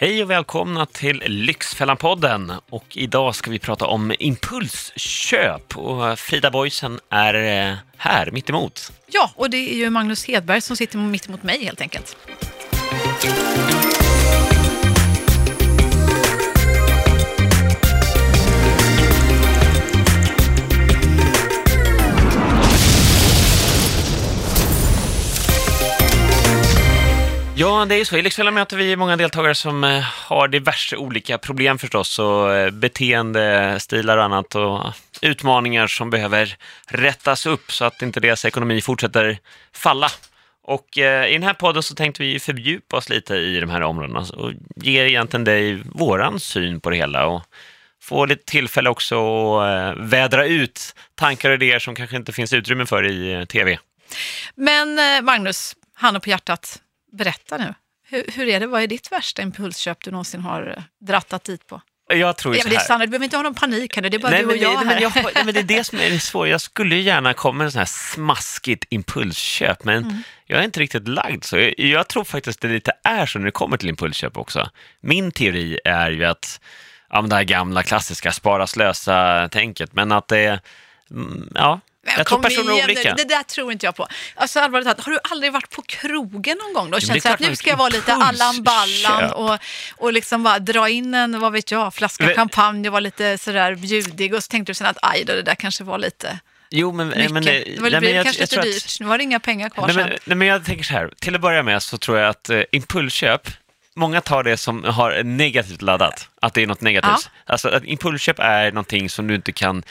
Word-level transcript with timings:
Hej 0.00 0.22
och 0.22 0.30
välkomna 0.30 0.86
till 0.86 1.22
Lyxfällan-podden. 1.26 2.52
Och 2.70 2.84
idag 2.96 3.34
ska 3.34 3.50
vi 3.50 3.58
prata 3.58 3.86
om 3.86 4.12
impulsköp. 4.18 5.76
Och 5.76 6.18
Frida 6.18 6.50
Boysen 6.50 7.00
är 7.10 7.34
eh, 7.34 7.76
här, 7.96 8.30
mitt 8.30 8.50
emot. 8.50 8.92
Ja, 9.06 9.30
och 9.34 9.50
det 9.50 9.56
är 9.56 9.76
ju 9.76 9.90
Magnus 9.90 10.24
Hedberg 10.24 10.60
som 10.60 10.76
sitter 10.76 10.98
mitt 10.98 11.28
emot 11.28 11.42
mig 11.42 11.64
helt 11.64 11.80
enkelt. 11.80 12.16
Ja, 27.60 27.84
det 27.84 27.94
är 27.94 27.98
ju 27.98 28.04
så. 28.04 28.16
I 28.16 28.22
Lyxfällan 28.22 28.54
möter 28.54 28.76
vi 28.76 28.96
många 28.96 29.16
deltagare 29.16 29.54
som 29.54 29.84
eh, 29.84 30.00
har 30.00 30.48
diverse 30.48 30.96
olika 30.96 31.38
problem 31.38 31.78
förstås 31.78 32.18
och 32.18 32.54
eh, 32.54 32.70
beteendestilar 32.70 34.18
och 34.18 34.24
annat 34.24 34.54
och 34.54 34.94
utmaningar 35.22 35.86
som 35.86 36.10
behöver 36.10 36.56
rättas 36.86 37.46
upp 37.46 37.72
så 37.72 37.84
att 37.84 38.02
inte 38.02 38.20
deras 38.20 38.44
ekonomi 38.44 38.80
fortsätter 38.80 39.38
falla. 39.72 40.08
Och 40.62 40.98
eh, 40.98 41.28
i 41.28 41.32
den 41.32 41.42
här 41.42 41.54
podden 41.54 41.82
så 41.82 41.94
tänkte 41.94 42.22
vi 42.22 42.38
fördjupa 42.38 42.96
oss 42.96 43.08
lite 43.08 43.34
i 43.34 43.60
de 43.60 43.70
här 43.70 43.82
områdena 43.82 44.20
och 44.20 44.52
ge 44.76 45.06
egentligen 45.06 45.44
dig 45.44 45.82
våran 45.84 46.40
syn 46.40 46.80
på 46.80 46.90
det 46.90 46.96
hela 46.96 47.26
och 47.26 47.42
få 48.02 48.26
lite 48.26 48.44
tillfälle 48.44 48.90
också 48.90 49.58
att 49.58 49.96
vädra 49.96 50.46
ut 50.46 50.94
tankar 51.14 51.50
och 51.50 51.54
idéer 51.54 51.78
som 51.78 51.94
kanske 51.94 52.16
inte 52.16 52.32
finns 52.32 52.52
utrymme 52.52 52.86
för 52.86 53.06
i 53.06 53.46
tv. 53.46 53.78
Men 54.54 55.00
Magnus, 55.24 55.76
handen 55.94 56.20
på 56.20 56.30
hjärtat, 56.30 56.80
berätta 57.12 57.56
nu. 57.56 57.74
Hur, 58.10 58.24
hur 58.34 58.48
är 58.48 58.60
det? 58.60 58.66
Vad 58.66 58.82
är 58.82 58.86
ditt 58.86 59.12
värsta 59.12 59.42
impulsköp 59.42 60.04
du 60.04 60.10
någonsin 60.10 60.40
har 60.40 60.74
eh, 60.76 60.82
drattat 61.06 61.44
dit 61.44 61.66
på? 61.66 61.80
Jag 62.10 62.36
tror 62.36 62.54
ju 62.54 62.60
så 62.60 62.68
men 62.68 62.70
det 62.76 62.84
är 62.84 62.88
här. 62.88 62.98
du 62.98 63.06
behöver 63.06 63.24
inte 63.24 63.36
ha 63.36 63.42
någon 63.42 63.54
panik 63.54 63.96
här 63.96 64.02
nu, 64.02 64.08
det 64.08 64.16
är 64.16 64.18
bara 64.18 64.30
Nej, 64.30 64.40
du 64.40 64.46
och 64.46 64.52
men, 64.52 64.60
jag 64.60 64.74
nej, 64.74 64.78
här. 64.86 64.94
men, 64.94 65.02
jag, 65.02 65.12
nej, 65.34 65.44
men 65.44 65.54
det 65.54 65.60
är 65.60 65.64
det 65.78 65.84
som 65.84 65.98
är 65.98 66.10
det 66.10 66.20
svåra. 66.20 66.48
Jag 66.48 66.60
skulle 66.60 66.94
ju 66.96 67.02
gärna 67.02 67.34
komma 67.34 67.58
med 67.58 67.64
en 67.64 67.70
sån 67.72 67.78
här 67.78 67.86
smaskigt 67.86 68.84
impulsköp, 68.90 69.84
men 69.84 70.04
Mm. 70.04 70.22
jag 70.46 70.60
är 70.60 70.64
inte 70.64 70.80
riktigt 70.80 71.08
lagd 71.08 71.44
så. 71.44 71.58
Jag, 71.58 71.74
jag 71.78 72.08
tror 72.08 72.24
faktiskt 72.24 72.60
det 72.60 72.68
lite 72.68 72.92
är 73.04 73.26
så 73.26 73.38
när 73.38 73.44
det 73.46 73.50
kommer 73.50 73.76
till 73.76 73.88
impulsköp 73.88 74.36
också. 74.36 74.70
Min 75.00 75.32
teori 75.32 75.78
är 75.84 76.10
ju 76.10 76.24
att, 76.24 76.60
ja 77.10 77.20
men 77.20 77.30
det 77.30 77.36
här 77.36 77.44
gamla 77.44 77.82
klassiska 77.82 78.32
spara 78.32 78.66
slösa-tänket, 78.66 79.92
men 79.92 80.12
att 80.12 80.28
det 80.28 80.60
mm, 81.10 81.48
ja, 81.54 81.80
Men 82.04 82.14
jag 82.16 82.26
tror 82.26 82.42
personer 82.42 82.70
är 82.70 82.74
igen 82.74 82.84
olika. 82.90 83.14
Det 83.14 83.24
där 83.24 83.42
tror 83.42 83.72
inte 83.72 83.86
jag 83.86 83.96
på. 83.96 84.06
Alltså 84.34 84.60
allvarligt 84.60 84.86
talat, 84.86 85.00
har 85.04 85.12
du 85.12 85.18
aldrig 85.30 85.52
varit 85.52 85.70
på 85.70 85.82
krogen 85.82 86.58
någon 86.58 86.72
gång 86.74 86.90
då? 86.90 87.00
Känt 87.00 87.22
det 87.22 87.30
att 87.30 87.40
nu 87.40 87.56
ska 87.56 87.70
jag 87.70 87.76
vara 87.76 87.88
lite. 87.88 88.12
Allan 88.14 88.62
Ballan 88.62 89.30
och, 89.32 89.58
och 89.96 90.12
liksom 90.12 90.42
bara 90.42 90.58
dra 90.58 90.88
in 90.88 91.14
en, 91.14 91.40
vad 91.40 91.52
vet 91.52 91.70
jag, 91.70 91.94
flaska 91.94 92.24
Men- 92.24 92.34
champagne 92.34 92.88
och 92.88 92.92
vara 92.92 93.00
lite 93.00 93.38
sådär 93.38 93.74
bjudig 93.74 94.34
och 94.34 94.44
så 94.44 94.48
tänkte 94.48 94.70
du 94.70 94.74
sen 94.74 94.86
att 94.86 94.98
aj 95.02 95.24
då, 95.24 95.32
det 95.32 95.42
där 95.42 95.54
kanske 95.54 95.84
var 95.84 95.98
lite 95.98 96.38
Jo, 96.70 96.92
men, 96.92 97.08
mycket. 97.08 97.30
men, 97.30 97.44
det 97.44 97.64
var 97.80 97.90
nej, 97.90 98.00
men 98.00 98.14
jag- 98.14 98.24
kanske 98.24 98.42
jag 98.42 98.44
lite 98.44 98.46
tror 98.46 98.60
att- 98.60 98.64
dyrt, 98.72 99.00
nu 99.00 99.06
var 99.06 99.18
det 99.18 99.24
inga 99.24 99.40
pengar 99.40 99.68
kvar 99.68 99.86
Nej 99.86 99.94
sen. 99.96 100.08
men, 100.08 100.18
nej, 100.24 100.36
men 100.36 100.48
jag 100.48 100.64
tänker 100.64 100.84
så 100.84 100.92
här, 100.92 101.10
till 101.20 101.34
att 101.34 101.40
börja 101.40 101.62
med 101.62 101.82
så 101.82 101.98
tror 101.98 102.18
jag 102.18 102.28
att 102.28 102.50
eh, 102.50 102.62
impulsköp, 102.72 103.48
många 103.98 104.20
tar 104.20 104.42
det 104.42 104.56
som 104.56 104.84
har 104.84 105.22
negativt 105.22 105.82
laddat, 105.82 106.28
att 106.40 106.54
det 106.54 106.62
är 106.62 106.66
något 106.66 106.80
negativt. 106.80 107.30
Alltså 107.46 107.68
att 107.68 107.84
impulsköp 107.84 108.38
är 108.38 108.72
någonting 108.72 109.10
som 109.10 109.26
du 109.26 109.34
inte 109.34 109.52
kan, 109.52 109.82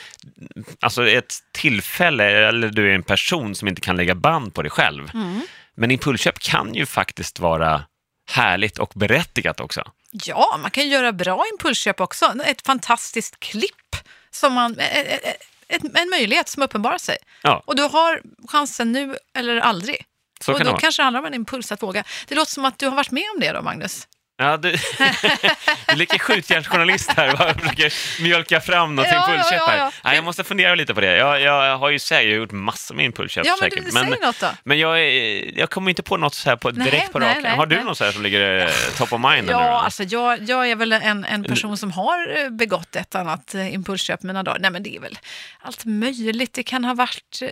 alltså 0.80 1.08
ett 1.08 1.34
tillfälle, 1.52 2.48
eller 2.48 2.68
du 2.68 2.90
är 2.90 2.94
en 2.94 3.02
person 3.02 3.54
som 3.54 3.68
inte 3.68 3.80
kan 3.80 3.96
lägga 3.96 4.14
band 4.14 4.54
på 4.54 4.62
dig 4.62 4.70
själv. 4.70 5.10
Mm. 5.14 5.40
Men 5.74 5.90
impulsköp 5.90 6.38
kan 6.38 6.74
ju 6.74 6.86
faktiskt 6.86 7.40
vara 7.40 7.84
härligt 8.30 8.78
och 8.78 8.92
berättigat 8.94 9.60
också. 9.60 9.82
Ja, 10.10 10.58
man 10.62 10.70
kan 10.70 10.88
göra 10.88 11.12
bra 11.12 11.44
impulsköp 11.52 12.00
också. 12.00 12.34
Ett 12.44 12.66
fantastiskt 12.66 13.40
klipp, 13.40 13.96
som 14.30 14.52
man, 14.52 14.78
ett, 14.78 15.38
ett, 15.68 15.82
en 15.94 16.10
möjlighet 16.10 16.48
som 16.48 16.62
uppenbarar 16.62 16.98
sig. 16.98 17.16
Ja, 17.42 17.62
Och 17.66 17.76
du 17.76 17.82
har 17.82 18.22
chansen 18.48 18.92
nu 18.92 19.16
eller 19.34 19.56
aldrig. 19.56 20.04
Så 20.44 20.52
och 20.52 20.58
kan 20.58 20.64
då 20.64 20.68
det 20.68 20.72
vara. 20.72 20.80
kanske 20.80 21.02
det 21.02 21.04
handlar 21.04 21.20
om 21.20 21.26
en 21.26 21.34
impuls 21.34 21.72
att 21.72 21.82
våga. 21.82 22.04
Det 22.28 22.34
låter 22.34 22.52
som 22.52 22.64
att 22.64 22.78
du 22.78 22.88
har 22.88 22.96
varit 22.96 23.10
med 23.10 23.24
om 23.34 23.40
det 23.40 23.52
då, 23.52 23.62
Magnus. 23.62 24.08
Ja, 24.40 24.56
du, 24.56 24.70
du 25.88 25.94
lika 25.94 26.18
skjutjärnsjournalist 26.18 27.12
här 27.16 27.32
och 27.32 27.60
försöker 27.60 27.92
mjölka 28.22 28.60
fram 28.60 28.94
något 28.96 29.06
Ja, 29.06 29.14
ja, 29.14 29.34
impulsköp 29.34 29.60
här. 29.68 29.76
ja, 29.78 29.84
ja. 29.84 29.92
Nej, 30.04 30.14
jag 30.14 30.24
måste 30.24 30.44
fundera 30.44 30.74
lite 30.74 30.94
på 30.94 31.00
det. 31.00 31.16
Jag, 31.16 31.40
jag 31.40 31.78
har 31.78 31.90
ju 31.90 31.98
säkert 31.98 32.36
gjort 32.36 32.50
massor 32.52 32.94
med 32.94 33.04
impulsköp 33.04 33.46
Ja, 33.46 33.56
men 33.60 33.70
säkert. 33.70 33.92
men, 33.92 34.10
något 34.10 34.40
då. 34.40 34.46
men 34.64 34.78
jag, 34.78 35.12
jag 35.58 35.70
kommer 35.70 35.90
inte 35.90 36.02
på 36.02 36.16
något 36.16 36.34
så 36.34 36.48
här 36.48 36.56
på, 36.56 36.70
Nej, 36.70 36.90
direkt 36.90 37.12
på 37.12 37.18
raken. 37.20 37.46
Har 37.46 37.66
du 37.66 37.76
nej. 37.76 37.84
något 37.84 37.98
så 37.98 38.04
här 38.04 38.12
som 38.12 38.22
ligger 38.22 38.58
eh, 38.66 38.70
top 38.98 39.12
of 39.12 39.20
mind? 39.20 39.46
nu? 39.46 39.52
Ja, 39.52 39.80
alltså 39.80 40.02
jag, 40.02 40.42
jag 40.48 40.70
är 40.70 40.76
väl 40.76 40.92
en, 40.92 41.24
en 41.24 41.44
person 41.44 41.76
som 41.78 41.90
har 41.92 42.36
eh, 42.44 42.50
begått 42.50 42.96
ett 42.96 43.14
annat 43.14 43.54
eh, 43.54 43.74
impulsköp 43.74 44.22
mina 44.22 44.42
dagar. 44.42 44.58
Nej, 44.60 44.70
men 44.70 44.82
det 44.82 44.96
är 44.96 45.00
väl 45.00 45.18
allt 45.60 45.84
möjligt. 45.84 46.54
Det 46.54 46.62
kan 46.62 46.84
ha 46.84 46.94
varit, 46.94 47.42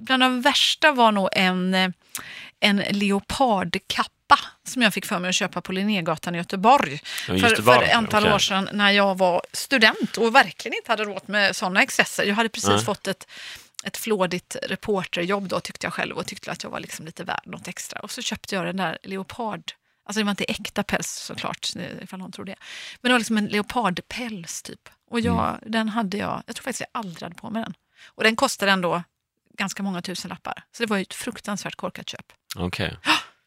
bland 0.00 0.22
de 0.22 0.42
värsta 0.42 0.92
var 0.92 1.12
nog 1.12 1.28
en, 1.32 1.92
en 2.60 2.76
leopardkappa 2.90 4.10
som 4.66 4.82
jag 4.82 4.94
fick 4.94 5.06
för 5.06 5.18
mig 5.18 5.28
att 5.28 5.34
köpa 5.34 5.60
på 5.60 5.72
Linnégatan 5.72 6.34
i 6.34 6.38
Göteborg. 6.38 7.00
Ja, 7.28 7.38
för, 7.38 7.62
för 7.62 7.82
ett 7.82 7.94
antal 7.94 8.22
Okej. 8.22 8.34
år 8.34 8.38
sedan 8.38 8.68
när 8.72 8.90
jag 8.90 9.18
var 9.18 9.42
student 9.52 10.16
och 10.16 10.34
verkligen 10.34 10.74
inte 10.76 10.92
hade 10.92 11.04
råd 11.04 11.22
med 11.26 11.56
sådana 11.56 11.82
excesser. 11.82 12.24
Jag 12.24 12.34
hade 12.34 12.48
precis 12.48 12.68
Nej. 12.70 12.84
fått 12.84 13.06
ett 13.06 13.26
ett 13.84 13.96
flådigt 13.96 14.56
reporterjobb 14.62 15.48
då 15.48 15.60
tyckte 15.60 15.86
jag 15.86 15.94
själv 15.94 16.16
och 16.16 16.26
tyckte 16.26 16.50
att 16.52 16.62
jag 16.62 16.70
var 16.70 16.80
liksom 16.80 17.06
lite 17.06 17.24
värd 17.24 17.42
något 17.44 17.68
extra. 17.68 18.00
Och 18.00 18.10
så 18.10 18.22
köpte 18.22 18.54
jag 18.54 18.66
den 18.66 18.76
där 18.76 18.98
leopard, 19.02 19.62
alltså 20.06 20.20
det 20.20 20.24
var 20.24 20.30
inte 20.30 20.44
äkta 20.44 20.82
päls 20.82 21.06
såklart, 21.12 21.68
ifall 22.02 22.18
någon 22.18 22.32
tror 22.32 22.44
det. 22.44 22.54
Men 23.00 23.08
det 23.08 23.12
var 23.12 23.18
liksom 23.18 23.38
en 23.38 23.46
leopardpäls 23.46 24.62
typ. 24.62 24.88
Och 25.10 25.20
jag, 25.20 25.48
Mm. 25.48 25.60
den 25.72 25.88
hade 25.88 26.16
jag, 26.16 26.42
jag 26.46 26.56
tror 26.56 26.62
faktiskt 26.62 26.80
jag 26.80 27.00
aldrig 27.00 27.22
hade 27.22 27.34
på 27.34 27.50
mig 27.50 27.62
den. 27.62 27.74
Och 28.06 28.22
den 28.24 28.36
kostade 28.36 28.72
ändå 28.72 29.02
ganska 29.58 29.82
många 29.82 30.02
tusen 30.02 30.28
lappar. 30.28 30.64
Så 30.72 30.82
det 30.82 30.86
var 30.90 30.96
ju 30.96 31.02
ett 31.02 31.14
fruktansvärt 31.14 31.74
korkat 31.76 32.08
köp. 32.08 32.32
Okej. 32.56 32.96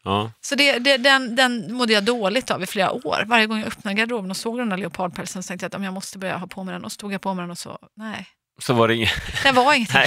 Ja. 0.08 0.32
Så 0.40 0.54
det, 0.54 0.78
det, 0.78 0.96
den, 0.96 1.36
den 1.36 1.72
mådde 1.74 1.92
jag 1.92 2.04
dåligt 2.04 2.50
av 2.50 2.62
i 2.62 2.66
flera 2.66 2.92
år. 2.92 3.24
Varje 3.26 3.46
gång 3.46 3.58
jag 3.58 3.66
öppnade 3.66 3.94
garderoben 3.96 4.30
och 4.30 4.36
såg 4.36 4.58
den 4.58 4.68
där 4.68 4.76
leopardpälsen 4.76 5.42
så 5.42 5.48
tänkte 5.48 5.64
jag 5.64 5.68
att 5.68 5.74
om 5.74 5.84
jag 5.84 5.94
måste 5.94 6.18
börja 6.18 6.36
ha 6.36 6.46
på 6.46 6.64
mig 6.64 6.72
den. 6.72 6.84
Och 6.84 6.92
så 6.92 6.96
tog 6.96 7.12
jag 7.12 7.20
på 7.20 7.34
mig 7.34 7.42
den 7.42 7.50
och 7.50 7.58
så, 7.58 7.78
nej. 7.96 8.26
Så 8.60 8.72
var 8.74 8.88
det 8.88 8.94
inget... 8.94 9.10
Det 9.42 9.52
var 9.52 9.74
ingenting. 9.74 10.00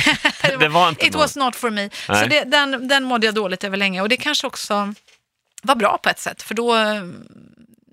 Nej, 0.43 0.57
det 0.59 0.67
var 0.67 0.89
inte 0.89 1.05
It 1.05 1.13
något. 1.13 1.21
was 1.21 1.35
not 1.35 1.55
for 1.55 1.69
me. 1.69 1.89
Så 1.89 2.11
Nej. 2.13 2.29
det, 2.29 2.43
den, 2.43 2.87
den 2.87 3.03
mådde 3.03 3.25
jag 3.25 3.35
dåligt 3.35 3.63
över 3.63 3.77
länge 3.77 4.01
och 4.01 4.09
det 4.09 4.17
kanske 4.17 4.47
också 4.47 4.93
var 5.63 5.75
bra 5.75 5.97
på 5.97 6.09
ett 6.09 6.19
sätt 6.19 6.41
för 6.41 6.55
då 6.55 6.75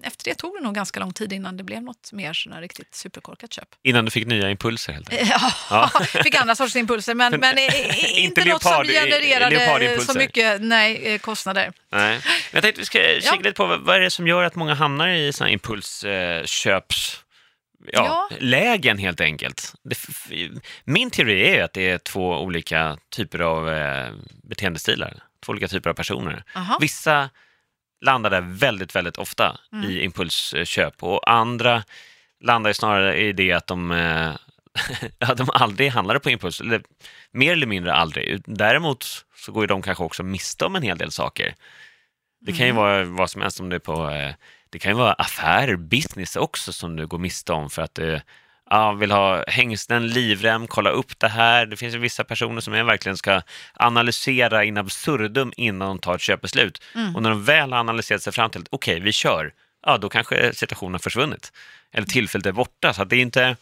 efter 0.03 0.25
det 0.25 0.35
tog 0.35 0.55
det 0.55 0.65
nog 0.65 0.75
ganska 0.75 1.01
lång 1.01 1.13
tid 1.13 1.33
innan 1.33 1.57
det 1.57 1.65
blev 1.65 1.83
något 1.83 2.13
mer 2.13 2.53
här 2.53 2.61
riktigt 2.61 2.95
superkorkat 2.95 3.53
köp. 3.53 3.69
Innan 3.83 4.05
du 4.05 4.11
fick 4.11 4.27
nya 4.27 4.51
impulser 4.51 4.93
helt 4.93 5.13
enkelt. 5.13 5.31
Ja, 5.71 5.91
fick 6.25 6.35
andra 6.35 6.55
sorters 6.55 6.77
impulser 6.77 7.15
men, 7.15 7.41
men, 7.41 7.59
eh, 7.59 8.25
inte, 8.25 8.45
något 8.45 8.63
som 8.63 8.85
genererade 8.85 10.01
så 10.01 10.19
mycket 10.19 10.63
nej, 10.63 11.15
eh, 11.15 11.19
kostnader. 11.19 11.73
Nej. 11.93 12.21
Men 12.23 12.23
jag 12.53 12.63
tänkte 12.63 12.81
vi 12.81 12.85
ska 12.85 12.99
kika 12.99 13.21
Ja. 13.23 13.37
lite 13.37 13.53
på 13.53 13.67
vad 13.67 13.97
är 13.97 14.01
det 14.01 14.11
som 14.11 14.27
gör 14.27 14.45
att 14.45 14.55
många 14.55 14.75
hamnar 14.75 15.09
i 15.09 15.33
sådana 15.33 15.51
impulsköps... 15.51 17.25
Ja, 17.93 18.29
Ja. 18.31 18.37
lägen 18.39 18.99
helt 18.99 19.21
enkelt. 19.21 19.73
Min 20.85 21.11
teori 21.11 21.57
är 21.57 21.65
att 21.65 21.73
det 21.73 21.91
är 21.91 21.99
två 21.99 22.41
olika 22.41 22.99
typer 23.11 23.39
av 23.39 23.71
eh, 23.71 24.13
beteendestilar, 24.43 25.23
två 25.47 25.51
olika 25.51 25.69
typer 25.69 25.91
av 25.91 25.95
personer. 25.95 26.45
Aha. 26.55 26.79
Vissa 26.81 27.31
landar 28.01 28.31
där 28.31 28.41
väldigt, 28.41 28.97
väldigt 28.97 29.19
ofta 29.19 29.59
Mm. 29.73 29.91
i 29.91 30.01
impulsköp 30.05 31.03
och 31.03 31.31
andra 31.31 31.85
landar 32.41 32.71
ju 32.71 32.75
snarare 32.75 33.21
i 33.21 33.33
det 33.33 33.53
att 33.53 33.67
de, 33.67 33.91
eh, 33.93 34.31
de 35.37 35.49
aldrig 35.53 35.91
handlade 35.91 36.21
på 36.21 36.31
impuls, 36.31 36.61
eller 36.61 36.83
mer 37.33 37.53
eller 37.53 37.67
mindre 37.67 37.93
aldrig. 37.95 38.43
Däremot 38.47 39.07
så 39.37 39.53
går 39.53 39.63
ju 39.63 39.67
de 39.67 39.83
kanske 39.83 40.05
också 40.05 40.23
miste 40.23 40.65
om 40.65 40.77
en 40.77 40.83
hel 40.83 40.99
del 40.99 41.11
saker. 41.13 41.55
Det 42.41 42.53
kan 42.53 42.67
ju 42.67 42.71
Mm. 42.73 42.77
vara 42.77 43.05
vad 43.05 43.31
som 43.31 43.43
helst 43.43 43.61
om 43.61 43.69
det 43.69 43.77
är 43.77 43.81
på, 43.81 44.11
eh, 44.11 44.35
det 44.71 44.79
kan 44.79 44.93
ju 44.93 44.97
vara 44.99 45.13
affärer, 45.13 45.77
business 45.77 46.37
också 46.37 46.73
som 46.73 46.97
du 46.97 47.07
går 47.07 47.19
miste 47.19 47.53
om 47.53 47.71
för 47.71 47.83
att 47.83 47.95
du 47.95 48.21
ja, 48.71 48.93
vill 48.93 49.11
ha 49.11 49.45
hängslen, 49.49 50.09
livrem, 50.09 50.67
kolla 50.67 50.91
upp 50.91 51.19
det 51.19 51.29
här. 51.29 51.67
Det 51.67 51.77
finns 51.77 51.95
ju 51.95 51.99
vissa 51.99 52.25
personer 52.25 52.61
som 52.61 52.75
jag 52.75 52.85
verkligen 52.85 53.17
ska 53.17 53.43
analysera 53.75 54.65
in 54.65 54.77
absurdum 54.79 55.53
innan 55.57 55.89
de 55.89 55.99
tar 55.99 56.15
ett 56.15 56.21
köpbeslut. 56.21 56.83
Mm. 56.95 57.17
Och 57.17 57.23
när 57.23 57.31
de 57.31 57.45
väl 57.45 57.73
har 57.73 57.81
analyserat 57.81 58.23
sig 58.23 58.33
fram 58.33 58.51
till 58.51 58.61
att 58.61 58.69
okej, 58.71 59.01
vi 59.01 59.13
kör, 59.13 59.53
ja 59.87 59.99
då 59.99 60.09
kanske 60.09 60.53
situationen 60.55 60.95
har 60.95 60.99
försvunnit. 60.99 61.53
Eller 61.93 62.07
tillfället 62.07 62.47
är 62.47 62.53
borta. 62.53 62.93
Så 62.93 63.05
det 63.05 63.17
är 63.17 63.21
inte... 63.21 63.57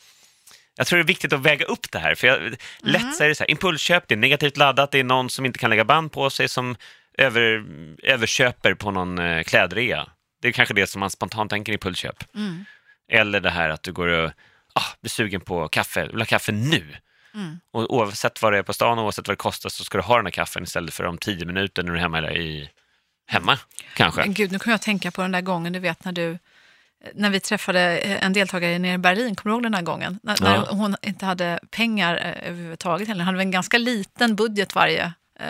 Jag 0.79 0.87
tror 0.87 0.97
det 0.97 1.03
är 1.03 1.07
viktigt 1.07 1.33
att 1.33 1.41
väga 1.41 1.67
upp 1.67 1.91
det 1.91 1.99
här. 1.99 2.15
För 2.15 2.27
jag, 2.27 2.57
lätt 2.81 3.15
så 3.17 3.25
är 3.25 3.29
det 3.29 3.35
så 3.35 3.45
här, 3.45 3.51
impulsköp, 3.51 4.09
det 4.09 4.15
är 4.15 4.17
negativt 4.17 4.57
laddat, 4.57 4.91
det 4.91 5.01
är 5.01 5.05
någon 5.05 5.31
som 5.31 5.47
inte 5.47 5.59
kan 5.59 5.71
lägga 5.71 5.85
band 5.85 6.13
på 6.13 6.31
sig 6.31 6.49
som 6.49 6.77
över, 7.19 7.65
överköper 8.03 8.75
på 8.75 8.91
någon 8.91 9.19
eh, 9.19 9.43
klädrea. 9.43 10.09
Det 10.43 10.49
är 10.49 10.53
kanske 10.53 10.75
det 10.75 10.87
som 10.87 11.01
man 11.01 11.11
spontant 11.11 11.51
tänker 11.51 11.73
impulsköp. 11.73 12.35
Mm. 12.35 12.65
Eller 13.13 13.41
det 13.41 13.51
här 13.51 13.71
att 13.71 13.83
du 13.83 13.93
går 13.93 14.09
och 14.09 14.31
ah, 14.77 14.97
blir 15.01 15.11
sugen 15.11 15.41
på 15.41 15.69
kaffe, 15.69 16.07
vill 16.07 16.19
ha 16.21 16.27
kaffe 16.27 16.53
nu. 16.53 16.97
Mm. 17.35 17.61
Och 17.73 17.95
oavsett 17.95 18.43
vad 18.43 18.53
det 18.53 18.59
är 18.59 18.63
på 18.63 18.73
stan, 18.73 18.99
oavsett 18.99 19.29
vad 19.29 19.33
det 19.33 19.43
kostar, 19.43 19.71
så 19.71 19.85
ska 19.85 19.99
du 19.99 20.05
ha 20.05 20.17
den 20.17 20.27
här 20.27 20.31
kaffen 20.31 20.63
istället 20.63 20.95
för 20.95 21.05
om 21.05 21.19
tio 21.19 21.47
minuter 21.47 21.83
när 21.83 21.93
du 21.93 21.99
är 21.99 22.03
hemma, 22.03 22.31
i, 22.33 22.71
hemma 23.27 23.59
kanske. 23.95 24.21
Men 24.21 24.35
gud, 24.35 24.53
nu 24.53 24.59
kan 24.59 24.71
jag 24.71 24.83
tänka 24.83 25.11
på 25.11 25.23
den 25.23 25.33
där 25.33 25.41
gången, 25.41 25.73
du 25.73 25.79
vet 25.79 26.05
när 26.05 26.13
du 26.13 26.39
när 27.15 27.31
vi 27.31 27.41
träffade 27.41 27.99
en 27.99 28.33
deltagare 28.33 28.79
nere 28.79 28.95
i 28.95 28.99
Berlin, 28.99 29.35
kommer 29.35 29.51
du 29.51 29.55
ihåg 29.55 29.63
den 29.63 29.75
här 29.75 29.83
gången? 29.83 30.19
När, 30.23 30.37
Ja. 30.41 30.51
när 30.51 30.67
hon 30.67 30.97
inte 31.03 31.27
hade 31.27 31.61
pengar 31.71 32.17
eh, 32.17 32.49
överhuvudtaget. 32.49 33.09
Hon 33.09 33.21
hade 33.21 33.39
en 33.39 33.51
ganska 33.51 33.79
liten 33.79 34.37
budget 34.37 34.75
varje 34.75 35.13
eh, 35.41 35.47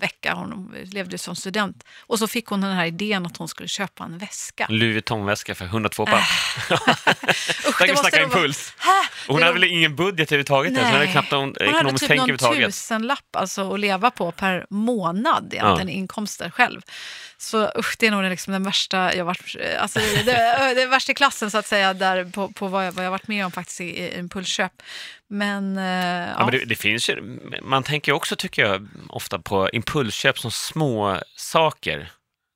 vecka. 0.00 0.34
Hon 0.34 0.74
levde 0.92 1.18
som 1.18 1.36
student. 1.36 1.84
Och 2.00 2.18
så 2.18 2.26
fick 2.28 2.46
hon 2.46 2.60
den 2.60 2.72
här 2.72 2.86
idén 2.86 3.26
att 3.26 3.36
hon 3.36 3.48
skulle 3.48 3.68
köpa 3.68 4.04
en 4.04 4.18
väska. 4.18 4.66
Louis 4.68 4.94
Vuitton-väska 4.94 5.54
för 5.54 5.64
102 5.64 6.06
papp. 6.06 6.14
Usch, 6.70 7.78
Där 7.78 7.86
kan 7.86 7.86
vi 7.88 7.96
snacka 7.96 8.16
vara- 8.16 8.22
impuls. 8.24 8.74
Och 9.28 9.34
hon 9.34 9.36
Det 9.36 9.42
hade 9.46 9.46
var- 9.46 9.60
väl 9.60 9.64
ingen 9.70 9.96
budget 9.96 10.28
överhuvudtaget? 10.32 10.72
Nej. 10.72 10.84
Hon 10.84 10.92
hade 10.92 11.06
knappt 11.06 11.30
någon 11.30 11.54
Hon 11.60 11.74
hade 11.74 11.98
typ 11.98 12.16
någon 12.16 12.38
tusenlapp 12.64 13.36
alltså, 13.36 13.74
att 13.74 13.80
leva 13.80 14.10
på 14.10 14.32
per 14.32 14.66
månad 14.70 15.54
egentligen, 15.54 15.88
Ja. 15.88 15.94
inkomster 15.94 16.50
själv. 16.50 16.80
Så 17.42 17.70
usch, 17.78 17.96
det 17.98 18.06
är 18.06 18.10
nog 18.10 18.22
liksom 18.22 18.52
den 18.52 18.62
värsta 18.62 19.14
jag 19.14 19.24
varit, 19.24 19.56
alltså, 19.78 19.98
det, 19.98 20.22
det, 20.22 20.32
det 20.74 20.82
är 20.82 20.88
värsta 20.88 21.14
klassen 21.14 21.50
så 21.50 21.58
att 21.58 21.66
säga, 21.66 21.94
där 21.94 22.24
på, 22.24 22.48
på 22.48 22.68
vad, 22.68 22.86
jag, 22.86 22.92
vad 22.92 23.04
jag 23.04 23.10
varit 23.10 23.28
med 23.28 23.44
om 23.44 23.52
faktiskt 23.52 23.80
i, 23.80 23.84
i 23.84 24.18
impulsköp. 24.18 24.72
Men, 25.28 25.78
eh, 25.78 25.84
Ja, 25.84 26.34
ja. 26.38 26.44
men 26.44 26.50
det, 26.50 26.64
det 26.64 26.76
finns 26.76 27.10
ju, 27.10 27.38
man 27.62 27.82
tänker 27.82 28.12
också, 28.12 28.36
tycker 28.36 28.62
jag, 28.62 28.88
ofta 29.08 29.38
på 29.38 29.70
impulsköp 29.72 30.38
som 30.38 30.50
små 30.50 31.18
saker. 31.36 32.10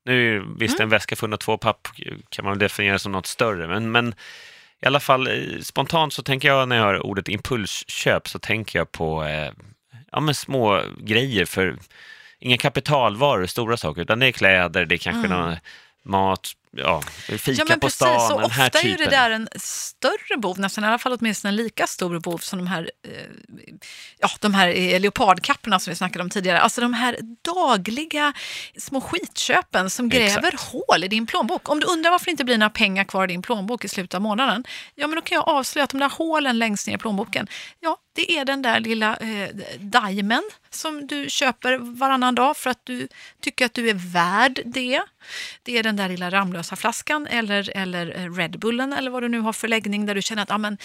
Nu 0.05 0.37
är 0.37 0.59
visst 0.59 0.75
Mm. 0.79 0.83
en 0.87 0.89
väska 0.91 1.17
för 1.17 1.27
102 1.27 1.59
papp 1.59 1.89
kan 2.29 2.45
man 2.45 2.59
definiera 2.59 2.99
som 2.99 3.13
något 3.13 3.27
större, 3.27 3.69
men, 3.69 3.93
men 3.93 4.15
i 4.83 4.87
alla 4.87 5.01
fall 5.01 5.27
eh, 5.27 5.61
spontant 5.63 6.13
så 6.13 6.23
tänker 6.23 6.49
jag 6.49 6.69
när 6.69 6.77
jag 6.77 6.83
hör 6.85 7.07
ordet 7.07 7.29
impulsköp 7.29 8.29
så 8.29 8.39
tänker 8.39 8.79
jag 8.79 8.93
på 8.93 9.25
eh, 9.25 9.53
ja, 10.13 10.21
men 10.21 10.35
små 10.35 10.83
grejer 10.99 11.45
för 11.45 11.77
inga 12.45 12.57
kapitalvaror, 12.57 13.47
stora 13.47 13.77
saker, 13.77 14.03
utan 14.03 14.19
det 14.19 14.27
är 14.27 14.33
kläder, 14.33 14.85
det 14.87 14.95
är 14.95 14.99
kanske 14.99 15.27
Mm. 15.27 15.41
någon 15.41 15.57
mat, 16.05 16.53
ja, 16.77 17.03
fika 17.29 17.53
Ja, 17.53 17.65
men 17.69 17.81
på 17.81 17.87
precis. 17.87 17.97
stan, 17.97 18.33
och 18.33 18.41
den 18.41 18.47
ofta 18.47 18.79
är 18.79 18.85
ju 18.85 18.91
typen. 18.91 19.11
det 19.11 19.17
där 19.17 19.31
en 19.31 19.49
större 19.57 20.37
bov, 20.37 20.61
nästan 20.61 20.85
i 20.85 20.87
alla 20.87 20.99
fall 20.99 21.13
åtminstone 21.13 21.51
en 21.51 21.57
lika 21.57 21.87
stor 21.87 22.21
bov 22.21 22.39
som 22.39 22.59
de 22.59 22.67
här, 22.67 22.91
eh, 23.09 23.11
ja, 24.19 24.29
de 24.41 24.55
här 24.55 24.69
eh, 24.69 25.01
leopardkapporna 25.01 25.81
som 25.81 25.91
vi 25.91 25.97
snackade 25.97 26.23
om 26.25 26.31
tidigare. 26.31 26.61
Alltså 26.61 26.81
de 26.81 26.95
här 26.95 27.19
dagliga 27.45 28.33
små 28.79 29.01
skitköpen 29.01 29.91
som 29.91 30.09
gräver 30.09 30.49
Exakt. 30.49 30.73
hål 30.73 31.05
i 31.05 31.09
din 31.09 31.27
plånbok. 31.27 31.69
Om 31.69 31.81
du 31.81 31.87
undrar 31.87 32.11
varför 32.11 32.25
det 32.25 32.31
inte 32.31 32.45
blir 32.45 32.59
några 32.59 32.71
pengar 32.71 33.05
kvar 33.05 33.25
i 33.25 33.27
din 33.27 33.43
plånbok 33.43 33.85
i 33.85 33.89
slutet 33.89 34.15
av 34.15 34.23
månaden, 34.23 34.65
ja 34.95 35.07
men 35.07 35.17
då 35.17 35.23
kan 35.23 35.37
jag 35.37 35.49
avslöja 35.49 35.85
att 35.85 35.91
de 35.91 36.01
där 36.01 36.11
hålen 36.11 36.59
längst 36.59 36.87
ner 36.87 36.95
i 36.95 36.99
plånboken, 36.99 37.49
ja 37.81 37.97
det 38.15 38.39
är 38.39 38.45
den 38.45 38.63
där 38.63 38.81
lilla 38.81 39.17
eh, 39.17 39.49
diamond 39.79 40.45
som 40.71 41.07
du 41.07 41.31
köper 41.31 41.79
varannan 41.79 42.35
dag 42.35 42.57
för 42.57 42.71
att 42.71 42.81
du 42.85 43.09
tycker 43.41 43.67
att 43.67 43.75
du 43.75 43.89
är 43.89 44.13
värd 44.13 44.61
det. 44.65 45.03
Det 45.63 45.79
är 45.79 45.83
den 45.83 45.97
där 45.97 46.09
lilla 46.09 46.31
Ramlösa 46.31 46.64
flaskan 46.77 47.27
eller, 47.27 47.77
eller 47.77 48.17
eh, 48.25 48.33
Red 48.35 48.59
Bullen 48.59 48.93
eller 48.93 49.11
vad 49.11 49.23
du 49.23 49.29
nu 49.29 49.41
har 49.41 49.53
för 49.53 49.69
läggning 49.69 50.07
där 50.07 50.15
du 50.15 50.23
känner 50.23 50.43
att 50.43 50.51
ah, 50.51 50.59
men, 50.59 50.79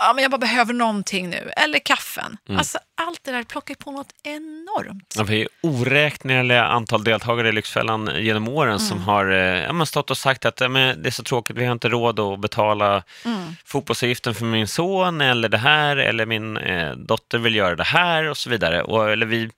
ja, 0.00 0.12
men 0.14 0.22
jag 0.22 0.30
bara 0.30 0.38
behöver 0.38 0.72
någonting 0.74 1.30
nu. 1.30 1.50
Eller 1.56 1.78
kaffen. 1.78 2.36
Alltså 2.48 2.78
allt 3.00 3.20
det 3.24 3.30
där 3.32 3.42
plockar 3.42 3.74
på 3.74 3.90
något 3.90 4.12
enormt. 4.22 5.14
Ja, 5.18 5.22
vi 5.24 5.40
är 5.42 5.48
oräkneliga 5.60 6.64
antal 6.64 7.04
deltagare 7.04 7.48
i 7.48 7.52
Lyxfällan 7.52 8.10
genom 8.18 8.48
åren 8.48 8.78
som 8.78 8.96
Mm. 8.96 9.08
har 9.08 9.30
eh, 9.30 9.38
ja, 9.38 9.72
men 9.72 9.86
stått 9.86 10.10
och 10.10 10.18
sagt 10.18 10.44
att 10.44 10.60
ja, 10.60 10.68
men 10.68 11.02
det 11.02 11.08
är 11.08 11.10
så 11.10 11.22
tråkigt, 11.22 11.56
vi 11.56 11.64
har 11.64 11.72
inte 11.72 11.88
råd 11.88 12.20
att 12.20 12.40
betala 12.40 13.02
Mm. 13.24 13.56
fotbollsavgiften 13.64 14.34
för 14.34 14.44
min 14.44 14.68
son 14.68 15.20
eller 15.20 15.48
det 15.48 15.58
här 15.58 15.96
eller 15.96 16.26
min 16.26 16.56
eh, 16.56 16.92
dotter 16.92 17.38
vill 17.38 17.54
göra 17.54 17.76
det 17.76 17.84
här 17.84 18.28
och 18.30 18.36
så 18.36 18.50
vidare. 18.50 18.82
Och, 18.82 19.10
eller 19.10 19.26
vi, 19.26 19.50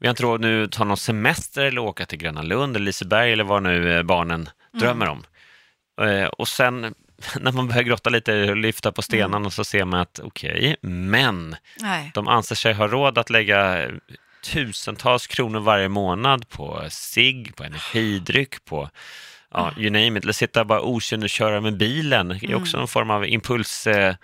vi 0.00 0.06
har 0.06 0.10
inte 0.10 0.22
råd 0.22 0.40
nu 0.40 0.64
att 0.64 0.72
ta 0.72 0.84
någon 0.84 0.96
semester 0.96 1.64
eller 1.64 1.80
åka 1.80 2.06
till 2.06 2.18
Gröna 2.18 2.42
Lund 2.42 2.76
eller 2.76 2.84
Liseberg 2.86 3.32
eller 3.32 3.44
vad 3.44 3.62
nu 3.62 3.96
eh, 3.96 4.02
barnen 4.02 4.40
Mm. 4.40 4.48
Drömmer 4.78 5.08
om. 5.08 5.24
Eh, 6.06 6.24
och 6.26 6.48
sen 6.48 6.80
när 7.40 7.52
man 7.52 7.68
börjar 7.68 7.82
grotta 7.82 8.10
lite 8.10 8.50
och 8.50 8.56
lyfta 8.56 8.92
på 8.92 9.02
stenarna 9.02 9.36
Mm. 9.36 9.50
så 9.50 9.64
ser 9.64 9.84
man 9.84 10.00
att 10.00 10.20
okej, 10.22 10.76
men 10.80 11.56
Nej. 11.80 12.10
de 12.14 12.28
anser 12.28 12.54
sig 12.54 12.72
ha 12.74 12.86
råd 12.88 13.18
att 13.18 13.30
lägga 13.30 13.86
tusentals 14.44 15.26
kronor 15.26 15.60
varje 15.60 15.88
månad 15.88 16.48
på 16.48 16.82
cigg, 16.90 17.56
på 17.56 17.64
energidryck, 17.64 18.64
på 18.64 18.90
ja, 19.52 19.72
you 19.78 19.90
name 19.90 20.18
it. 20.18 20.24
Eller 20.24 20.32
sitta 20.32 20.64
bara 20.64 20.80
okänd 20.82 21.22
och 21.22 21.30
köra 21.30 21.60
med 21.60 21.76
bilen. 21.76 22.28
Det 22.28 22.46
är 22.46 22.54
också 22.54 22.76
Mm. 22.76 22.82
en 22.82 22.88
form 22.88 23.10
av 23.10 23.26
impulskörning 23.26 24.16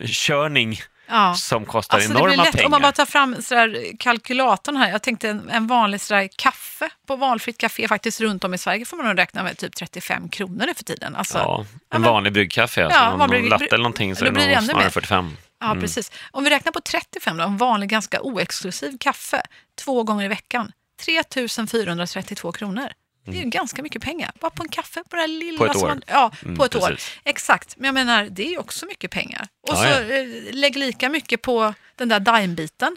eh, 0.00 0.06
körning 0.06 0.76
Ja. 1.08 1.34
som 1.34 1.64
kostar 1.66 1.96
Alltså 1.96 2.12
det 2.12 2.18
enorma 2.18 2.34
blir 2.34 2.44
lätt, 2.44 2.52
pengar. 2.52 2.64
om 2.64 2.70
man 2.70 2.82
bara 2.82 2.92
tar 2.92 3.06
fram 3.06 3.42
sådär 3.42 3.92
kalkylatorn 3.98 4.76
här. 4.76 4.90
Jag 4.90 5.02
tänkte 5.02 5.28
en, 5.28 5.50
en 5.50 5.66
vanlig 5.66 6.00
sådär 6.00 6.28
kaffe 6.36 6.90
på 7.06 7.16
valfritt 7.16 7.58
café 7.58 7.88
faktiskt 7.88 8.20
runt 8.20 8.44
om 8.44 8.54
i 8.54 8.58
Sverige 8.58 8.84
får 8.84 8.96
man 8.96 9.06
nog 9.06 9.18
räkna 9.18 9.42
med 9.42 9.58
typ 9.58 9.76
35 9.76 10.28
kronor 10.28 10.66
nu 10.66 10.74
för 10.74 10.84
tiden. 10.84 11.16
Alltså, 11.16 11.38
ja, 11.38 11.44
Ja, 11.44 11.60
en 11.96 12.02
men- 12.02 12.12
vanlig 12.12 12.32
bryggkaffe, 12.32 12.84
alltså, 12.84 13.00
Ja, 13.00 13.16
någon, 13.16 13.30
brygg- 13.30 13.48
latte 13.48 13.64
eller 13.64 13.78
någonting 13.78 14.16
så 14.16 14.20
är 14.24 14.26
det 14.26 14.32
blir 14.32 14.48
det 14.48 14.54
nog 14.54 14.64
snarare 14.64 14.84
mer. 14.84 14.90
45. 14.90 15.36
Ja, 15.60 15.66
Mm. 15.70 15.80
precis. 15.80 16.10
Om 16.30 16.44
vi 16.44 16.50
räknar 16.50 16.72
på 16.72 16.80
35 16.80 17.36
då, 17.36 17.44
en 17.44 17.56
vanlig 17.56 17.88
ganska 17.88 18.20
oexklusiv 18.20 18.96
kaffe 19.00 19.42
två 19.84 20.02
gånger 20.02 20.24
i 20.24 20.28
veckan. 20.28 20.72
3 21.04 21.22
432 21.66 22.52
kronor. 22.52 22.88
Det 23.24 23.38
är 23.38 23.42
ju 23.42 23.48
ganska 23.50 23.82
mycket 23.82 24.02
pengar. 24.02 24.30
Bara 24.40 24.50
på 24.50 24.62
en 24.62 24.68
kaffe, 24.68 25.02
på 25.10 25.16
det 25.16 25.22
här 25.22 25.28
lilla 25.28 25.56
Mm. 25.56 25.58
På 25.58 25.64
ett 25.78 25.82
år. 25.82 25.88
Man, 25.88 26.02
ja, 26.06 26.30
Mm, 26.44 26.56
på 26.56 26.64
ett 26.64 26.74
år. 26.74 26.88
precis. 26.88 27.18
Exakt. 27.24 27.76
Men 27.76 27.84
jag 27.84 27.94
menar, 27.94 28.24
det 28.30 28.54
är 28.54 28.60
också 28.60 28.86
mycket 28.86 29.10
pengar. 29.10 29.46
Och 29.68 29.74
Ja, 29.74 29.76
så 29.76 29.84
ja. 29.84 30.00
eh, 30.00 30.26
lägg 30.52 30.76
lika 30.76 31.08
mycket 31.08 31.42
på 31.42 31.74
den 31.96 32.08
där 32.08 32.20
dime-biten. 32.20 32.96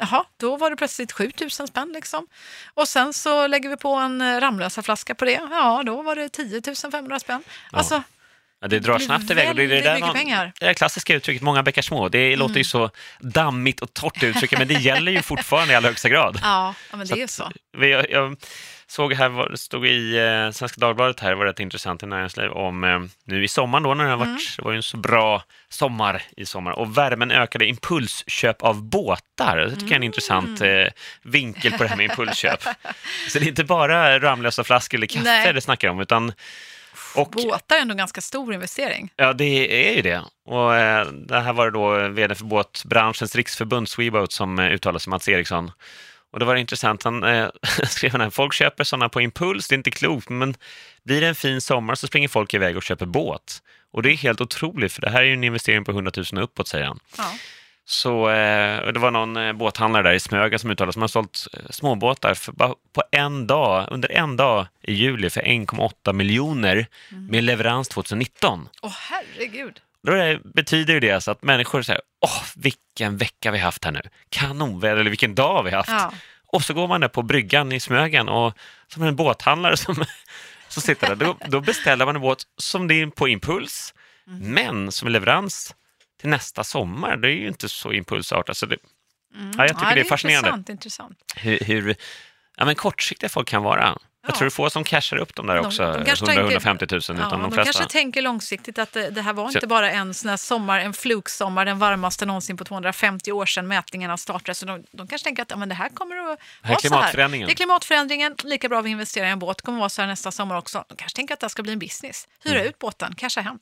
Jaha, 0.00 0.24
då 0.36 0.56
var 0.56 0.70
det 0.70 0.76
plötsligt 0.76 1.12
7 1.12 1.32
000 1.40 1.50
spänn 1.50 1.90
liksom. 1.94 2.26
Och 2.74 2.88
sen 2.88 3.12
så 3.12 3.46
lägger 3.46 3.68
vi 3.68 3.76
på 3.76 3.94
en 3.94 4.20
eh, 4.20 4.40
Ramlösa 4.40 4.82
flaska 4.82 5.14
på 5.14 5.24
det. 5.24 5.40
Ja, 5.50 5.82
då 5.86 6.02
var 6.02 6.16
det 6.16 6.28
10 6.28 6.62
500 6.92 7.18
spänn. 7.20 7.42
Alltså, 7.72 8.02
Ja, 8.60 8.68
det 8.68 8.78
drar 8.78 8.98
snabbt 8.98 9.30
iväg. 9.30 9.48
Och 9.48 9.54
det, 9.54 9.62
är 9.62 9.68
det, 9.68 9.80
där. 9.80 9.96
Mm. 9.96 10.50
det 10.60 10.66
där 10.66 10.74
klassiska 10.74 11.14
uttrycket, 11.14 11.42
många 11.42 11.62
bäckar 11.62 11.82
små, 11.82 12.08
det 12.08 12.36
låter 12.36 12.56
ju 12.56 12.64
så 12.64 12.90
dammigt 13.20 13.80
och 13.80 13.94
torrt 13.94 14.22
uttrycket, 14.22 14.58
men 14.58 14.68
det 14.68 14.74
gäller 14.74 15.12
ju 15.12 15.22
fortfarande 15.22 15.72
i 15.72 15.76
allra 15.76 15.88
högsta 15.88 16.08
grad. 16.08 16.40
ja, 16.42 16.74
men 16.90 17.06
det 17.06 17.14
är 17.14 17.16
ju 17.16 17.24
att- 17.24 17.30
så. 17.30 17.50
Vi- 17.78 17.90
Jag, 17.90 18.10
jag 18.10 18.36
såg 18.88 19.12
här, 19.14 19.28
vad 19.28 19.50
det 19.50 19.58
stod 19.58 19.86
i 19.86 20.16
eh, 20.16 20.50
Svenska 20.50 20.80
Dagbladet 20.80 21.20
här, 21.20 21.34
var 21.34 21.44
rätt 21.46 21.60
intressant 21.60 22.02
i 22.02 22.06
näringsliv, 22.06 22.50
om 22.50 22.84
eh, 22.84 23.00
nu 23.24 23.44
i 23.44 23.48
sommar 23.48 23.80
då 23.80 23.94
när 23.94 24.04
det 24.04 24.10
har 24.10 24.16
varit, 24.16 24.26
Mm. 24.26 24.38
det 24.56 24.62
var 24.62 24.70
ju 24.72 24.76
en 24.76 24.82
så 24.82 24.96
bra 24.96 25.42
sommar 25.68 26.22
i 26.36 26.46
sommar, 26.46 26.72
och 26.72 26.98
värmen 26.98 27.30
ökade 27.30 27.66
impulsköp 27.66 28.62
av 28.62 28.82
båtar. 28.82 29.56
Det 29.56 29.70
tycker 29.70 29.84
jag 29.86 29.92
är 29.92 29.96
en 29.96 30.02
intressant 30.02 30.60
Mm. 30.60 30.86
eh, 30.86 30.92
vinkel 31.22 31.72
på 31.72 31.82
det 31.82 31.88
här 31.88 31.96
med 31.96 32.04
impulsköp. 32.10 32.62
så 33.28 33.38
det 33.38 33.44
är 33.44 33.48
inte 33.48 33.64
bara 33.64 34.18
Ramlösa 34.20 34.64
flaskor 34.64 34.98
eller 34.98 35.06
kaffe 35.06 35.24
Nej. 35.24 35.52
det 35.52 35.60
snackar 35.60 35.88
om, 35.88 36.00
utan 36.00 36.32
och, 37.16 37.30
Båtar 37.30 37.76
är 37.76 37.80
ändå 37.80 37.92
en 37.92 37.98
ganska 37.98 38.20
stor 38.20 38.54
investering. 38.54 39.10
Ja, 39.16 39.32
det 39.32 39.88
är 39.90 39.94
ju 39.96 40.02
det. 40.02 40.22
Och 40.46 40.74
eh, 40.76 41.06
det 41.06 41.40
här 41.40 41.52
var 41.52 41.64
det 41.64 41.70
då 41.70 42.08
vd 42.08 42.34
för 42.34 42.44
båtbranschens 42.44 43.36
riksförbund 43.36 43.88
Sweboat 43.88 44.32
som 44.32 44.58
eh, 44.58 44.72
uttalade 44.72 45.00
sig, 45.00 45.10
Mats 45.10 45.28
Eriksson. 45.28 45.70
Och 46.36 46.40
det 46.40 46.46
var 46.46 46.56
intressant, 46.56 47.02
han 47.02 47.22
eh, 47.22 47.48
skrev 47.88 48.12
han 48.12 48.20
här, 48.20 48.30
folk 48.30 48.54
köper 48.54 48.84
sådana 48.84 49.08
på 49.08 49.20
impuls, 49.20 49.68
det 49.68 49.74
är 49.74 49.76
inte 49.76 49.90
klokt, 49.90 50.28
men 50.28 50.54
blir 51.04 51.20
det 51.20 51.26
en 51.26 51.34
fin 51.34 51.60
sommar 51.60 51.94
så 51.94 52.06
springer 52.06 52.28
folk 52.28 52.54
iväg 52.54 52.76
och 52.76 52.82
köper 52.82 53.06
båt. 53.06 53.62
Och 53.92 54.02
det 54.02 54.10
är 54.10 54.16
helt 54.16 54.40
otroligt, 54.40 54.92
för 54.92 55.00
det 55.00 55.10
här 55.10 55.20
är 55.20 55.24
ju 55.24 55.32
en 55.32 55.44
investering 55.44 55.84
på 55.84 55.90
100 55.90 56.12
000 56.16 56.24
och 56.32 56.42
uppåt, 56.42 56.68
säger 56.68 56.86
han. 56.86 57.00
Ja. 57.18 57.32
Så 57.84 58.28
eh, 58.28 58.92
det 58.92 58.98
var 58.98 59.10
någon 59.10 59.36
eh, 59.36 59.52
båthandlare 59.52 60.02
där 60.02 60.12
i 60.12 60.20
Smögen 60.20 60.58
som 60.58 60.70
uttalade 60.70 60.92
som 60.92 61.02
har 61.02 61.08
sålt 61.08 61.46
eh, 61.52 61.60
småbåtar 61.70 62.34
för 62.34 62.52
bara 62.52 62.74
på 62.92 63.02
en 63.10 63.46
dag, 63.46 63.88
under 63.90 64.12
en 64.12 64.36
dag 64.36 64.66
i 64.82 64.92
juli 64.92 65.30
för 65.30 65.40
1,8 65.40 66.12
miljoner 66.12 66.86
med 67.30 67.44
leverans 67.44 67.88
2019. 67.88 68.68
Åh 68.82 68.92
herregud. 69.10 69.80
Då 70.06 70.12
är- 70.12 70.40
betyder 70.54 70.94
ju 70.94 71.00
det 71.00 71.10
alltså 71.12 71.30
att 71.30 71.42
människor 71.42 71.82
säger 71.82 72.00
åh, 72.20 72.42
vilken 72.56 73.16
vecka 73.16 73.50
vi 73.50 73.58
haft 73.58 73.84
här 73.84 73.92
nu. 73.92 74.00
Kanonväder, 74.28 74.96
eller 74.96 75.10
vilken 75.10 75.34
dag 75.34 75.62
vi 75.62 75.70
haft. 75.70 75.88
Ja. 75.90 76.12
Och 76.52 76.62
så 76.64 76.74
går 76.74 76.88
man 76.88 77.00
där 77.00 77.08
på 77.08 77.22
bryggan 77.22 77.72
i 77.72 77.80
Smögen 77.80 78.28
och 78.28 78.54
som 78.88 79.02
en 79.02 79.16
båthandlare 79.16 79.76
som, 79.76 80.04
som 80.68 80.82
sitter 80.82 81.08
där, 81.08 81.26
då, 81.26 81.36
då 81.48 81.60
beställer 81.60 82.06
man 82.06 82.16
en 82.16 82.22
båt 82.22 82.42
som 82.56 82.88
det 82.88 82.94
är 82.94 83.06
på 83.06 83.28
impuls, 83.28 83.94
Mm. 84.28 84.52
men 84.54 84.92
som 84.92 85.08
är 85.08 85.12
leverans 85.12 85.74
till 86.20 86.28
nästa 86.28 86.64
sommar. 86.64 87.16
Det 87.16 87.28
är 87.28 87.32
ju 87.32 87.48
inte 87.48 87.68
så 87.68 87.92
impulsartat. 87.92 88.56
Så 88.56 88.66
det, 88.66 88.76
Mm. 89.34 89.52
Ja, 89.58 89.66
jag 89.66 89.78
tycker 89.78 89.94
det 89.94 90.00
är 90.00 90.04
fascinerande. 90.04 90.48
Intressant, 90.48 90.68
intressant. 90.68 91.18
hur, 91.36 91.58
hur 91.58 91.96
ja, 92.56 92.64
men 92.64 92.74
kortsiktiga 92.74 93.28
folk 93.28 93.48
kan 93.48 93.62
vara. 93.62 93.98
Jag 94.26 94.34
Ja. 94.34 94.38
tror 94.38 94.44
det 94.46 94.48
är 94.48 94.50
få 94.50 94.70
som 94.70 94.84
cashar 94.84 95.16
upp 95.16 95.34
de 95.34 95.46
där 95.46 95.54
De- 95.54 95.66
också, 95.66 95.92
de 95.92 96.04
kanske 96.04 96.24
100-150 96.26 96.92
000, 97.12 97.18
Ja, 97.20 97.26
utan 97.26 97.30
de 97.30 97.42
de 97.42 97.52
flesta. 97.52 97.72
kanske 97.72 97.92
tänker 97.92 98.22
långsiktigt 98.22 98.78
att 98.78 98.92
det, 98.92 99.10
det 99.10 99.22
här 99.22 99.32
var 99.32 99.48
Så- 99.50 99.58
inte 99.58 99.66
bara 99.66 99.90
en 99.90 100.14
sån 100.14 100.38
sommar, 100.38 100.80
en 100.80 100.92
fluksommar, 100.92 101.64
den 101.64 101.78
varmaste 101.78 102.26
någonsin 102.26 102.56
på 102.56 102.64
250 102.64 103.32
år 103.32 103.46
sedan 103.46 103.66
mätningarna 103.68 104.16
startade. 104.16 104.54
Så 104.54 104.66
de, 104.66 104.84
de 104.92 105.08
kanske 105.08 105.24
tänker 105.24 105.42
att 105.42 105.50
ja, 105.50 105.56
men 105.56 105.68
det 105.68 105.74
här 105.74 105.88
kommer 105.88 106.16
att 106.16 106.38
här 106.62 106.74
är 106.86 106.90
vara 106.90 107.00
så 107.10 107.16
här. 107.18 107.28
Det 107.28 107.52
är 107.52 107.54
klimatförändringen, 107.54 108.34
lika 108.44 108.68
bra 108.68 108.80
vi 108.80 108.90
investerar 108.90 109.26
i 109.26 109.30
en 109.30 109.38
båt. 109.38 109.56
Det 109.56 109.62
kommer 109.62 109.78
att 109.78 109.80
vara 109.80 109.88
så 109.88 110.02
här 110.02 110.08
nästa 110.08 110.30
sommar 110.32 110.56
också. 110.56 110.84
De 110.88 110.96
kanske 110.96 111.16
tänker 111.16 111.34
att 111.34 111.40
det 111.40 111.44
här 111.44 111.48
ska 111.48 111.62
bli 111.62 111.72
en 111.72 111.78
business. 111.78 112.28
Hyra 112.44 112.54
Mm. 112.58 112.68
ut 112.68 112.78
båten, 112.78 113.14
casha 113.14 113.40
hem. 113.40 113.58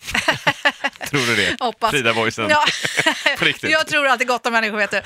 Tror 1.10 1.26
du 1.26 1.36
det? 1.36 1.56
Hoppas. 1.60 1.90
Frida-voicen. 1.90 2.50
Ja. 2.50 2.64
På 3.38 3.44
riktigt. 3.44 3.70
Jag 3.70 3.86
tror 3.86 4.06
alltid 4.06 4.28
gott 4.28 4.46
om 4.46 4.52
människor, 4.52 4.76
vet 4.76 4.90
du. 4.90 5.00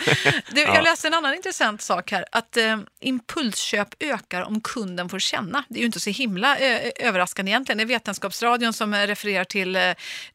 du 0.48 0.60
Ja. 0.60 0.74
Jag 0.74 0.84
läste 0.84 1.06
en 1.06 1.14
annan 1.14 1.34
intressant 1.34 1.82
sak 1.82 2.10
här, 2.10 2.24
att 2.32 2.56
eh, 2.56 2.78
impulsköp 3.00 3.88
ökar 4.00 4.42
om 4.42 4.60
kunden 4.60 5.08
får 5.08 5.18
känna. 5.18 5.64
Det 5.68 5.78
är 5.78 5.80
ju 5.80 5.86
inte 5.86 6.00
så 6.00 6.10
himla 6.10 6.56
eh, 6.56 6.90
överraskande 6.96 7.50
egentligen. 7.50 7.78
Det 7.78 7.84
är 7.84 7.86
Vetenskapsradion 7.86 8.72
som 8.72 8.94
eh, 8.94 9.06
refererar 9.06 9.44
till 9.44 9.76
eh, 9.76 9.82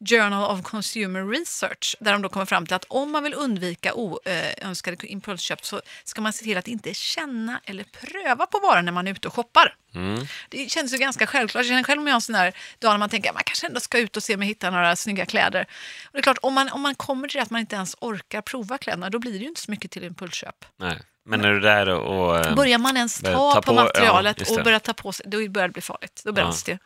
Journal 0.00 0.56
of 0.56 0.62
Consumer 0.62 1.24
Research, 1.24 1.96
där 2.00 2.12
de 2.12 2.22
då 2.22 2.28
kommer 2.28 2.46
fram 2.46 2.66
till 2.66 2.74
att 2.74 2.84
om 2.88 3.12
man 3.12 3.22
vill 3.22 3.34
undvika 3.34 3.94
oönskade 3.94 5.06
impulsköp 5.06 5.64
så 5.64 5.80
ska 6.04 6.20
man 6.20 6.32
se 6.32 6.44
till 6.44 6.58
att 6.58 6.68
inte 6.68 6.94
känna 6.94 7.60
eller 7.64 7.84
pröva 7.84 8.46
på 8.46 8.58
varan 8.58 8.84
när 8.84 8.92
man 8.92 9.06
är 9.06 9.12
ute 9.12 9.28
och 9.28 9.34
shoppar. 9.34 9.74
Mm. 9.94 10.26
Det 10.48 10.70
känns 10.70 10.94
ju 10.94 10.98
ganska 10.98 11.26
självklart. 11.26 11.60
Jag 11.60 11.68
känner 11.68 11.82
själv 11.82 12.00
om 12.00 12.06
jag 12.06 12.14
har 12.14 12.16
en 12.16 12.20
sån 12.20 12.32
där 12.32 12.52
dag 12.78 12.90
när 12.90 12.98
man 12.98 13.08
tänker 13.08 13.28
att 13.28 13.34
man 13.34 13.42
kanske 13.46 13.66
ändå 13.66 13.80
ska 13.80 13.98
ut 13.98 14.16
och 14.16 14.22
se 14.22 14.34
om 14.34 14.42
jag 14.42 14.48
hittar 14.48 14.70
några 14.70 14.96
snygga 14.96 15.26
kläder. 15.26 15.59
Och 16.04 16.12
det 16.12 16.18
är 16.18 16.22
klart, 16.22 16.38
om 16.42 16.54
man, 16.54 16.68
om 16.68 16.80
man 16.80 16.94
kommer 16.94 17.28
till 17.28 17.36
det 17.36 17.42
att 17.42 17.50
man 17.50 17.60
inte 17.60 17.76
ens 17.76 17.96
orkar 18.00 18.40
prova 18.40 18.78
kläderna, 18.78 19.10
då 19.10 19.18
blir 19.18 19.32
det 19.32 19.38
ju 19.38 19.48
inte 19.48 19.60
så 19.60 19.70
mycket 19.70 19.90
till 19.90 20.04
impulsköp. 20.04 20.64
Nej. 20.76 20.98
Men 21.24 21.44
är 21.44 21.52
du 21.52 21.60
där 21.60 21.88
och... 21.88 22.36
och 22.36 22.56
Börjar 22.56 22.78
man 22.78 22.96
ens 22.96 23.20
ta, 23.20 23.32
ta 23.32 23.54
på, 23.54 23.62
på- 23.62 23.74
materialet 23.74 24.36
ja, 24.40 24.46
och 24.50 24.56
det. 24.56 24.64
börja 24.64 24.80
ta 24.80 24.92
på 24.92 25.12
sig, 25.12 25.26
då 25.28 25.48
börjar 25.48 25.68
det 25.68 25.72
bli 25.72 25.82
farligt. 25.82 26.22
Då 26.24 26.32
bränns 26.32 26.62
det 26.62 26.72
ju. 26.72 26.78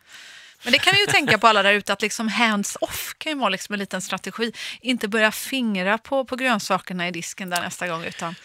Men 0.63 0.73
det 0.73 0.79
kan 0.79 0.93
vi 0.93 0.99
ju 0.99 1.05
tänka 1.05 1.37
på 1.37 1.47
alla 1.47 1.63
där 1.63 1.73
ute, 1.73 1.93
att 1.93 2.01
liksom 2.01 2.27
hands-off 2.27 3.15
kan 3.17 3.31
ju 3.31 3.37
vara 3.37 3.49
liksom 3.49 3.73
en 3.73 3.79
liten 3.79 4.01
strategi. 4.01 4.51
Inte 4.81 5.07
börja 5.07 5.31
fingra 5.31 5.97
på, 5.97 6.25
på 6.25 6.35
grönsakerna 6.35 7.07
i 7.07 7.11
disken 7.11 7.49
där 7.49 7.61
nästa 7.61 7.87
gång, 7.87 8.03
utan 8.03 8.35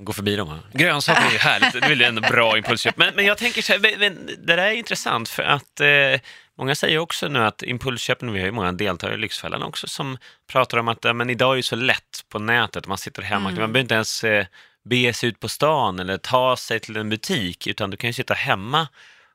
Gå 0.00 0.12
förbi 0.12 0.36
dem. 0.36 0.48
va? 0.48 0.58
Grönsaker 0.72 1.26
är 1.26 1.32
ju 1.32 1.38
härligt, 1.38 1.72
det 1.72 1.78
är 1.78 1.88
väl 1.88 2.02
en 2.02 2.14
bra 2.14 2.56
impulsköp. 2.56 2.96
Men, 2.96 3.14
men 3.14 3.24
jag 3.24 3.38
tänker 3.38 3.62
så 3.62 3.72
här, 3.72 3.98
men- 3.98 4.26
det 4.26 4.56
där 4.56 4.58
är 4.58 4.70
intressant 4.72 5.28
för 5.28 5.42
att 5.42 5.80
eh, 5.80 6.20
många 6.58 6.74
säger 6.74 6.98
också 6.98 7.28
nu 7.28 7.38
att 7.38 7.62
impulsköpen, 7.62 8.32
vi 8.32 8.38
har 8.38 8.46
ju 8.46 8.52
många 8.52 8.72
deltagare 8.72 9.16
i 9.16 9.20
Lyxfällan 9.20 9.62
också 9.62 9.86
som 9.88 10.18
pratar 10.52 10.78
om 10.78 10.88
att 10.88 11.04
ja, 11.04 11.12
men 11.12 11.30
idag 11.30 11.52
är 11.52 11.56
det 11.56 11.62
så 11.62 11.76
lätt 11.76 12.24
på 12.28 12.38
nätet, 12.38 12.86
man 12.86 12.98
sitter 12.98 13.22
hemma, 13.22 13.44
man 13.44 13.54
behöver 13.54 13.80
inte 13.80 13.94
ens 13.94 14.24
eh, 14.24 14.46
bege 14.84 15.12
sig 15.12 15.28
ut 15.28 15.40
på 15.40 15.48
stan 15.48 15.98
eller 15.98 16.18
ta 16.18 16.56
sig 16.56 16.80
till 16.80 16.96
en 16.96 17.08
butik, 17.08 17.66
utan 17.66 17.90
du 17.90 17.96
kan 17.96 18.08
ju 18.08 18.14
sitta 18.14 18.34
hemma 18.34 18.88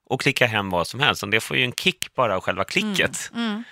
och 0.10 0.22
klicka 0.22 0.48
hem 0.48 0.70
vad 0.70 0.88
som 0.88 1.00
helst. 1.00 1.24
Och 1.24 1.30
det 1.30 1.40
får 1.40 1.58
ju 1.58 1.64
en 1.64 1.74
kick 1.74 2.14
bara 2.16 2.36
av 2.36 2.42
själva 2.42 2.64
klicket. 2.64 3.32
mm. 3.36 3.64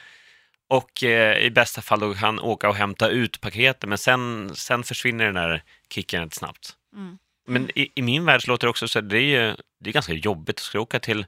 Och 0.70 1.04
eh, 1.04 1.38
i 1.38 1.50
bästa 1.52 1.82
fall 1.82 2.00
då 2.00 2.14
kan 2.14 2.24
han 2.24 2.40
åka 2.40 2.70
och 2.70 2.76
hämta 2.76 3.10
ut 3.10 3.42
paketet, 3.42 3.90
men 3.90 3.98
sen, 3.98 4.52
sen 4.56 4.84
försvinner 4.84 5.26
den 5.26 5.36
där 5.36 5.64
kicken 5.94 6.24
rätt 6.24 6.34
snabbt. 6.34 6.74
Mm. 6.96 7.18
Men 7.48 7.70
i, 7.80 7.92
i 7.96 8.02
min 8.02 8.26
värld 8.26 8.42
så 8.44 8.52
låter 8.52 8.68
det 8.68 8.70
också 8.70 8.88
så 8.88 9.00
att 9.00 9.10
det 9.10 9.36
är, 9.36 9.58
det 9.80 9.90
är 9.90 9.94
ganska 9.94 10.14
jobbigt 10.14 10.56
att 10.56 10.64
ska 10.64 10.80
åka 10.80 11.00
till 11.00 11.26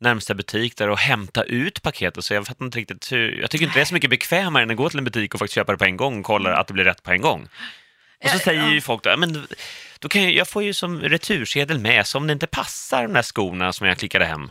närmsta 0.00 0.34
butik 0.34 0.76
där 0.76 0.88
och 0.90 0.98
hämta 0.98 1.42
ut 1.42 1.82
paketet. 1.82 2.24
Så 2.24 2.34
jag 2.34 2.46
fattar 2.46 2.64
inte 2.64 2.78
riktigt 2.78 3.12
hur, 3.12 3.40
jag 3.40 3.50
tycker 3.50 3.64
inte 3.64 3.78
det 3.78 3.80
är 3.80 3.84
så 3.84 3.94
mycket 3.94 4.10
bekvämare 4.10 4.62
än 4.62 4.70
att 4.70 4.76
gå 4.76 4.90
till 4.90 4.98
en 4.98 5.04
butik 5.04 5.34
och 5.34 5.38
faktiskt 5.40 5.54
köpa 5.54 5.72
det 5.72 5.78
på 5.78 5.84
en 5.84 5.96
gång 5.96 6.18
och 6.18 6.24
kolla 6.24 6.56
att 6.56 6.66
det 6.66 6.72
blir 6.74 6.84
rätt 6.84 7.02
på 7.02 7.10
en 7.10 7.20
gång. 7.20 7.48
Och 8.24 8.30
så 8.30 8.38
säger 8.38 8.68
ju 8.68 8.80
folk 8.80 9.02
då, 9.02 9.10
"Ja, 9.10 9.16
men 9.16 9.46
då 9.98 10.08
kan 10.08 10.22
jag, 10.22 10.32
jag 10.32 10.48
får 10.48 10.62
ju 10.62 10.74
som 10.74 11.00
retursedel 11.00 11.78
med, 11.78 12.06
så 12.06 12.18
om 12.18 12.26
det 12.26 12.32
inte 12.32 12.46
passar 12.46 13.02
de 13.02 13.12
där 13.12 13.22
skorna 13.22 13.72
som 13.72 13.86
jag 13.86 13.98
klickade 13.98 14.24
hem 14.24 14.50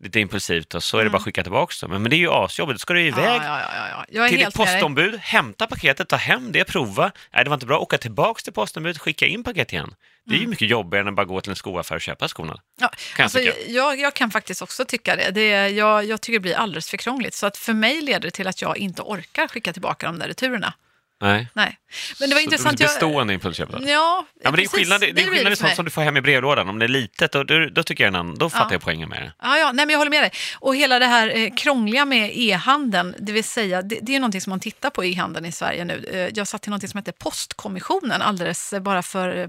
lite 0.00 0.20
impulsivt, 0.20 0.70
då, 0.70 0.80
så 0.80 0.98
är 0.98 1.04
det 1.04 1.10
bara 1.10 1.16
att 1.18 1.24
skicka 1.24 1.42
tillbaka 1.42 1.86
dem. 1.86 2.02
Men 2.02 2.10
det 2.10 2.16
är 2.16 2.18
ju 2.18 2.30
asjobbigt, 2.30 2.74
då 2.74 2.78
ska 2.78 2.94
du 2.94 3.00
iväg 3.06 3.24
Mm. 3.24 3.42
Ja, 3.42 3.60
ja, 3.60 3.88
ja. 3.90 4.04
Jag 4.08 4.28
till 4.28 4.38
ditt 4.38 4.44
helt 4.44 4.58
med 4.58 4.66
postombud, 4.66 5.20
hämta 5.20 5.66
paketet, 5.66 6.08
ta 6.08 6.16
hem 6.16 6.52
det, 6.52 6.64
prova. 6.64 7.12
Nej, 7.32 7.44
det 7.44 7.50
var 7.50 7.54
inte 7.56 7.66
bra, 7.66 7.78
åka 7.78 7.98
tillbaka 7.98 8.40
till 8.42 8.52
postombudet, 8.52 8.98
skicka 8.98 9.26
in 9.26 9.44
paket 9.44 9.72
igen. 9.72 9.94
Det 10.24 10.30
är 10.30 10.34
Mm. 10.34 10.42
ju 10.42 10.48
mycket 10.50 10.68
jobbigare 10.68 11.02
än 11.02 11.08
att 11.08 11.14
bara 11.14 11.24
gå 11.26 11.40
till 11.40 11.50
en 11.50 11.56
skoaffär 11.56 11.94
och 11.94 12.00
köpa 12.00 12.28
skorna. 12.28 12.60
Ja, 12.80 12.88
Kan 12.88 12.96
jag 13.16 13.22
alltså, 13.24 13.38
tycka. 13.38 13.52
jag, 13.68 13.98
jag 14.00 14.14
kan 14.14 14.30
faktiskt 14.30 14.62
också 14.62 14.84
tycka 14.84 15.16
det. 15.16 15.30
det 15.30 15.52
är, 15.52 15.68
jag, 15.68 16.04
jag 16.04 16.20
tycker 16.20 16.38
det 16.38 16.42
blir 16.42 16.54
alldeles 16.56 16.90
för 16.90 16.96
krångligt. 16.96 17.34
Så 17.34 17.46
att 17.46 17.56
för 17.56 17.72
mig 17.72 18.00
leder 18.02 18.20
det 18.20 18.30
till 18.30 18.46
att 18.46 18.62
jag 18.62 18.76
inte 18.78 19.02
orkar 19.02 19.48
skicka 19.48 19.72
tillbaka 19.72 20.06
de 20.06 20.18
där 20.18 20.28
returerna. 20.28 20.74
Nej. 21.20 21.48
Nej. 21.54 21.76
Men 22.20 22.28
det 22.28 22.34
var 22.34 22.40
Så 22.40 22.44
intressant. 22.44 22.80
jag- 22.80 22.88
bestående 22.88 23.34
impulsköp. 23.34 23.70
då? 23.70 23.78
Ja, 23.82 24.26
Ja, 24.42 24.50
men 24.50 24.56
det 24.56 24.64
är 24.64 24.68
skillnad, 24.68 25.00
det 25.00 25.08
är 25.08 25.12
blir 25.12 25.30
skillnad 25.30 25.52
i 25.52 25.56
sånt 25.56 25.74
som 25.74 25.84
du 25.84 25.90
får 25.90 26.02
hem 26.02 26.16
i 26.16 26.20
brevlådan. 26.20 26.68
Om 26.68 26.78
det 26.78 26.86
är 26.86 26.88
litet, 26.88 27.32
då, 27.32 27.44
då, 27.44 27.66
då 27.66 27.82
tycker 27.82 28.04
jag 28.04 28.38
då 28.38 28.50
fattar 28.50 28.72
jag 28.72 28.82
poängen 28.82 29.08
med 29.08 29.22
det. 29.22 29.32
Ja, 29.42 29.58
ja 29.58 29.72
nej, 29.72 29.86
men 29.86 29.90
jag 29.92 29.98
håller 29.98 30.10
med 30.10 30.22
dig. 30.22 30.30
Och 30.54 30.76
hela 30.76 30.98
det 30.98 31.06
här 31.06 31.36
eh, 31.36 31.50
krångliga 31.56 32.04
med 32.04 32.30
e-handeln, 32.34 33.14
det 33.18 33.32
vill 33.32 33.44
säga, 33.44 33.82
det, 33.82 33.98
det 34.02 34.14
är 34.16 34.20
någonting 34.20 34.40
som 34.40 34.50
man 34.50 34.60
tittar 34.60 34.90
på 34.90 35.04
i 35.04 35.12
e-handeln 35.12 35.46
i 35.46 35.52
Sverige 35.52 35.84
nu. 35.84 36.04
Eh, 36.12 36.18
jag 36.34 36.48
satt 36.48 36.66
i 36.66 36.70
någonting 36.70 36.88
som 36.88 36.98
heter 36.98 37.12
Postkommissionen 37.12 38.22
alldeles 38.22 38.72
eh, 38.72 38.80
bara 38.80 39.02
för 39.02 39.36
eh, 39.36 39.48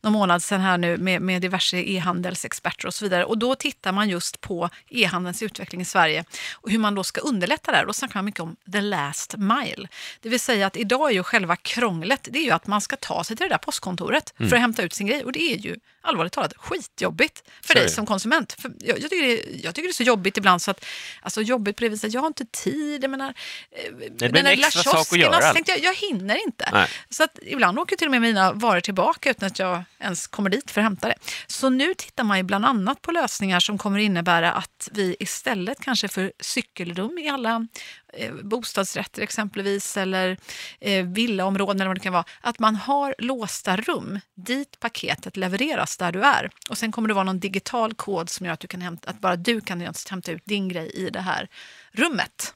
någon 0.00 0.12
månad 0.12 0.42
sedan 0.42 0.60
här 0.60 0.78
nu 0.78 0.96
med, 0.96 1.22
med 1.22 1.42
diverse 1.42 1.76
e-handelsexperter 1.76 2.86
och 2.86 2.94
så 2.94 3.04
vidare. 3.04 3.24
Och 3.24 3.38
då 3.38 3.54
tittar 3.54 3.92
man 3.92 4.08
just 4.08 4.40
på 4.40 4.68
e-handelns 4.88 5.42
utveckling 5.42 5.80
i 5.80 5.84
Sverige 5.84 6.24
och 6.54 6.70
hur 6.70 6.78
man 6.78 6.94
då 6.94 7.04
ska 7.04 7.20
underlätta 7.20 7.70
det 7.70 7.76
här. 7.76 7.86
Då 7.86 7.92
snackar 7.92 8.14
man 8.14 8.24
mycket 8.24 8.40
om 8.40 8.56
the 8.72 8.80
last 8.80 9.34
mile. 9.36 9.88
Det 10.20 10.28
vill 10.28 10.40
säga 10.40 10.66
att 10.66 10.76
idag 10.76 11.10
är 11.10 11.14
ju 11.14 11.22
själva 11.22 11.56
krånglet, 11.74 12.28
det 12.32 12.38
är 12.38 12.44
ju 12.44 12.50
att 12.50 12.66
man 12.66 12.80
ska 12.80 12.96
ta 12.96 13.24
sig 13.24 13.36
till 13.36 13.44
det 13.48 13.54
där 13.54 13.58
postkontoret 13.58 14.34
Mm. 14.38 14.48
för 14.50 14.56
att 14.56 14.62
hämta 14.62 14.82
ut 14.82 14.92
sin 14.92 15.06
grej. 15.06 15.24
Och 15.24 15.32
det 15.32 15.40
är 15.52 15.56
ju 15.56 15.76
allvarligt 16.02 16.32
talat 16.32 16.52
skitjobbigt 16.56 17.42
för 17.62 17.74
dig 17.74 17.84
det. 17.84 17.90
som 17.90 18.06
konsument. 18.06 18.54
För 18.58 18.72
jag, 18.78 19.00
jag, 19.00 19.10
tycker 19.10 19.26
det, 19.26 19.62
jag 19.64 19.74
tycker 19.74 19.88
det 19.88 19.92
är 19.92 19.94
så 19.94 20.02
jobbigt 20.02 20.36
ibland 20.36 20.62
så 20.62 20.70
att, 20.70 20.84
alltså 21.22 21.42
jobbigt 21.42 21.76
på 21.76 21.84
det 21.84 21.88
viset, 21.88 22.14
jag 22.14 22.20
har 22.20 22.26
inte 22.26 22.44
tid, 22.44 23.04
jag 23.04 23.10
menar, 23.10 23.34
eh, 23.70 23.94
blir 23.94 24.10
den 24.10 24.36
en 24.36 24.44
där 24.44 24.56
lilla 24.56 24.70
kiosken, 24.70 25.34
alltså, 25.34 25.52
tänkte 25.52 25.72
jag, 25.72 25.80
jag 25.80 25.94
hinner 25.94 26.44
inte. 26.46 26.68
Nej. 26.72 26.88
Så 27.10 27.24
att 27.24 27.38
ibland 27.42 27.78
åker 27.78 27.96
till 27.96 28.06
och 28.06 28.10
med 28.10 28.20
mina 28.20 28.52
varor 28.52 28.80
tillbaka 28.80 29.30
utan 29.30 29.46
att 29.46 29.58
jag 29.58 29.84
ens 29.98 30.26
kommer 30.26 30.50
dit 30.50 30.70
för 30.70 30.80
att 30.80 30.84
hämta 30.84 31.08
det. 31.08 31.14
Så 31.46 31.68
nu 31.68 31.94
tittar 31.94 32.24
man 32.24 32.36
ju 32.36 32.42
bland 32.42 32.66
annat 32.66 33.02
på 33.02 33.12
lösningar 33.12 33.60
som 33.60 33.78
kommer 33.78 33.98
innebära 33.98 34.52
att 34.52 34.88
vi 34.92 35.16
istället 35.20 35.80
kanske 35.80 36.08
för 36.08 36.32
cykelrum 36.40 37.18
i 37.18 37.28
alla 37.28 37.66
eh, 38.12 38.34
bostadsrätter 38.34 39.22
exempelvis 39.22 39.96
eller 39.96 40.38
eh, 40.80 41.06
villaområden 41.06 41.80
eller 41.80 41.88
vad 41.88 41.96
det 41.96 42.00
kan 42.00 42.12
vara, 42.12 42.24
att 42.40 42.58
man 42.58 42.76
har 42.76 43.14
låsta 43.18 43.76
rum 43.76 44.20
dit 44.34 44.80
paketet 44.80 45.36
levereras 45.36 45.91
där 45.96 46.12
du 46.12 46.22
är. 46.22 46.50
Och 46.70 46.78
sen 46.78 46.92
kommer 46.92 47.08
det 47.08 47.14
vara 47.14 47.24
någon 47.24 47.40
digital 47.40 47.94
kod 47.94 48.30
som 48.30 48.46
gör 48.46 48.52
att, 48.52 48.60
du 48.60 48.68
kan 48.68 48.80
hämta, 48.80 49.10
att 49.10 49.20
bara 49.20 49.36
du 49.36 49.60
kan 49.60 49.80
hämta 50.10 50.32
ut 50.32 50.42
din 50.44 50.68
grej 50.68 50.90
i 50.94 51.10
det 51.10 51.20
här 51.20 51.48
rummet. 51.92 52.54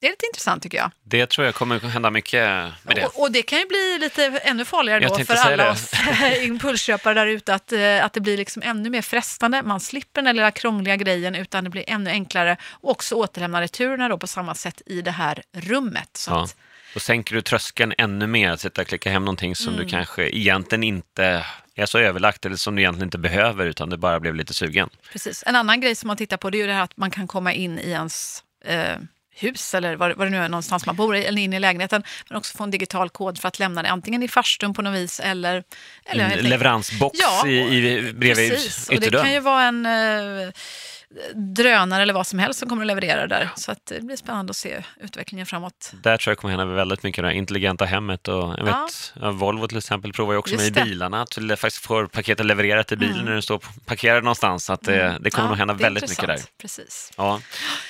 Det 0.00 0.06
är 0.06 0.10
lite 0.10 0.26
intressant 0.26 0.62
tycker 0.62 0.78
jag. 0.78 0.90
Det 1.04 1.26
tror 1.30 1.44
jag 1.46 1.54
kommer 1.54 1.78
hända 1.80 2.10
mycket 2.10 2.42
med 2.82 2.96
det. 2.96 3.06
Och, 3.06 3.20
och 3.22 3.32
det 3.32 3.42
kan 3.42 3.58
ju 3.58 3.66
bli 3.66 3.98
lite 4.00 4.24
ännu 4.26 4.64
farligare 4.64 5.02
Jag 5.02 5.18
då 5.18 5.24
för 5.24 5.34
alla 5.34 5.64
det. 5.64 5.70
oss 5.70 5.90
impulsköpare 6.42 7.14
där 7.14 7.26
ute 7.26 7.54
att, 7.54 7.72
eh, 7.72 8.04
att 8.04 8.12
det 8.12 8.20
blir 8.20 8.36
liksom 8.36 8.62
ännu 8.62 8.90
mer 8.90 9.02
frestande. 9.02 9.62
Man 9.62 9.80
slipper 9.80 10.22
den 10.22 10.36
lilla 10.36 10.50
krångliga 10.50 10.96
grejen 10.96 11.34
utan 11.34 11.64
det 11.64 11.70
blir 11.70 11.84
ännu 11.86 12.10
enklare 12.10 12.56
och 12.70 12.90
också 12.90 13.14
återlämna 13.14 13.60
returerna 13.60 14.08
då 14.08 14.18
på 14.18 14.26
samma 14.26 14.54
sätt 14.54 14.82
i 14.86 15.02
det 15.02 15.10
här 15.10 15.42
rummet. 15.52 16.10
Så 16.16 16.30
Ja. 16.30 16.44
att, 16.44 16.56
Då 16.94 17.00
sänker 17.00 17.34
du 17.34 17.42
tröskeln 17.42 17.92
ännu 17.98 18.26
mer 18.26 18.50
att 18.50 18.60
sitta 18.60 18.82
och 18.82 18.88
klicka 18.88 19.10
hem 19.10 19.24
någonting 19.24 19.56
som 19.56 19.74
Mm. 19.74 19.84
du 19.84 19.90
kanske 19.90 20.28
egentligen 20.28 20.82
inte 20.82 21.46
är 21.82 21.86
så 21.86 21.98
överlagt 21.98 22.46
eller 22.46 22.56
som 22.56 22.76
du 22.76 22.82
egentligen 22.82 23.06
inte 23.06 23.18
behöver 23.18 23.66
utan 23.66 23.90
du 23.90 23.96
bara 23.96 24.20
blev 24.20 24.34
lite 24.34 24.54
sugen. 24.54 24.88
precis. 25.12 25.44
En 25.46 25.56
annan 25.56 25.80
grej 25.80 25.94
som 25.94 26.06
man 26.08 26.16
tittar 26.16 26.36
på 26.36 26.50
det 26.50 26.56
är 26.58 26.60
ju 26.60 26.66
det 26.66 26.72
här 26.72 26.82
att 26.82 26.96
man 26.96 27.10
kan 27.10 27.26
komma 27.26 27.52
in 27.52 27.78
i 27.78 27.90
ens 27.90 28.42
eh, 28.64 28.96
hus 29.34 29.74
eller 29.74 29.96
vad, 29.96 30.16
vad 30.16 30.26
det 30.26 30.30
nu 30.30 30.36
är 30.36 30.48
någonstans 30.48 30.86
man 30.86 30.96
bor 30.96 31.16
i, 31.16 31.24
eller 31.24 31.42
in 31.42 31.52
i 31.52 31.58
lägenheten, 31.60 32.02
men 32.28 32.38
också 32.38 32.56
få 32.56 32.64
en 32.64 32.70
digital 32.70 33.10
kod 33.10 33.38
för 33.38 33.48
att 33.48 33.58
lämna 33.58 33.82
det 33.82 33.88
antingen 33.90 34.22
i 34.22 34.28
farstun 34.28 34.74
på 34.74 34.82
något 34.82 34.94
vis 34.94 35.20
eller... 35.20 35.64
eller 36.04 36.24
En 36.38 36.44
leveransbox 36.44 37.18
Ja, 37.22 37.46
i, 37.48 37.58
i, 37.58 38.12
bredvid 38.12 38.50
Precis, 38.50 38.88
och 38.88 38.94
det 38.94 39.00
kan 39.00 39.08
ytterdörren. 39.08 39.32
ju 39.32 39.40
vara 39.40 39.62
en 39.64 39.86
eh, 39.86 40.52
drönare 41.34 42.02
eller 42.02 42.14
vad 42.14 42.26
som 42.26 42.38
helst 42.38 42.60
som 42.60 42.68
kommer 42.68 42.82
att 42.82 42.86
leverera 42.86 43.26
där. 43.26 43.50
Så 43.56 43.74
det 43.84 44.00
blir 44.00 44.16
spännande 44.16 44.50
att 44.50 44.56
se 44.56 44.82
utvecklingen 45.00 45.46
framåt. 45.46 45.92
Där 46.02 46.16
tror 46.16 46.30
jag 46.30 46.38
kommer 46.38 46.56
hända 46.56 46.74
väldigt 46.74 47.02
mycket, 47.02 47.24
det 47.24 47.34
intelligenta 47.34 47.84
hemmet 47.84 48.28
och 48.28 48.34
jag 48.58 48.68
Ja. 48.68 48.84
vet, 48.84 49.12
ja, 49.20 49.30
Volvo 49.30 49.68
till 49.68 49.78
exempel 49.78 50.12
provar 50.12 50.32
ju 50.32 50.38
också 50.38 50.52
Just 50.54 50.62
med 50.64 50.68
i 50.68 50.70
det. 50.74 50.80
Mm. 50.80 50.90
bilarna 50.90 51.22
att 51.22 51.30
du 51.30 51.56
faktiskt 51.56 51.84
får 51.86 52.06
paketet 52.06 52.46
levererat 52.46 52.92
i 52.92 52.96
bilen 52.96 53.24
när 53.24 53.34
du 53.34 53.42
står 53.42 53.62
parkerad 53.86 54.24
någonstans. 54.24 54.64
Så 54.64 54.72
att 54.72 54.82
det, 54.82 55.18
det 55.20 55.30
kommer 55.30 55.44
Ja, 55.46 55.48
nog 55.48 55.58
hända 55.58 55.74
väldigt 55.74 56.08
mycket 56.08 56.26
där. 56.26 56.40
Precis. 56.60 57.12
Ja. 57.16 57.40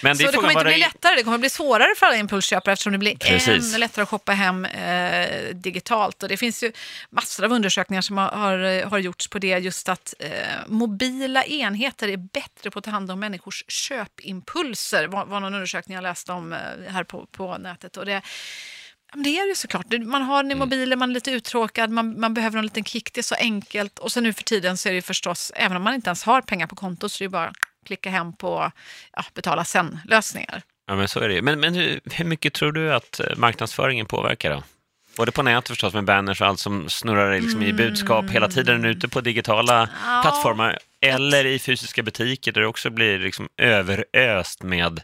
Men 0.02 0.16
det 0.16 0.24
Så 0.24 0.30
det 0.30 0.36
kommer 0.36 0.50
inte 0.50 0.64
bli 0.64 0.72
det 0.72 0.78
lättare, 0.78 1.16
det 1.16 1.22
kommer 1.22 1.38
bli 1.38 1.50
svårare 1.50 1.94
för 1.96 2.06
alla 2.06 2.16
impulsköpare 2.16 2.72
eftersom 2.72 2.92
det 2.92 2.98
blir 2.98 3.16
Precis. 3.16 3.68
ännu 3.70 3.78
lättare 3.78 4.02
att 4.02 4.08
shoppa 4.08 4.32
hem 4.32 4.64
eh, 4.64 5.28
digitalt. 5.54 6.22
Och 6.22 6.28
det 6.28 6.36
finns 6.36 6.62
ju 6.62 6.72
massor 7.10 7.44
av 7.44 7.52
undersökningar 7.52 8.02
som 8.02 8.18
har, 8.18 8.28
har, 8.28 8.84
har 8.90 8.98
gjorts 8.98 9.28
på 9.28 9.38
det, 9.38 9.58
just 9.58 9.88
att 9.88 10.14
eh, 10.18 10.30
mobila 10.66 11.44
enheter 11.44 12.08
är 12.08 12.16
bättre 12.16 12.70
på 12.70 12.78
att 12.78 12.84
ta 12.84 12.90
hand 12.90 13.07
om 13.10 13.20
människors 13.20 13.64
köpimpulser, 13.68 15.06
var, 15.08 15.26
var 15.26 15.40
någon 15.40 15.54
undersökning 15.54 15.94
jag 15.94 16.02
läste 16.02 16.32
om 16.32 16.52
eh, 16.52 16.58
här 16.92 17.04
på, 17.04 17.26
på 17.26 17.58
nätet. 17.58 17.96
Och 17.96 18.06
det, 18.06 18.22
det 19.14 19.38
är 19.38 19.48
ju 19.48 19.54
såklart. 19.54 19.86
Det- 19.88 19.98
Man 19.98 20.22
har 20.22 20.42
den 20.42 20.52
i 20.52 20.54
mobilen, 20.54 20.98
man 20.98 21.10
är 21.10 21.14
lite 21.14 21.30
uttråkad, 21.30 21.90
man, 21.90 22.20
man 22.20 22.34
behöver 22.34 22.58
en 22.58 22.64
liten 22.64 22.84
kick, 22.84 23.12
det 23.12 23.20
är 23.20 23.22
så 23.22 23.34
enkelt. 23.34 23.98
Och 23.98 24.12
så 24.12 24.20
nu 24.20 24.32
för 24.32 24.42
tiden 24.42 24.76
så 24.76 24.88
är 24.88 24.92
det 24.92 25.02
förstås, 25.02 25.52
även 25.54 25.76
om 25.76 25.82
man 25.82 25.94
inte 25.94 26.08
ens 26.08 26.22
har 26.24 26.42
pengar 26.42 26.66
på 26.66 26.76
kontot, 26.76 27.12
så 27.12 27.24
är 27.24 27.28
det 27.28 27.30
bara 27.32 27.48
att 27.48 27.56
klicka 27.86 28.10
hem 28.10 28.36
på 28.36 28.72
ja, 29.12 29.24
betala 29.34 29.64
sen-lösningar. 29.64 30.62
Ja, 30.86 30.96
men 30.96 31.08
så 31.08 31.20
är 31.20 31.28
det. 31.28 31.42
Men, 31.42 31.60
men 31.60 31.74
hur, 31.74 32.00
hur 32.12 32.24
mycket 32.24 32.54
tror 32.54 32.72
du 32.72 32.94
att 32.94 33.20
eh, 33.20 33.36
marknadsföringen 33.36 34.06
påverkar 34.06 34.50
då? 34.50 34.62
Både 35.18 35.32
på 35.32 35.42
nätet 35.42 35.68
förstås 35.68 35.94
med 35.94 36.04
banners 36.04 36.40
och 36.40 36.46
allt 36.46 36.60
som 36.60 36.88
snurrar 36.88 37.40
liksom 37.40 37.62
i 37.62 37.72
budskap 37.72 38.30
hela 38.30 38.48
tiden 38.48 38.84
ute 38.84 39.08
på 39.08 39.20
digitala 39.20 39.74
Mm. 39.78 39.88
Ja. 40.06 40.22
plattformar 40.22 40.78
eller 41.00 41.46
i 41.46 41.58
fysiska 41.58 42.02
butiker 42.02 42.52
där 42.52 42.60
det 42.60 42.66
också 42.66 42.90
blir 42.90 43.18
liksom 43.18 43.48
överöst 43.56 44.62
med 44.62 45.00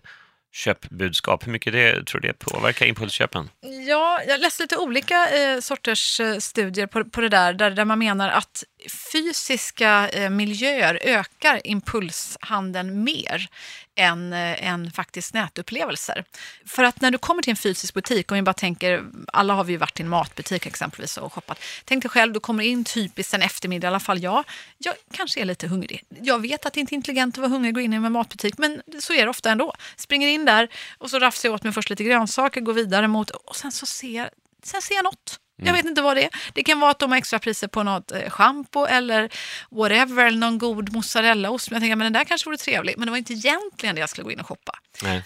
köpbudskap. 0.53 1.47
Hur 1.47 1.53
mycket 1.53 1.73
det, 1.73 2.07
tror 2.07 2.21
du 2.21 2.29
det 2.29 2.39
påverkar 2.39 2.87
impulsköpen? 2.87 3.51
Ja, 3.89 4.21
jag 4.27 4.41
läste 4.41 4.63
lite 4.63 4.77
olika 4.77 5.29
eh, 5.29 5.61
sorters 5.61 6.21
eh, 6.21 6.37
studier 6.39 6.87
på, 6.87 7.05
på 7.05 7.21
det 7.21 7.29
där, 7.29 7.53
där, 7.53 7.71
där 7.71 7.85
man 7.85 7.99
menar 7.99 8.29
att 8.29 8.65
fysiska 8.89 10.09
eh, 10.09 10.31
miljöer 10.31 10.99
ökar 11.03 11.61
impulshandeln 11.65 13.05
mer 13.05 13.49
än, 13.95 14.33
eh, 14.33 14.69
än 14.69 14.91
faktiskt 14.91 15.35
nätupplevelser. 15.35 16.25
För 16.67 16.85
att 16.85 17.01
när 17.01 17.11
du 17.11 17.19
kommer 17.19 17.43
till 17.43 17.51
en 17.51 17.57
fysisk 17.57 17.95
butik, 17.95 18.33
om 18.33 18.35
vi 18.37 18.43
bara 18.43 18.53
tänker, 18.53 19.05
alla 19.33 19.55
har 19.55 19.65
vi 19.65 19.73
ju 19.73 19.79
varit 19.79 20.01
i 20.01 20.03
en 20.03 20.09
matbutik 20.09 20.67
exempelvis 20.67 21.17
och 21.17 21.33
shoppat. 21.33 21.59
Tänk 21.85 22.03
dig 22.03 22.11
själv, 22.11 22.33
du 22.33 22.41
kommer 22.41 22.65
in 22.65 22.85
typiskt 22.85 23.35
en 23.35 23.43
eftermiddag, 23.43 23.87
i 23.87 23.89
alla 23.89 24.01
fall 24.01 24.23
jag. 24.23 24.45
Jag 24.79 24.95
kanske 25.13 25.41
är 25.41 25.45
lite 25.45 25.67
hungrig. 25.69 26.03
Jag 26.09 26.39
vet 26.39 26.67
att 26.67 26.73
det 26.73 26.81
inte 26.81 26.95
är 26.95 26.97
intelligent 26.97 27.35
att 27.35 27.39
vara 27.39 27.51
hungrig 27.51 27.71
och 27.71 27.75
gå 27.75 27.81
in 27.81 27.93
i 27.93 27.97
en 27.97 28.13
matbutik, 28.13 28.59
men 28.59 28.83
så 29.01 29.13
är 29.13 29.23
det 29.23 29.31
ofta 29.31 29.51
ändå. 29.51 29.75
Springer 29.97 30.29
in 30.29 30.45
där 30.45 30.69
och 30.99 31.11
så 31.11 31.19
rafsar 31.19 31.49
jag 31.49 31.55
åt 31.55 31.63
mig 31.63 31.73
först 31.73 31.91
lite 31.91 32.05
grönsaker, 32.05 32.61
går 32.61 32.75
vidare 32.75 33.09
mot 33.09 33.31
och 33.31 33.57
sen 33.57 33.73
så 33.73 33.87
ser, 33.87 34.31
sen 34.63 34.83
ser 34.83 34.95
jag 34.95 35.05
något. 35.05 35.41
Jag 35.57 35.73
vet 35.73 35.85
inte 35.85 36.03
vad 36.03 36.17
det 36.17 36.25
är. 36.25 36.31
Det 36.53 36.63
kan 36.65 36.81
vara 36.81 36.91
att 36.91 36.99
de 36.99 37.11
har 37.11 37.19
extra 37.19 37.39
priser 37.39 37.69
på 37.69 37.83
något 37.83 38.13
eh, 38.13 38.31
schampo 38.31 38.87
eller 38.87 39.33
whatever, 39.71 40.27
eller 40.27 40.39
någon 40.39 40.59
god 40.59 40.93
mozzarellaost. 40.93 41.71
Men 41.71 41.77
jag 41.77 41.83
tänker, 41.83 41.97
men 41.97 42.05
den 42.05 42.13
där 42.13 42.25
kanske 42.25 42.49
vore 42.49 42.57
trevlig. 42.57 42.95
Men 42.99 43.07
det 43.07 43.11
var 43.11 43.19
inte 43.19 43.33
egentligen 43.33 43.95
det 43.95 44.01
jag 44.01 44.11
skulle 44.11 44.25
gå 44.25 44.33
in 44.33 44.41
och 44.41 44.47
shoppa. 44.47 44.79
Nej. 45.03 45.23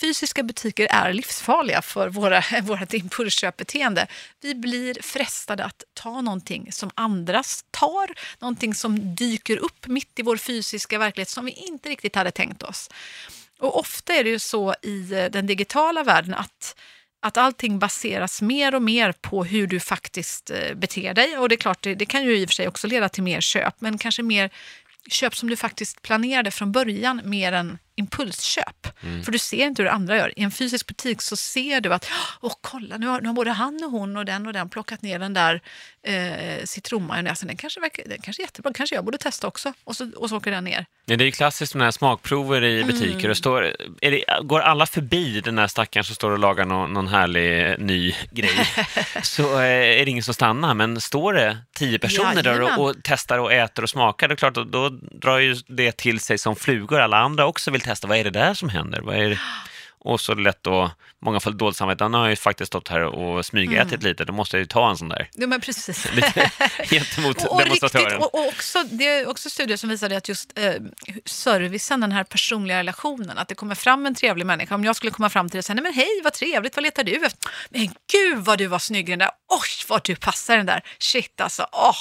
Fysiska 0.00 0.42
butiker 0.42 0.88
är 0.90 1.12
livsfarliga 1.12 1.82
för 1.82 2.08
våra, 2.08 2.42
vårt 2.62 2.94
impulsköpbeteende. 2.94 4.06
Vi 4.40 4.54
blir 4.54 5.02
frestade 5.02 5.64
att 5.64 5.84
ta 5.94 6.20
någonting 6.20 6.72
som 6.72 6.90
andra 6.94 7.42
tar, 7.70 8.10
någonting 8.38 8.74
som 8.74 9.14
dyker 9.14 9.56
upp 9.56 9.86
mitt 9.86 10.18
i 10.18 10.22
vår 10.22 10.36
fysiska 10.36 10.98
verklighet 10.98 11.28
som 11.28 11.44
vi 11.44 11.52
inte 11.52 11.88
riktigt 11.88 12.16
hade 12.16 12.30
tänkt 12.30 12.62
oss. 12.62 12.90
Och 13.58 13.78
ofta 13.78 14.14
är 14.14 14.24
det 14.24 14.30
ju 14.30 14.38
så 14.38 14.74
i 14.82 15.12
eh, 15.12 15.24
den 15.24 15.46
digitala 15.46 16.02
världen 16.02 16.34
att 16.34 16.76
att 17.26 17.36
allting 17.36 17.78
baseras 17.78 18.42
mer 18.42 18.74
och 18.74 18.82
mer 18.82 19.12
på 19.12 19.44
hur 19.44 19.66
du 19.66 19.80
faktiskt 19.80 20.50
eh, 20.50 20.74
beter 20.74 21.14
dig. 21.14 21.38
Och 21.38 21.48
det 21.48 21.54
är 21.54 21.56
klart, 21.56 21.82
det, 21.82 21.94
det 21.94 22.06
kan 22.06 22.24
ju 22.24 22.38
i 22.38 22.44
och 22.44 22.48
för 22.48 22.54
sig 22.54 22.68
också 22.68 22.86
leda 22.86 23.08
till 23.08 23.22
mer 23.22 23.40
köp, 23.40 23.74
men 23.78 23.98
kanske 23.98 24.22
mer 24.22 24.50
köp 25.08 25.36
som 25.36 25.50
du 25.50 25.56
faktiskt 25.56 26.02
planerade 26.02 26.50
från 26.50 26.72
början 26.72 27.20
mer 27.24 27.52
än 27.52 27.78
impulsköp. 27.96 29.02
Mm. 29.02 29.22
För 29.22 29.32
du 29.32 29.38
ser 29.38 29.66
inte 29.66 29.82
hur 29.82 29.88
andra 29.88 30.16
gör. 30.16 30.38
I 30.38 30.42
en 30.42 30.50
fysisk 30.50 30.86
butik 30.86 31.22
så 31.22 31.36
ser 31.36 31.80
du 31.80 31.94
att 31.94 32.08
Åh, 32.40 32.52
kolla, 32.60 32.96
nu 32.96 33.06
har, 33.06 33.20
nu 33.20 33.28
har 33.28 33.34
både 33.34 33.50
han 33.50 33.84
och 33.84 33.90
hon 33.90 34.16
och 34.16 34.24
den 34.24 34.46
och 34.46 34.52
den 34.52 34.68
plockat 34.68 35.02
ner 35.02 35.18
den 35.18 35.34
där 35.34 35.62
eh, 36.06 36.64
citronmajonnäsen. 36.64 37.48
Den 37.48 37.56
kanske, 37.56 37.80
verkar, 37.80 38.04
den 38.06 38.18
kanske 38.22 38.42
är 38.42 38.44
jättebra, 38.44 38.72
kanske 38.74 38.94
jag 38.94 39.04
borde 39.04 39.18
testa 39.18 39.46
också. 39.46 39.72
Och 39.84 39.96
så, 39.96 40.10
och 40.16 40.28
så 40.28 40.36
åker 40.36 40.50
den 40.50 40.64
ner. 40.64 40.86
Ja, 41.06 41.16
det 41.16 41.24
är 41.24 41.26
ju 41.26 41.32
klassiskt 41.32 41.74
med 41.74 41.94
smakprover 41.94 42.64
i 42.64 42.84
butiker. 42.84 43.18
Mm. 43.18 43.30
Och 43.30 43.36
står, 43.36 43.72
det, 44.00 44.24
går 44.42 44.60
alla 44.60 44.86
förbi 44.86 45.40
den 45.40 45.56
där 45.56 45.66
stackaren 45.66 46.04
som 46.04 46.14
står 46.14 46.30
och 46.30 46.38
lagar 46.38 46.64
någon, 46.64 46.92
någon 46.92 47.08
härlig 47.08 47.70
eh, 47.70 47.78
ny 47.78 48.14
grej 48.30 48.66
så 49.22 49.54
eh, 49.60 50.00
är 50.00 50.04
det 50.04 50.10
ingen 50.10 50.22
som 50.22 50.34
stannar. 50.34 50.74
Men 50.74 51.00
står 51.00 51.32
det 51.32 51.58
tio 51.74 51.98
personer 51.98 52.42
där 52.42 52.50
Jajamän. 52.50 52.78
och, 52.78 52.90
och 52.90 52.94
testar 53.02 53.38
och 53.38 53.52
äter 53.52 53.82
och 53.82 53.90
smakar, 53.90 54.28
det 54.28 54.34
är 54.34 54.36
klart, 54.36 54.54
då, 54.54 54.64
då 54.64 54.88
drar 55.10 55.38
ju 55.38 55.56
det 55.66 55.96
till 55.96 56.20
sig 56.20 56.38
som 56.38 56.56
flugor. 56.56 57.00
Alla 57.00 57.16
andra 57.16 57.46
också 57.46 57.70
vill 57.70 57.80
testa. 57.80 58.08
Vad 58.08 58.18
är 58.18 58.24
det 58.24 58.30
där 58.30 58.54
som 58.54 58.68
händer? 58.68 59.00
Vad 59.00 59.16
är 59.16 59.30
det? 59.30 59.38
Och 60.06 60.20
så 60.20 60.34
lätt 60.34 60.62
då, 60.62 60.90
många 61.22 61.40
får 61.40 61.50
dåligt 61.50 61.76
samvete. 61.76 62.04
Han 62.04 62.14
har 62.14 62.28
ju 62.28 62.36
faktiskt 62.36 62.66
stått 62.68 62.88
här 62.88 63.02
och 63.02 63.46
smygätit 63.46 63.92
Mm. 63.92 64.04
lite, 64.06 64.24
då 64.24 64.32
måste 64.32 64.56
jag 64.56 64.60
ju 64.60 64.66
ta 64.66 64.90
en 64.90 64.96
sån 64.96 65.08
där. 65.08 65.28
Ja, 65.34 65.46
men 65.46 65.60
precis. 65.60 66.06
Lite 66.14 66.50
gentemot 66.90 67.36
Och, 67.44 67.52
och, 67.52 67.58
riktigt, 67.64 67.80
demonstratören. 67.80 68.22
och, 68.22 68.34
och 68.34 68.46
också, 68.48 68.84
det 68.90 69.06
är 69.06 69.28
också 69.28 69.50
studier 69.50 69.76
som 69.76 69.88
visade 69.90 70.16
att 70.16 70.28
just 70.28 70.58
eh, 70.58 70.74
servicen, 71.24 72.00
den 72.00 72.12
här 72.12 72.24
personliga 72.24 72.78
relationen, 72.78 73.38
att 73.38 73.48
det 73.48 73.54
kommer 73.54 73.74
fram 73.74 74.06
en 74.06 74.14
trevlig 74.14 74.46
människa. 74.46 74.74
Om 74.74 74.84
jag 74.84 74.96
skulle 74.96 75.12
komma 75.12 75.30
fram 75.30 75.48
till 75.48 75.52
dig 75.52 75.58
och 75.58 75.64
säga, 75.64 75.74
nej 75.74 75.82
men 75.82 75.94
hej, 75.94 76.20
vad 76.24 76.32
trevligt, 76.32 76.76
vad 76.76 76.82
letar 76.82 77.04
du 77.04 77.24
efter? 77.26 77.50
Men 77.70 77.88
gud 78.12 78.38
vad 78.44 78.58
du 78.58 78.66
var 78.66 78.78
snygg 78.78 79.06
den 79.06 79.18
där, 79.18 79.30
oj 79.48 79.86
vad 79.88 80.04
du 80.04 80.16
passar 80.16 80.56
den 80.56 80.66
där, 80.66 80.82
shit 80.98 81.40
alltså, 81.40 81.66
åh, 81.72 81.96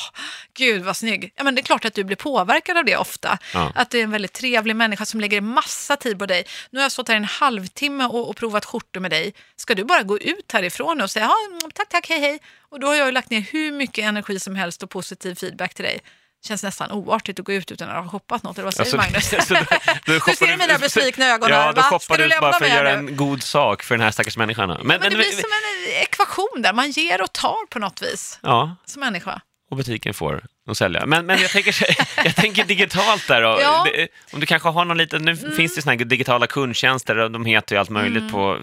gud 0.58 0.84
vad 0.84 0.98
snygg. 0.98 1.34
Ja 1.36 1.44
men 1.44 1.56
det 1.56 1.62
är 1.62 1.64
klart 1.64 1.86
att 1.86 1.94
du 1.94 2.04
blir 2.04 2.18
påverkad 2.18 2.78
av 2.78 2.86
det 2.86 2.98
ofta. 2.98 3.38
Ja. 3.54 3.72
Att 3.76 3.90
det 3.90 4.00
är 4.00 4.04
en 4.04 4.12
väldigt 4.12 4.34
trevlig 4.34 4.76
människa 4.76 5.06
som 5.06 5.20
lägger 5.20 5.42
massa 5.42 5.96
tid 5.96 6.20
på 6.20 6.26
dig. 6.26 6.44
Nu 6.70 6.80
har 6.80 6.84
jag 6.84 6.92
stått 6.92 7.08
här 7.08 7.16
en 7.16 7.26
halvtimme 7.26 7.95
och, 8.02 8.30
och 8.30 8.36
provat 8.36 8.66
skjortor 8.66 9.00
med 9.02 9.12
dig. 9.12 9.34
Ska 9.56 9.75
du 9.75 9.84
bara 9.84 10.04
gå 10.04 10.20
ut 10.20 10.52
härifrån 10.54 11.02
och 11.02 11.12
säga, 11.12 11.25
ja, 11.25 11.36
mm, 11.58 11.72
tack, 11.74 11.90
tack, 11.90 12.10
hej, 12.10 12.20
hej. 12.20 12.40
Och 12.70 12.80
då 12.80 12.88
har 12.88 12.96
jag 12.96 13.06
ju 13.06 13.12
lagt 13.12 13.30
ner 13.30 13.41
hur 13.41 13.72
mycket 13.72 14.06
energi 14.06 14.39
som 14.39 14.56
helst 14.56 14.84
och 14.84 14.89
positiv 14.89 15.36
feedback 15.36 15.74
till 15.74 15.86
dig. 15.86 16.00
Känns 16.48 16.63
nästan 16.63 16.91
oartigt 16.91 17.39
att 17.39 17.46
gå 17.46 17.54
ut 17.54 17.72
utan 17.72 17.89
att 17.89 18.04
ha 18.04 18.10
shoppat 18.12 18.43
något, 18.43 18.58
eller 18.58 18.63
vad 18.65 18.74
säger 18.74 18.98
Alltså, 18.98 18.98
du 18.98 19.32
Magnus? 19.32 19.48
så 19.48 19.54
då- 19.54 19.60
då 20.06 20.13
Du 20.13 20.19
shoppar 20.19 20.34
ser 20.48 20.58
mina 20.58 20.78
besvikna 20.78 21.26
ögon 21.26 21.50
Ja, 21.50 21.56
här, 21.56 21.74
då 21.74 21.82
shoppar 21.82 22.00
Ska 22.00 22.17
du 22.17 22.28
du 22.28 22.36
ut 22.36 22.41
bara 22.41 22.54
för 22.54 22.65
att 22.65 22.72
göra 22.72 22.91
en 22.91 23.15
god 23.15 23.43
sak 23.43 23.84
för 23.84 23.96
den 23.96 24.04
här 24.04 24.12
stackars 24.12 24.38
människan. 24.38 24.69
Men, 24.69 24.78
Men, 24.88 25.00
det 25.02 25.10
men- 25.10 25.17
blir 25.17 25.32
som 25.32 25.50
en 25.89 26.02
ekvation 26.02 26.62
där, 26.62 26.74
man 26.74 26.91
ger 26.91 27.22
och 27.22 27.34
tar 27.34 27.65
på 27.69 27.80
något 27.80 28.02
vis 28.02 28.39
Ja, 28.43 28.76
som 28.86 29.00
människa. 29.00 29.41
och 29.72 29.78
butiken 29.78 30.13
får 30.13 30.43
de 30.65 30.75
sälja. 30.75 31.06
Men, 31.06 31.25
men 31.25 31.41
jag, 31.41 31.49
tänker, 31.51 31.75
jag 32.25 32.36
tänker 32.36 32.63
digitalt 32.63 33.28
där 33.28 33.41
då. 33.41 33.58
Ja. 33.62 33.86
Det- 33.93 34.08
Om 34.34 34.39
du 34.39 34.45
kanske 34.45 34.69
har 34.69 34.86
någon 34.86 34.97
liten, 34.97 35.21
nu 35.25 35.36
finns 35.36 35.75
det 35.75 35.82
såna 35.82 35.91
här 35.95 36.06
digitala 36.06 36.47
kundtjänster 36.47 37.17
och 37.17 37.32
de 37.32 37.45
heter 37.45 37.75
ju 37.75 37.80
allt 37.80 37.89
möjligt 37.89 38.21
Mm. 38.21 38.32
på, 38.32 38.60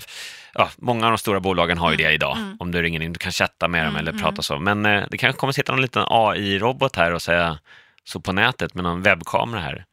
ja, 0.55 0.71
många 0.77 1.07
av 1.07 1.13
de 1.13 1.19
stora 1.19 1.41
bolagen 1.41 1.79
har 1.79 1.91
ju 1.91 1.97
det 1.97 2.13
idag. 2.13 2.39
Om 2.59 2.71
du 2.73 2.83
ringer 2.83 3.03
in, 3.03 3.13
du 3.13 3.19
kan 3.19 3.33
chatta 3.33 3.69
med 3.69 3.81
Mm, 3.83 3.95
dem 3.95 4.01
eller 4.09 4.19
prata 4.23 4.43
så. 4.43 4.59
Men 4.59 4.87
eh, 4.87 5.05
det 5.11 5.19
kanske 5.19 5.39
kommer 5.41 5.53
sitta 5.53 5.73
någon 5.73 5.83
liten 5.83 6.05
AI-robot 6.09 6.97
här 6.97 7.13
och 7.13 7.23
säga 7.23 7.59
så 8.05 8.21
på 8.21 8.33
nätet 8.33 8.75
med 8.75 8.85
någon 8.85 9.03
webbkamera 9.03 9.61
här. 9.61 9.85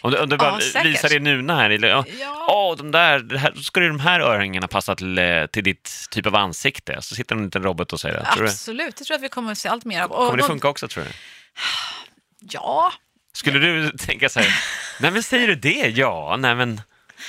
Om 0.00 0.10
du, 0.10 0.18
om 0.18 0.28
du 0.28 0.36
bara 0.36 0.58
Ja, 0.74 0.80
visar 0.82 1.08
det 1.08 1.18
Nuna 1.20 1.56
här, 1.56 1.70
eller, 1.70 1.88
ja. 1.88 2.04
Åh, 2.48 2.76
de 2.76 2.90
där, 2.90 3.36
här, 3.38 3.52
då 3.54 3.60
skulle 3.60 3.88
de 3.88 4.00
här 4.00 4.20
örhängena 4.20 4.68
passa 4.68 4.96
till, 4.96 5.18
eh, 5.18 5.46
till 5.46 5.64
ditt 5.64 5.90
typ 6.10 6.26
av 6.26 6.36
ansikte. 6.36 6.96
Så 7.02 7.14
sitter 7.14 7.36
en 7.36 7.44
liten 7.44 7.62
robot 7.62 7.92
och 7.92 8.00
säger 8.00 8.14
det. 8.14 8.26
Absolut, 8.44 8.96
det 8.96 9.04
tror 9.04 9.14
jag 9.14 9.18
att 9.18 9.22
vi 9.24 9.28
kommer 9.28 9.52
att 9.52 9.58
se 9.58 9.68
allt 9.68 9.84
mer 9.84 10.02
av. 10.02 10.10
Och- 10.12 10.16
kommer 10.26 10.36
det 10.36 10.42
och- 10.42 10.48
funka 10.48 10.68
också 10.68 10.88
tror 10.88 11.04
du? 11.04 11.10
Ja, 12.40 12.92
Skulle 13.32 13.58
du 13.58 13.90
tänka 13.90 14.28
så 14.28 14.40
här, 14.40 14.54
nej 15.00 15.10
men 15.10 15.22
säger 15.22 15.48
du 15.48 15.54
det? 15.54 15.88
Ja, 15.88 16.36
nej 16.38 16.54
men, 16.54 16.80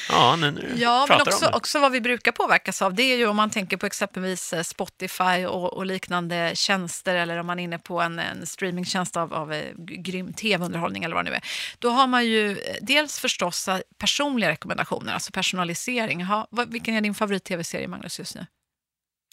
ja, 0.10 0.36
nu, 0.36 0.52
nu 0.52 0.74
Ja, 0.78 1.06
men 1.10 1.22
också, 1.22 1.48
också 1.48 1.80
vad 1.80 1.92
vi 1.92 2.02
brukar 2.02 2.32
påverkas 2.32 2.82
av, 2.82 2.94
det 2.94 3.04
är 3.04 3.18
ju 3.18 3.28
om 3.28 3.36
man 3.36 3.50
tänker 3.50 3.78
på 3.78 3.86
exempelvis 3.86 4.54
eh, 4.54 4.64
Spotify 4.64 5.46
och, 5.46 5.74
och 5.74 5.86
liknande 5.86 6.52
tjänster 6.56 7.16
eller 7.16 7.38
om 7.38 7.48
man 7.48 7.60
är 7.60 7.64
inne 7.64 7.80
på 7.80 8.02
en, 8.02 8.20
en 8.20 8.46
streamingtjänst 8.46 9.18
av, 9.18 9.34
av 9.34 9.54
eh, 9.54 9.74
grym 9.78 10.34
tv-underhållning 10.34 11.04
eller 11.04 11.16
vad 11.16 11.26
det 11.26 11.30
nu 11.30 11.36
är. 11.36 11.44
Då 11.80 11.90
har 11.90 12.08
man 12.08 12.26
ju 12.26 12.52
eh, 12.52 12.76
dels 12.82 13.20
förstås 13.20 13.70
personliga 13.98 14.50
rekommendationer, 14.50 15.14
alltså 15.14 15.32
personalisering. 15.32 16.24
Ha, 16.24 16.48
vad, 16.52 16.72
vilken 16.72 16.96
är 16.96 17.02
din 17.02 17.16
favorit-tv-serie, 17.16 17.88
Magnus, 17.88 18.20
just 18.20 18.36
nu? 18.36 18.46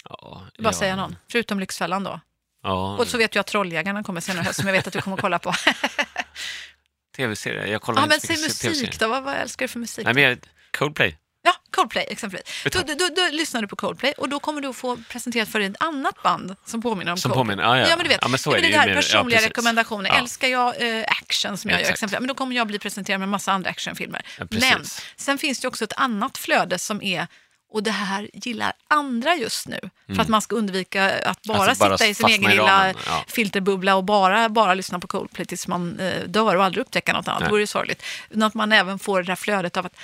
Ja, 0.08 0.42
Bara 0.58 0.68
ja, 0.68 0.72
säga 0.72 0.96
någon, 0.96 1.16
förutom 1.32 1.60
Lyxfällan 1.60 2.04
då. 2.04 2.20
Ja, 2.66 2.96
Och 2.96 3.08
så 3.08 3.18
vet 3.18 3.34
jag 3.34 3.40
att 3.40 3.46
Trolljägarna 3.46 4.02
kommer 4.02 4.20
senare 4.20 4.44
höst, 4.44 4.58
som 4.58 4.66
jag 4.66 4.72
vet 4.72 4.86
att 4.86 4.92
du 4.92 5.00
kommer 5.00 5.16
att 5.16 5.20
kolla 5.20 5.38
på. 5.38 5.52
tv-serie, 7.16 7.66
jag 7.66 7.82
kollar 7.82 8.02
Ja, 8.02 8.06
men 8.06 8.20
säg 8.20 8.36
musik 8.36 8.60
TV-serier. 8.60 8.96
då, 8.98 9.08
vad, 9.08 9.22
vad 9.22 9.34
älskar 9.34 9.64
du 9.64 9.68
för 9.68 9.78
musik? 9.78 10.04
Nej 10.04 10.14
men 10.14 10.22
jag, 10.22 10.38
Coldplay. 10.78 11.18
Ja, 11.42 11.52
Coldplay 11.70 12.06
exempelvis. 12.10 12.64
Då, 12.72 12.82
du- 12.86 12.94
då, 12.94 13.08
då, 13.16 13.28
lyssnar 13.32 13.62
du 13.62 13.68
på 13.68 13.76
Coldplay 13.76 14.12
och 14.12 14.28
då 14.28 14.40
kommer 14.40 14.60
du 14.60 14.68
att 14.68 14.76
få 14.76 14.96
presenterat 15.08 15.48
för 15.48 15.58
dig 15.58 15.68
ett 15.68 15.76
annat 15.82 16.22
band 16.22 16.56
som 16.64 16.82
påminner 16.82 17.12
om 17.12 17.18
Som 17.18 17.30
Coldplay. 17.32 17.56
påminner, 17.56 17.62
ja, 17.62 17.78
ja. 17.78 17.88
ja, 17.88 17.96
men 17.96 18.04
du 18.04 18.08
vet. 18.08 18.18
Ja, 18.22 18.28
men 18.28 18.38
så 18.38 18.52
är 18.52 18.60
det 18.60 18.68
det 18.68 18.78
här 18.78 18.88
ja, 18.88 18.94
personliga 18.94 19.36
precis. 19.36 19.48
rekommendationer. 19.48 20.10
Ja. 20.10 20.16
Älskar 20.18 20.48
jag 20.48 20.98
eh, 20.98 21.04
action 21.08 21.58
som 21.58 21.70
jag 21.70 21.76
gör 21.76 21.80
Exakt. 21.80 21.96
exempelvis, 21.96 22.20
men 22.20 22.28
då 22.28 22.34
kommer 22.34 22.56
jag 22.56 22.66
bli 22.66 22.78
presenterad 22.78 23.20
med 23.20 23.28
massa 23.28 23.52
andra 23.52 23.70
actionfilmer. 23.70 24.26
Ja, 24.38 24.46
men 24.50 24.84
sen 25.16 25.38
finns 25.38 25.60
det 25.60 25.68
också 25.68 25.84
ett 25.84 25.92
annat 25.96 26.38
flöde 26.38 26.78
som 26.78 27.02
är 27.02 27.26
och 27.68 27.82
det 27.82 27.90
här 27.90 28.30
gillar 28.32 28.72
andra 28.88 29.34
just 29.34 29.68
nu. 29.68 29.80
För 30.06 30.20
att 30.22 30.28
man 30.28 30.42
ska 30.42 30.56
undvika 30.56 31.20
att 31.20 31.42
bara, 31.42 31.56
Mm. 31.56 31.68
Alltså, 31.68 31.84
bara 31.84 31.98
sitta 31.98 32.10
i 32.10 32.14
sin 32.14 32.26
egen 32.26 32.44
i 32.44 32.48
lilla 32.48 32.88
ja. 32.88 33.24
filterbubbla 33.28 33.96
och 33.96 34.04
bara, 34.04 34.48
bara 34.48 34.74
lyssna 34.74 35.00
på 35.00 35.06
Coldplay 35.06 35.46
tills 35.46 35.68
man 35.68 36.00
eh, 36.00 36.22
dör 36.24 36.56
och 36.56 36.64
aldrig 36.64 36.82
upptäcka 36.82 37.12
något 37.12 37.28
annat. 37.28 37.40
Nej. 37.40 37.46
Det 37.46 37.50
vore 37.50 37.62
ju 37.62 37.66
sorgligt. 37.66 38.02
Utan 38.30 38.42
att 38.42 38.54
man 38.54 38.72
även 38.72 38.98
får 38.98 39.22
det 39.22 39.28
här 39.28 39.36
flödet 39.36 39.76
av 39.76 39.86
att 39.86 39.96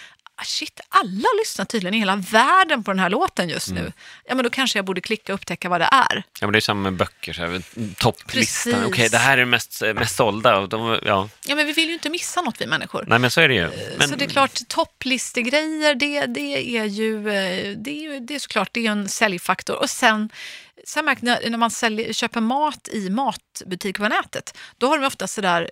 shit, 0.45 0.81
alla 0.89 1.29
lyssnar 1.41 1.65
tydligen 1.65 1.95
i 1.95 1.99
hela 1.99 2.17
världen 2.17 2.85
på 2.85 2.91
den 2.91 2.99
här 2.99 3.11
låten 3.11 3.49
just 3.49 3.69
Mm. 3.69 3.83
nu. 3.85 3.93
Ja, 4.25 4.35
men 4.35 4.45
då 4.45 4.51
kanske 4.51 4.79
jag 4.79 4.85
borde 4.85 5.01
klicka 5.01 5.33
och 5.33 5.39
upptäcka 5.41 5.69
vad 5.69 5.81
det 5.81 5.89
är. 5.93 6.23
Ja, 6.41 6.47
men 6.47 6.53
det 6.53 6.59
är 6.59 6.61
samma 6.61 6.81
med 6.81 6.93
böcker, 6.93 7.33
så 7.33 7.43
här, 7.43 7.63
topplistan. 7.95 8.85
Okej, 8.85 9.09
det 9.09 9.19
här 9.19 9.39
är 9.39 9.45
mest, 9.45 9.83
mest 9.95 10.17
sålda. 10.17 10.59
Och 10.59 10.69
de, 10.69 10.99
ja. 11.05 11.29
Ja, 11.47 11.55
men 11.55 11.67
vi 11.67 11.73
vill 11.73 11.89
ju 11.89 11.95
inte 11.95 12.11
missa 12.11 12.41
något 12.41 12.61
vi 12.61 12.67
människor. 12.67 13.05
Nej, 13.09 13.19
men 13.19 13.31
så 13.31 13.41
är 13.41 13.49
det 13.49 13.55
ju. 13.55 13.71
Men, 13.99 14.09
Så 14.09 14.17
det 14.17 14.25
är 14.25 14.29
klart, 14.29 14.69
topplistegrejer, 14.69 15.95
det, 15.95 16.27
det 16.27 16.77
är 16.79 16.85
ju, 16.85 17.17
eh, 17.17 17.77
det 17.77 17.91
är 17.91 18.03
ju 18.03 18.21
det 18.21 18.35
är 18.35 18.39
såklart 18.39 18.69
det 18.73 18.87
är 18.87 18.91
en 18.91 19.09
säljfaktor. 19.09 19.77
Och 19.77 19.91
sen, 19.91 20.31
sen 20.87 21.05
märker 21.05 21.27
jag, 21.27 21.51
när 21.51 21.59
man 21.59 21.71
säljer, 21.71 22.13
köper 22.13 22.41
mat 22.41 22.89
i 22.93 23.11
matbutik 23.11 23.97
på 23.99 24.09
nätet, 24.09 24.59
då 24.79 24.89
har 24.89 24.99
de 24.99 25.07
ofta 25.07 25.27
sådär 25.27 25.71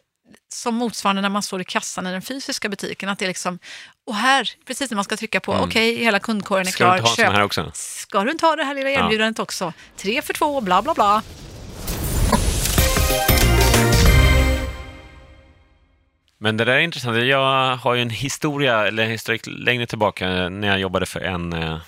som 0.48 0.74
motsvarande 0.74 1.22
när 1.22 1.28
man 1.28 1.42
står 1.42 1.60
i 1.60 1.64
kassan 1.64 2.06
i 2.06 2.12
den 2.12 2.22
fysiska 2.22 2.68
butiken, 2.68 3.08
att 3.08 3.18
det 3.18 3.24
är 3.24 3.28
liksom, 3.28 3.58
och 4.06 4.14
här, 4.14 4.50
precis 4.66 4.90
när 4.90 4.96
man 4.96 5.04
ska 5.04 5.16
trycka 5.16 5.40
på, 5.40 5.52
okej, 5.52 5.96
hela 5.96 6.18
kundkåren 6.18 6.66
är 6.66 6.70
Mm. 6.70 6.72
Ska 6.72 6.84
du 6.84 6.88
klar, 6.88 6.96
inte 6.96 7.08
ha 7.10 7.16
köp. 7.16 7.32
här 7.32 7.42
också? 7.42 7.70
Ska 7.74 8.24
du 8.24 8.30
inte 8.30 8.46
ha 8.46 8.56
det 8.56 8.64
här 8.64 8.74
lilla 8.74 8.90
erbjudandet 8.90 9.38
också? 9.38 9.72
Tre 9.96 10.22
för 10.22 10.34
två, 10.34 10.60
bla 10.60 10.82
bla 10.82 10.94
bla. 10.94 11.22
Men 16.42 16.56
det 16.56 16.64
där 16.64 16.72
är 16.72 16.80
intressant. 16.80 17.24
Jag 17.24 17.76
har 17.76 17.94
ju 17.94 18.02
en 18.02 18.10
historia, 18.10 18.86
eller 18.86 19.02
en 19.02 19.10
historik 19.10 19.42
längre 19.46 19.86
tillbaka, 19.86 20.48
när 20.48 20.68
jag 20.68 20.80
jobbade 20.80 21.06
för 21.06 21.20
en 21.20 21.52
eh, 21.52 21.78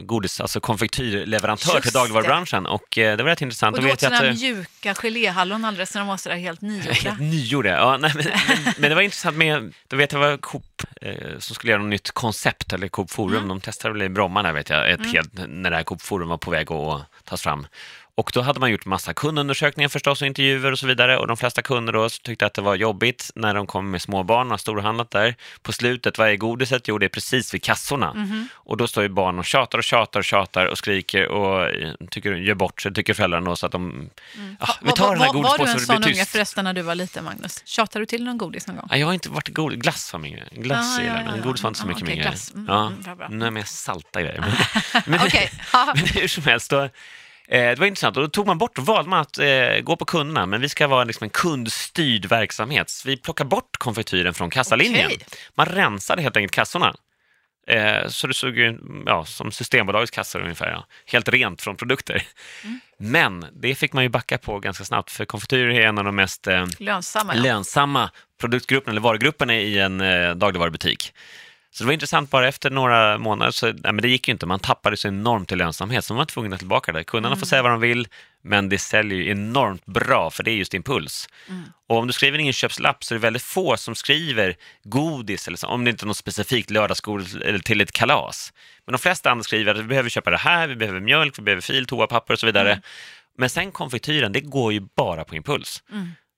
godis, 0.00 0.40
alltså 0.40 0.60
konfektyrleverantör 0.60 1.72
Just 1.74 1.82
till 1.82 1.92
dagligvarubranschen. 1.92 2.66
Och 2.66 2.98
eh, 2.98 3.16
det 3.16 3.22
var 3.22 3.30
rätt 3.30 3.42
intressant. 3.42 3.76
Och 3.76 3.82
du 3.84 3.92
åt 3.92 4.00
sådana 4.00 4.16
att, 4.16 4.24
eh, 4.24 4.32
mjuka 4.32 4.94
geléhallon 4.94 5.64
alldeles 5.64 5.94
när 5.94 6.00
de 6.00 6.08
var 6.08 6.16
sådär 6.16 6.36
helt 6.36 6.60
nygjorda. 6.62 6.92
Helt 6.92 7.20
nygjorda, 7.20 7.68
ja. 7.70 7.96
Nej, 7.96 8.12
men, 8.14 8.24
men, 8.48 8.74
men 8.78 8.90
det 8.90 8.94
var 8.94 9.02
intressant 9.02 9.36
med, 9.36 9.72
då 9.88 9.96
vet 9.96 10.12
jag 10.12 10.18
var 10.18 10.36
Coop 10.36 10.82
eh, 11.02 11.38
som 11.38 11.54
skulle 11.54 11.70
göra 11.72 11.82
något 11.82 11.90
nytt 11.90 12.10
koncept, 12.10 12.72
eller 12.72 12.88
Coop 12.88 13.10
Forum, 13.10 13.36
Mm. 13.36 13.48
de 13.48 13.60
testade 13.60 13.94
väl 13.94 14.02
i 14.02 14.08
Bromma 14.08 14.42
där 14.42 14.52
vet 14.52 14.70
jag, 14.70 14.90
ett 14.90 15.06
helt, 15.12 15.30
när 15.48 15.70
det 15.70 15.76
här 15.76 15.82
Coop 15.84 16.02
Forum 16.02 16.28
var 16.28 16.38
på 16.38 16.50
väg 16.50 16.72
att 16.72 17.02
tas 17.24 17.42
fram. 17.42 17.66
Och 18.14 18.30
då 18.34 18.40
hade 18.42 18.60
man 18.60 18.70
gjort 18.70 18.86
massa 18.86 19.14
kundundersökningar 19.14 19.88
förstås 19.88 20.20
och 20.22 20.26
intervjuer 20.26 20.72
och 20.72 20.78
så 20.78 20.86
vidare 20.86 21.18
och 21.18 21.26
de 21.26 21.36
flesta 21.36 21.62
kunder 21.62 21.92
då 21.92 22.08
tyckte 22.08 22.46
att 22.46 22.54
det 22.54 22.62
var 22.62 22.74
jobbigt 22.74 23.30
när 23.34 23.54
de 23.54 23.66
kom 23.66 23.90
med 23.90 24.02
småbarn 24.02 24.46
och 24.46 24.50
har 24.50 24.58
storhandlat 24.58 25.10
där. 25.10 25.34
På 25.62 25.72
slutet, 25.72 26.18
vad 26.18 26.28
är 26.28 26.36
godiset? 26.36 26.88
Jo, 26.88 26.98
det 26.98 27.06
är 27.06 27.08
precis 27.08 27.54
vid 27.54 27.62
kassorna. 27.62 28.12
Mhm. 28.14 28.48
Och 28.54 28.76
då 28.76 28.86
står 28.86 29.02
ju 29.02 29.08
barn 29.08 29.38
och 29.38 29.44
tjatar 29.44 29.78
och 29.78 29.84
tjatar 29.84 30.20
och 30.20 30.24
tjatar 30.24 30.66
och 30.66 30.78
skriker 30.78 31.28
och 31.28 31.68
eh, 31.70 31.92
tycker, 32.10 32.32
gör 32.34 32.54
bort 32.54 32.80
sig, 32.82 32.94
tycker 32.94 33.14
föräldrarna 33.14 33.50
då, 33.50 33.56
så 33.56 33.66
att 33.66 33.72
de... 33.72 34.10
Ja, 34.60 34.76
vi 34.80 34.86
Var- 34.88 34.96
tar 34.96 35.10
den 35.14 35.20
här 35.20 35.32
var, 35.32 35.42
var, 35.42 35.58
du 35.58 35.64
godispåsen 35.64 35.96
en 35.96 36.02
sån 36.02 36.12
unge 36.12 36.24
förresten 36.24 36.64
när 36.64 36.72
du 36.72 36.82
var 36.82 36.94
liten, 36.94 37.24
Magnus? 37.24 37.62
Tjatade 37.66 38.02
du 38.02 38.06
till 38.06 38.24
någon 38.24 38.38
godis 38.38 38.66
någon 38.66 38.76
gång? 38.76 38.86
Nej, 38.90 39.00
jag 39.00 39.06
har 39.06 39.14
inte 39.14 39.28
varit 39.30 39.48
god. 39.48 39.82
Glass 39.82 40.12
var 40.12 40.20
min 40.20 40.32
grej. 40.32 40.48
Glass 40.52 40.98
Ah, 40.98 41.02
ja, 41.02 41.12
ja, 41.26 41.32
ja. 41.36 41.42
godis 41.42 41.62
var 41.62 41.68
inte 41.70 41.80
så 41.80 41.86
Ah, 41.86 41.88
mycket 41.88 42.02
okej, 42.02 42.14
min 42.16 42.24
grej. 42.24 42.34
Mm, 42.54 42.66
Ja, 42.68 42.86
mm, 43.12 43.38
nu 43.38 43.44
är 43.44 43.46
jag 43.46 43.52
mer 43.52 43.62
salta 43.62 44.20
grejer. 44.22 44.40
Men, 44.40 44.52
men, 45.20 45.30
ja. 45.72 45.92
men 45.96 46.06
hur 46.06 46.28
som 46.28 46.44
helst, 46.44 46.70
då, 46.70 46.88
det 47.48 47.78
var 47.78 47.86
intressant. 47.86 48.16
Och 48.16 48.22
då 48.22 48.28
tog 48.28 48.46
man 48.46 48.58
bort, 48.58 48.76
då 48.76 48.82
valde 48.82 49.10
man 49.10 49.20
att 49.20 49.38
eh, 49.38 49.80
gå 49.82 49.96
på 49.96 50.04
kunderna, 50.04 50.46
men 50.46 50.60
vi 50.60 50.68
ska 50.68 50.86
vara 50.86 51.04
liksom 51.04 51.24
en 51.24 51.30
kundstyrd 51.30 52.26
verksamhet. 52.26 52.90
Så 52.90 53.08
vi 53.08 53.16
plockar 53.16 53.44
bort 53.44 53.76
konfektyren 53.76 54.34
från 54.34 54.50
kassalinjen. 54.50 55.06
Okej. 55.06 55.18
Man 55.54 55.66
rensade 55.66 56.22
helt 56.22 56.36
enkelt 56.36 56.52
kassorna. 56.52 56.94
Eh, 57.66 58.08
så 58.08 58.26
det 58.26 58.34
såg 58.34 58.58
ju 58.58 58.78
ja, 59.06 59.24
som 59.24 59.52
Systembolagets 59.52 60.10
kassor 60.10 60.42
ungefär, 60.42 60.70
ja. 60.70 60.86
helt 61.06 61.28
rent 61.28 61.62
från 61.62 61.76
produkter. 61.76 62.22
Mm. 62.64 62.80
Men 62.96 63.46
det 63.52 63.74
fick 63.74 63.92
man 63.92 64.02
ju 64.02 64.08
backa 64.08 64.38
på 64.38 64.58
ganska 64.58 64.84
snabbt, 64.84 65.10
för 65.10 65.24
konfektyr 65.24 65.68
är 65.68 65.80
en 65.80 65.98
av 65.98 66.04
de 66.04 66.16
mest 66.16 66.46
eh, 66.46 66.66
Lönsamma, 66.78 67.36
ja. 67.36 67.42
lönsamma 67.42 68.10
produktgrupperna 68.40 68.90
eller 68.90 69.00
varugrupperna 69.00 69.54
i 69.54 69.78
en 69.78 70.00
eh, 70.00 70.34
dagligvarubutik. 70.34 71.12
Så 71.74 71.84
det 71.84 71.86
var 71.86 71.92
intressant, 71.92 72.30
bara 72.30 72.48
efter 72.48 72.70
några 72.70 73.18
månader 73.18 73.52
så 73.52 73.66
nej, 73.66 73.76
men 73.82 73.96
det 73.96 74.08
gick 74.08 74.28
ju 74.28 74.32
inte, 74.32 74.46
man 74.46 74.60
tappade 74.60 74.96
så 74.96 75.08
enormt 75.08 75.52
i 75.52 75.56
lönsamhet 75.56 76.04
så 76.04 76.14
man 76.14 76.18
var 76.18 76.24
tvungen 76.24 76.52
att 76.52 76.58
tillbaka 76.58 76.92
det. 76.92 77.04
Kunderna 77.04 77.36
får 77.36 77.46
säga 77.46 77.62
vad 77.62 77.72
de 77.72 77.80
vill, 77.80 78.08
men 78.42 78.68
det 78.68 78.78
säljer 78.78 79.18
ju 79.18 79.30
enormt 79.30 79.86
bra 79.86 80.30
för 80.30 80.42
det 80.42 80.50
är 80.50 80.54
just 80.54 80.74
impuls. 80.74 81.28
Och 81.88 81.96
om 81.96 82.06
du 82.06 82.12
skriver 82.12 82.38
en 82.38 82.44
inköpslapp 82.44 83.04
så 83.04 83.14
är 83.14 83.18
det 83.18 83.22
väldigt 83.22 83.42
få 83.42 83.76
som 83.76 83.94
skriver 83.94 84.56
godis, 84.84 85.48
eller 85.48 85.56
så, 85.56 85.66
om 85.66 85.84
det 85.84 85.90
inte 85.90 86.04
är 86.04 86.06
något 86.06 86.16
specifikt 86.16 86.70
lördagsgodis 86.70 87.34
eller 87.34 87.58
till 87.58 87.80
ett 87.80 87.92
kalas. 87.92 88.52
Men 88.86 88.92
de 88.92 88.98
flesta 88.98 89.30
andra 89.30 89.42
skriver 89.42 89.74
att 89.74 89.80
vi 89.80 89.84
behöver 89.84 90.10
köpa 90.10 90.30
det 90.30 90.36
här, 90.36 90.66
vi 90.66 90.76
behöver 90.76 91.00
mjölk, 91.00 91.38
vi 91.38 91.42
behöver 91.42 91.62
fil, 91.62 91.86
toapapper 91.86 92.34
och 92.34 92.40
så 92.40 92.46
vidare. 92.46 92.80
Men 93.38 93.50
sen 93.50 93.72
konfektyren, 93.72 94.32
det 94.32 94.40
går 94.40 94.72
ju 94.72 94.80
bara 94.96 95.24
på 95.24 95.36
impuls. 95.36 95.82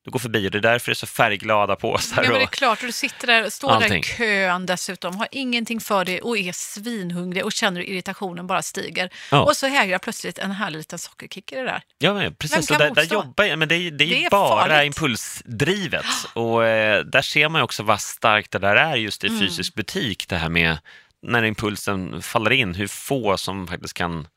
Du 0.04 0.10
går 0.10 0.18
förbi 0.18 0.46
och 0.46 0.50
det 0.50 0.58
är 0.58 0.62
därför 0.62 0.90
det 0.90 0.92
är 0.92 0.94
så 0.94 1.06
färgglada 1.06 1.76
påsar. 1.76 2.22
Ja, 2.22 2.30
men 2.30 2.38
det 2.38 2.44
är 2.44 2.46
klart, 2.46 2.80
och 2.80 2.86
du 2.86 2.92
sitter 2.92 3.26
där, 3.26 3.50
står 3.50 3.68
där 3.68 3.74
Allting. 3.76 4.00
i 4.00 4.02
kön 4.02 4.66
dessutom, 4.66 5.16
har 5.16 5.28
ingenting 5.30 5.80
för 5.80 6.04
dig 6.04 6.20
och 6.20 6.38
är 6.38 6.52
svinhungrig 6.52 7.44
och 7.44 7.52
känner 7.52 7.80
hur 7.80 7.88
irritationen 7.88 8.46
bara 8.46 8.62
stiger. 8.62 9.10
Ja. 9.30 9.42
Och 9.42 9.56
så 9.56 9.66
hägrar 9.66 9.98
plötsligt 9.98 10.38
en 10.38 10.50
härlig 10.50 10.78
liten 10.78 10.98
sockerkick 10.98 11.52
i 11.52 11.54
det 11.54 11.62
där. 11.62 11.82
Ja, 11.98 12.14
men 12.14 12.34
precis. 12.34 12.70
Och 12.70 12.78
där, 12.78 12.84
där 12.90 13.02
motstå? 13.02 13.14
jobbar 13.14 13.44
jag, 13.44 13.58
men 13.58 13.68
det 13.68 13.74
är, 13.74 13.90
det 13.90 14.04
är, 14.04 14.08
Det 14.08 14.24
är 14.24 14.30
bara 14.30 14.60
farligt. 14.68 14.86
impulsdrivet. 14.86 16.06
Och 16.34 16.64
eh, 16.66 17.04
där 17.04 17.22
ser 17.22 17.48
man 17.48 17.62
också 17.62 17.82
vad 17.82 18.00
starkt 18.00 18.50
det 18.50 18.58
där 18.58 18.76
är 18.76 18.96
just 18.96 19.24
i 19.24 19.26
Mm. 19.26 19.40
fysisk 19.40 19.74
butik, 19.74 20.28
det 20.28 20.36
här 20.36 20.48
med 20.48 20.78
när 21.22 21.42
impulsen 21.44 22.22
faller 22.22 22.50
in, 22.50 22.74
hur 22.74 22.86
få 22.86 23.36
som 23.36 23.66
faktiskt 23.66 23.94
kan 23.94 24.28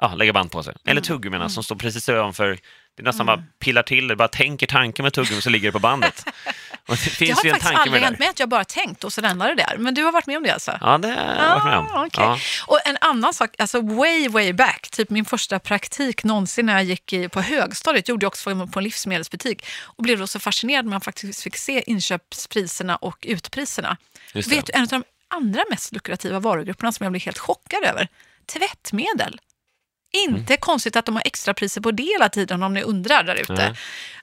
ja, 0.00 0.14
lägga 0.14 0.32
band 0.32 0.50
på 0.50 0.62
sig. 0.62 0.70
Mm. 0.84 0.90
Eller 0.92 1.00
tuggummina 1.00 1.48
som 1.48 1.62
står 1.62 1.76
precis 1.76 2.08
ovanför. 2.08 2.58
Det 2.96 3.02
är 3.02 3.04
nästan 3.04 3.26
bara 3.26 3.42
pillar 3.58 3.82
till 3.82 4.08
det, 4.08 4.16
bara 4.16 4.28
tänker 4.28 4.66
tanken 4.66 5.02
med 5.02 5.12
tuggummi 5.12 5.40
så 5.40 5.50
ligger 5.50 5.68
det 5.68 5.72
på 5.72 5.78
bandet. 5.78 6.24
Det 6.86 6.96
finns 6.96 7.38
har 7.38 7.44
ju 7.44 7.50
faktiskt 7.50 7.72
aldrig 7.74 8.02
hänt 8.02 8.18
mig 8.18 8.28
att 8.28 8.40
jag 8.40 8.48
bara 8.48 8.64
tänkt 8.64 9.04
och 9.04 9.12
så 9.12 9.20
lämnar 9.20 9.48
det 9.48 9.54
där. 9.54 9.76
Men 9.78 9.94
du 9.94 10.04
har 10.04 10.12
varit 10.12 10.26
med 10.26 10.36
om 10.36 10.42
det 10.42 10.50
alltså? 10.50 10.78
Ja, 10.80 10.98
det 10.98 11.08
har 11.08 11.44
jag 11.44 11.54
varit 11.54 11.64
med 11.64 11.78
om. 11.78 11.88
Ah, 11.92 12.06
okej. 12.06 12.24
Ja. 12.24 12.38
Och 12.66 12.78
en 12.84 12.96
annan 13.00 13.34
sak, 13.34 13.50
alltså 13.58 13.80
way, 13.80 14.28
way 14.28 14.52
back, 14.52 14.88
typ 14.90 15.10
min 15.10 15.24
första 15.24 15.58
praktik 15.58 16.24
någonsin 16.24 16.66
när 16.66 16.72
jag 16.72 16.84
gick 16.84 17.12
i, 17.12 17.28
på 17.28 17.40
högstadiet, 17.40 18.08
gjorde 18.08 18.24
jag 18.24 18.28
också 18.28 18.66
på 18.66 18.78
en 18.78 18.84
livsmedelsbutik 18.84 19.66
och 19.82 20.02
blev 20.02 20.18
då 20.18 20.26
så 20.26 20.38
fascinerad 20.38 20.84
när 20.84 20.90
man 20.90 21.00
faktiskt 21.00 21.42
fick 21.42 21.56
se 21.56 21.82
inköpspriserna 21.86 22.96
och 22.96 23.18
utpriserna. 23.22 23.96
Vet 24.34 24.66
du, 24.66 24.72
en 24.72 24.82
av 24.82 24.88
de 24.88 25.04
andra 25.28 25.64
mest 25.70 25.92
lukrativa 25.92 26.40
varugrupperna 26.40 26.92
som 26.92 27.04
jag 27.04 27.12
blev 27.12 27.22
helt 27.22 27.38
chockad 27.38 27.84
över? 27.84 28.08
Tvättmedel. 28.46 29.40
Inte 30.10 30.56
konstigt 30.56 30.96
att 30.96 31.06
de 31.06 31.14
har 31.16 31.22
extrapriser 31.26 31.80
på 31.80 31.90
det 31.90 32.02
hela 32.02 32.28
tiden 32.28 32.62
om 32.62 32.74
ni 32.74 32.82
undrar 32.82 33.22
där 33.22 33.34
ute. 33.34 33.52
Nej. 33.52 33.74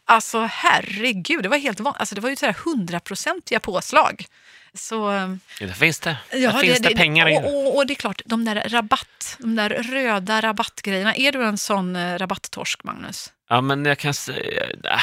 Alltså 0.06 0.50
herregud, 0.52 1.44
det 1.44 1.50
var 1.50 1.58
helt 1.58 1.80
van... 1.80 1.94
alltså, 1.98 2.16
det 2.16 2.22
var 2.22 2.30
ju 2.30 2.36
sådär 2.36 2.56
hundraprocentiga 2.66 3.60
påslag. 3.60 4.26
Så, 4.74 5.10
ehm, 5.10 5.40
Ja, 5.60 5.68
där 5.68 5.74
finns 5.74 6.00
det. 6.00 6.18
Ja, 6.32 6.52
där 6.52 6.60
finns 6.60 6.80
det, 6.80 6.96
pengar 6.96 7.30
i 7.30 7.38
och, 7.38 7.68
och, 7.68 7.76
och 7.76 7.88
det 7.88 7.94
är 7.94 7.96
klart, 7.96 8.22
de 8.26 8.46
där 8.46 8.70
rabatt, 8.70 9.36
de 9.40 9.56
där 9.56 9.70
röda 9.70 10.42
rabattgrejerna. 10.42 11.16
Är 11.16 11.32
du 11.32 11.44
en 11.44 11.58
sån 11.58 11.96
eh, 11.96 12.18
rabatttorsk, 12.18 12.84
Magnus? 12.84 13.32
Ja, 13.50 13.62
men 13.62 13.86
jag 13.86 13.98
kan 13.98 14.14
säga... 14.14 14.66
Ah, 14.84 15.00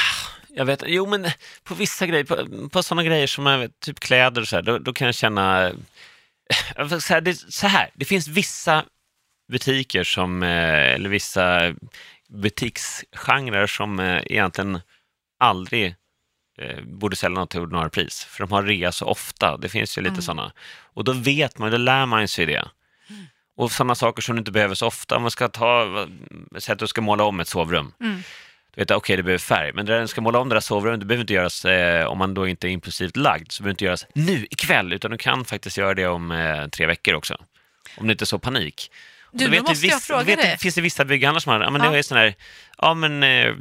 jag 0.48 0.64
vet 0.64 0.82
Jo, 0.86 1.06
men 1.06 1.30
på 1.62 1.74
vissa 1.74 2.06
grejer, 2.06 2.24
på, 2.24 2.68
på 2.68 2.82
sådana 2.82 3.02
grejer 3.02 3.26
som 3.26 3.46
jag 3.46 3.58
vet, 3.58 3.80
typ 3.80 4.00
kläder 4.00 4.40
och 4.40 4.48
så 4.48 4.56
här, 4.56 4.62
då, 4.62 4.78
då 4.78 4.92
kan 4.92 5.06
jag 5.06 5.14
känna... 5.14 5.72
Jag 6.76 6.90
får 6.90 7.00
säga, 7.00 7.20
det, 7.20 7.52
så 7.52 7.66
här, 7.66 7.90
det 7.94 8.04
finns 8.04 8.28
vissa 8.28 8.84
butiker 9.54 10.04
som, 10.04 10.42
eh, 10.42 10.94
eller 10.94 11.08
vissa 11.08 11.74
butiksgenrer 12.28 13.66
som 13.66 14.00
eh, 14.00 14.22
egentligen 14.26 14.80
aldrig 15.38 15.94
eh, 16.58 16.82
borde 16.84 17.16
sälja 17.16 17.38
något 17.38 17.50
till 17.50 17.60
ordinarie 17.60 17.90
pris, 17.90 18.24
för 18.24 18.44
de 18.44 18.52
har 18.52 18.62
rea 18.62 18.92
så 18.92 19.06
ofta. 19.06 19.56
Det 19.56 19.68
finns 19.68 19.98
ju 19.98 20.02
lite 20.02 20.22
sådana. 20.22 20.52
Och 20.94 21.04
då 21.04 21.12
vet 21.12 21.58
man, 21.58 21.70
då 21.70 21.76
lär 21.76 22.06
man 22.06 22.28
sig 22.28 22.46
det. 22.46 22.68
Och 23.56 23.72
sådana 23.72 23.94
saker 23.94 24.22
som 24.22 24.34
du 24.36 24.38
inte 24.38 24.52
behöver 24.52 24.74
så 24.74 24.86
ofta. 24.86 25.16
Om 25.16 25.22
man 25.22 25.30
ska 25.30 25.48
ta, 25.48 26.06
säg 26.58 26.72
att 26.72 26.78
du 26.78 26.86
ska 26.86 27.00
måla 27.00 27.24
om 27.24 27.40
ett 27.40 27.48
sovrum. 27.48 27.92
Du 28.74 28.80
vet, 28.80 28.90
okej, 28.90 29.16
det 29.16 29.22
behöver 29.22 29.38
färg, 29.38 29.72
men 29.72 29.86
när 29.86 30.00
du 30.00 30.06
ska 30.06 30.20
måla 30.20 30.38
om 30.38 30.48
det 30.48 30.54
där 30.54 30.60
sovrummet, 30.60 31.00
det 31.00 31.06
behöver 31.06 31.22
inte 31.22 31.32
göras, 31.32 31.64
eh, 31.64 32.06
om 32.06 32.18
man 32.18 32.34
då 32.34 32.48
inte 32.48 32.68
är 32.68 32.70
impulsivt 32.70 33.16
lagd, 33.16 33.52
så 33.52 33.62
behöver 33.62 33.70
det 33.70 33.74
inte 33.74 33.84
göras 33.84 34.06
nu 34.14 34.46
ikväll, 34.50 34.92
utan 34.92 35.10
du 35.10 35.18
kan 35.18 35.44
faktiskt 35.44 35.76
göra 35.76 35.94
det 35.94 36.06
om 36.06 36.30
eh, 36.30 36.68
tre 36.68 36.86
veckor 36.86 37.14
också. 37.14 37.36
Om 37.96 38.06
det 38.06 38.12
inte 38.12 38.24
är 38.24 38.26
så 38.26 38.38
panik. 38.38 38.90
Du, 39.34 39.48
vet 39.48 39.62
måste 39.68 39.86
jag 39.86 39.96
viss- 39.96 40.06
fråga 40.06 40.20
du 40.20 40.26
vet, 40.26 40.40
dig. 40.40 40.50
Det 40.50 40.58
finns 40.58 40.74
det 40.74 40.80
vissa 40.80 41.04
bygghandlar 41.04 41.40
som 41.40 41.52
har, 41.52 41.60
ja 41.60 41.70
men 41.70 41.82
Ja. 41.84 41.90
det 41.90 41.98
är 41.98 42.02
sån 42.02 42.18
här, 42.18 42.34
ja 42.78 42.94
men 42.94 43.22
eh, 43.22 43.52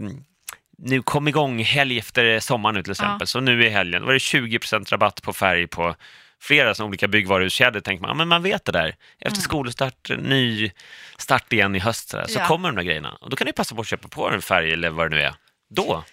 nu 0.78 1.02
kom 1.02 1.28
igång 1.28 1.64
helg 1.64 1.98
efter 2.00 2.40
sommaren 2.40 2.76
nu 2.76 2.84
till 2.84 2.92
exempel, 2.92 3.28
så 3.28 3.40
nu 3.40 3.66
i 3.66 3.70
helgen, 3.70 4.02
då 4.02 4.06
var 4.06 4.14
det 4.14 4.20
20% 4.20 4.90
rabatt 4.92 5.22
på 5.22 5.34
färg 5.34 5.68
på 5.68 5.96
flera 6.42 6.76
såna 6.76 6.88
olika 6.88 7.08
byggvaruhuskedjor, 7.08 7.80
tänker 7.82 8.02
man, 8.02 8.10
ja 8.10 8.14
men 8.14 8.28
man 8.28 8.44
vet 8.44 8.66
det 8.66 8.72
där. 8.72 8.96
Efter 9.20 9.42
skolstart, 9.42 10.10
ny 10.20 10.72
start 11.18 11.54
igen 11.54 11.76
i 11.76 11.80
höst, 11.80 12.10
så, 12.10 12.18
där, 12.18 12.26
så 12.26 12.32
Mm. 12.32 12.42
Ja. 12.42 12.48
kommer 12.48 12.70
de 12.70 12.76
där 12.76 12.84
grejerna. 12.84 13.18
Och 13.22 13.30
då 13.30 13.36
kan 13.36 13.48
du 13.48 13.54
passa 13.54 13.76
på 13.76 13.82
att 13.82 13.88
köpa 13.88 14.08
på 14.08 14.30
en 14.30 14.42
färg 14.42 14.72
eller 14.74 14.90
vad 14.90 15.12
det 15.12 15.16
nu 15.16 15.22
är. 15.22 15.34
Då. 15.76 16.04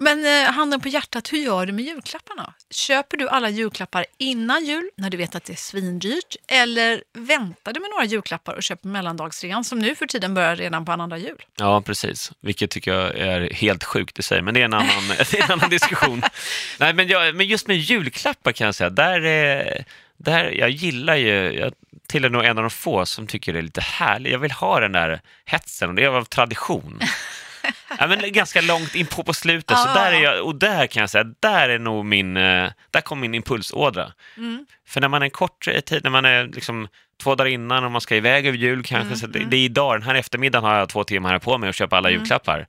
Men 0.00 0.26
eh, 0.46 0.52
handen 0.52 0.80
på 0.80 0.88
hjärtat, 0.88 1.32
hur 1.32 1.38
gör 1.38 1.66
du 1.66 1.72
med 1.72 1.84
julklapparna? 1.84 2.54
Köper 2.70 3.16
du 3.16 3.28
alla 3.28 3.48
julklappar 3.50 4.06
innan 4.18 4.64
jul, 4.64 4.90
när 4.96 5.10
du 5.10 5.16
vet 5.16 5.34
att 5.34 5.44
det 5.44 5.52
är 5.52 5.56
svindyrt? 5.56 6.36
Eller 6.48 7.02
väntar 7.14 7.72
du 7.72 7.80
med 7.80 7.90
några 7.90 8.04
julklappar 8.04 8.54
och 8.54 8.62
köper 8.62 8.88
mellandagsrean 8.88 9.64
som 9.64 9.78
nu 9.78 9.94
för 9.94 10.06
tiden 10.06 10.34
börjar 10.34 10.56
redan 10.56 10.84
på 10.84 10.92
annandag 10.92 11.18
jul? 11.18 11.42
Ja, 11.58 11.82
precis. 11.82 12.32
Vilket 12.40 12.70
tycker 12.70 12.92
jag 12.94 13.16
är 13.18 13.54
helt 13.54 13.84
sjukt 13.84 14.18
i 14.18 14.22
sig, 14.22 14.42
men 14.42 14.54
det 14.54 14.60
är 14.60 14.64
en 14.64 14.74
annan, 14.74 15.10
är 15.18 15.44
en 15.44 15.50
annan 15.52 15.70
diskussion. 15.70 16.22
Nej, 16.80 16.94
men, 16.94 17.08
jag, 17.08 17.34
men 17.34 17.46
just 17.46 17.66
med 17.66 17.76
julklappar 17.76 18.52
kan 18.52 18.64
jag 18.64 18.74
säga, 18.74 18.90
där, 18.90 19.20
är- 19.24 19.84
där 20.16 20.50
jag 20.50 20.70
gillar 20.70 21.16
ju, 21.16 21.52
jag 21.58 21.72
tillhör 22.06 22.30
nog 22.30 22.44
en 22.44 22.58
av 22.58 22.64
de 22.64 22.70
få 22.70 23.06
som 23.06 23.26
tycker 23.26 23.52
det 23.52 23.58
är 23.58 23.62
lite 23.62 23.80
härligt. 23.80 24.32
Jag 24.32 24.38
vill 24.38 24.50
ha 24.52 24.80
den 24.80 24.92
där 24.92 25.20
hetsen 25.44 25.88
och 25.88 25.94
det 25.94 26.04
är 26.04 26.08
av 26.08 26.24
tradition. 26.24 27.00
Ja, 27.98 28.06
men 28.06 28.32
ganska 28.32 28.60
långt 28.60 28.94
in 28.94 29.06
på, 29.06 29.22
på 29.24 29.34
slutet, 29.34 29.78
så 29.78 29.88
Ja. 29.88 29.94
där 29.94 30.12
är 30.12 30.22
jag, 30.22 30.44
och 30.46 30.54
där 30.54 30.86
kan 30.86 31.00
jag 31.00 31.10
säga, 31.10 31.24
där 31.40 31.68
är 31.68 31.78
nog 31.78 32.04
min, 32.04 32.36
eh, 32.36 32.70
där 32.90 33.00
kommer 33.00 33.20
min 33.20 33.34
impulsådra. 33.34 34.12
För 34.88 35.00
när 35.00 35.08
man 35.08 35.22
är 35.22 35.26
en 35.26 35.30
kort 35.30 35.64
tid, 35.86 36.00
när 36.04 36.10
man 36.10 36.24
är 36.24 36.44
liksom 36.46 36.88
två 37.22 37.34
dagar 37.34 37.50
innan 37.50 37.84
och 37.84 37.90
man 37.90 38.00
ska 38.00 38.16
iväg 38.16 38.46
över 38.46 38.58
jul 38.58 38.82
kanske, 38.84 39.16
så 39.16 39.26
det, 39.26 39.38
det 39.38 39.56
är 39.56 39.60
idag, 39.64 39.94
den 39.94 40.02
här 40.02 40.14
eftermiddagen 40.14 40.64
har 40.64 40.78
jag 40.78 40.88
två 40.88 41.04
timmar 41.04 41.30
här 41.30 41.38
på 41.38 41.58
mig 41.58 41.68
att 41.68 41.76
köpa 41.76 41.96
alla 41.96 42.10
julklappar. 42.10 42.66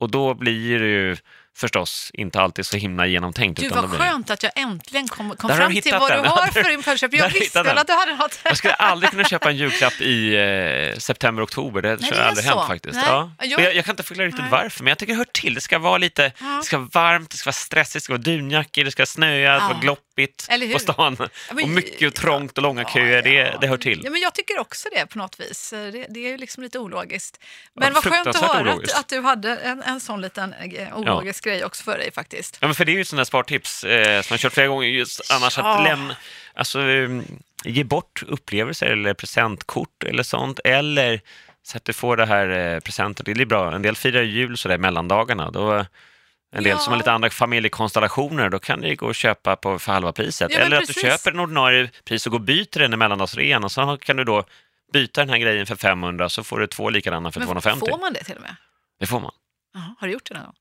Och 0.00 0.10
då 0.10 0.34
blir 0.34 0.78
det 0.80 0.86
ju 0.86 1.16
förstås 1.56 2.10
inte 2.14 2.40
alltid 2.40 2.66
så 2.66 2.76
himla 2.76 3.06
genomtänkt. 3.06 3.60
Du, 3.60 3.68
vad 3.68 3.90
skönt 3.90 4.30
att 4.30 4.42
jag 4.42 4.52
äntligen 4.56 5.08
kom, 5.08 5.36
kom 5.36 5.50
har 5.50 5.56
fram 5.56 5.72
till 5.80 5.92
vad 5.92 6.10
den. 6.10 6.22
du 6.22 6.28
har 6.28 6.46
för 6.46 6.62
där 6.62 7.16
Jag 7.18 7.24
har 7.24 7.30
visste 7.30 7.62
väl 7.62 7.78
att 7.78 7.86
du 7.86 7.92
hade 7.92 8.14
något. 8.16 8.38
Jag 8.44 8.56
skulle 8.56 8.74
aldrig 8.74 9.10
kunna 9.10 9.24
köpa 9.24 9.50
en 9.50 9.56
julklapp 9.62 10.00
i 10.00 10.34
eh, 10.92 10.98
september, 10.98 11.44
oktober. 11.44 11.82
Det 11.82 11.88
är 11.88 12.22
aldrig 12.22 12.46
så. 12.46 12.54
hänt 12.58 12.66
faktiskt. 12.68 12.94
Nej. 12.94 13.04
Ja. 13.08 13.30
Jag- 13.40 13.74
Jag, 13.74 13.84
kan 13.84 13.92
inte 13.92 14.02
förklara 14.02 14.26
riktigt 14.26 14.42
Nej. 14.42 14.50
varför, 14.50 14.84
men 14.84 14.88
jag 14.90 14.98
tycker 14.98 15.12
det 15.12 15.16
hör 15.16 15.24
till. 15.24 15.54
Det 15.54 15.60
ska 15.60 15.78
vara 15.78 15.98
lite 15.98 16.32
Ja. 16.40 16.46
det 16.46 16.62
ska 16.62 16.78
vara 16.78 16.88
varmt, 16.92 17.30
det 17.30 17.36
ska 17.36 17.46
vara 17.48 17.52
stressigt, 17.52 17.92
det 17.94 18.00
ska 18.00 18.12
vara 18.12 18.22
dunjackor, 18.22 18.84
det 18.84 18.90
ska 18.90 19.06
snöa, 19.06 19.52
det 19.52 19.58
ska 19.58 19.64
Ja. 19.64 19.68
vara 19.72 19.80
gloppigt 19.80 20.48
på 20.72 20.78
stan. 20.78 21.16
men- 21.52 21.64
och 21.64 21.68
mycket 21.70 22.08
och 22.08 22.14
trångt 22.14 22.56
och 22.58 22.62
långa 22.62 22.82
Ja, 22.82 22.88
köer, 22.94 23.22
det, 23.22 23.30
ja. 23.34 23.58
det 23.60 23.66
hör 23.66 23.76
till. 23.76 24.00
Ja, 24.04 24.10
men 24.10 24.20
jag 24.20 24.34
tycker 24.34 24.58
också 24.58 24.88
det 24.92 25.06
på 25.06 25.18
något 25.18 25.40
vis. 25.40 25.70
Det, 25.70 25.90
det 25.90 26.26
är 26.26 26.30
ju 26.30 26.36
liksom 26.36 26.62
lite 26.62 26.78
ologiskt. 26.78 27.38
Ja, 27.40 27.46
Men 27.74 27.92
vad 27.92 28.04
skönt 28.04 28.26
att 28.28 28.36
höra 28.36 28.72
att, 28.72 28.98
att 28.98 29.08
du 29.08 29.20
hade 29.20 29.56
en, 29.56 29.82
en 29.82 30.00
sån 30.00 30.20
liten 30.20 30.52
eh, 30.52 30.98
ologisk 30.98 31.43
grej 31.50 31.64
också 31.64 31.84
för 31.84 31.98
dig 31.98 32.12
faktiskt. 32.12 32.58
Ja, 32.60 32.66
men 32.68 32.74
för 32.74 32.84
det 32.84 32.92
är 32.92 32.94
ju 32.94 33.00
ett 33.00 33.08
sånt 33.08 33.18
där 33.18 33.24
spartips 33.24 33.84
eh, 33.84 34.22
som 34.22 34.34
jag 34.34 34.40
kört 34.40 34.52
flera 34.52 34.66
gånger. 34.66 34.88
Just 34.88 35.30
annars 35.32 35.58
Ja. 35.58 35.76
att 35.78 35.84
lämna, 35.84 36.16
alltså, 36.54 36.80
eh, 36.82 37.08
ge 37.64 37.84
bort 37.84 38.22
upplevelser 38.26 38.86
eller 38.86 39.14
presentkort 39.14 40.04
eller 40.04 40.22
sånt. 40.22 40.60
Eller 40.64 41.20
så 41.62 41.76
att 41.76 41.84
du 41.84 41.92
får 41.92 42.16
det 42.16 42.26
här 42.26 42.74
eh, 42.74 42.80
presenter. 42.80 43.24
Det 43.24 43.30
är 43.32 43.46
bra. 43.46 43.74
En 43.74 43.82
del 43.82 43.96
firar 43.96 44.22
jul 44.22 44.56
så 44.58 44.68
där 44.68 44.78
mellandagarna. 44.78 45.50
Då, 45.50 45.72
en 46.52 46.62
del 46.62 46.66
Ja. 46.66 46.78
som 46.78 46.90
har 46.92 46.98
lite 46.98 47.12
andra 47.12 47.30
familjekonstellationer, 47.30 48.48
då 48.48 48.58
kan 48.58 48.80
det 48.80 48.94
gå 48.94 49.08
att 49.10 49.16
köpa 49.16 49.56
på 49.56 49.78
för 49.78 49.92
halva 49.92 50.12
priset. 50.12 50.52
Ja, 50.52 50.58
eller 50.58 50.76
att 50.76 50.80
du 50.82 50.86
precis. 50.86 51.02
köper 51.02 51.30
en 51.30 51.40
ordinarie 51.40 51.90
pris 52.04 52.26
och 52.26 52.30
går 52.32 52.38
och 52.38 52.44
byter 52.44 52.78
den 52.78 52.92
i 52.92 52.96
mellandagsrean 52.96 53.64
och 53.64 53.72
så 53.72 53.96
kan 53.96 54.16
du 54.16 54.24
då 54.24 54.44
byta 54.92 55.20
den 55.20 55.28
här 55.30 55.38
grejen 55.38 55.66
för 55.66 55.76
500 55.76 56.28
så 56.28 56.44
får 56.44 56.58
du 56.58 56.66
två 56.66 56.90
likadana 56.90 57.32
för 57.32 57.40
Men 57.40 57.46
250. 57.46 57.86
får 57.90 57.98
man 57.98 58.12
det 58.12 58.24
till 58.24 58.36
och 58.36 58.42
med? 58.42 58.56
Det 59.00 59.06
får 59.06 59.20
man. 59.20 59.32
Jaha, 59.74 59.94
har 59.98 60.06
du 60.06 60.12
gjort 60.12 60.28
det 60.28 60.34
någon 60.34 60.44
gång? 60.44 60.54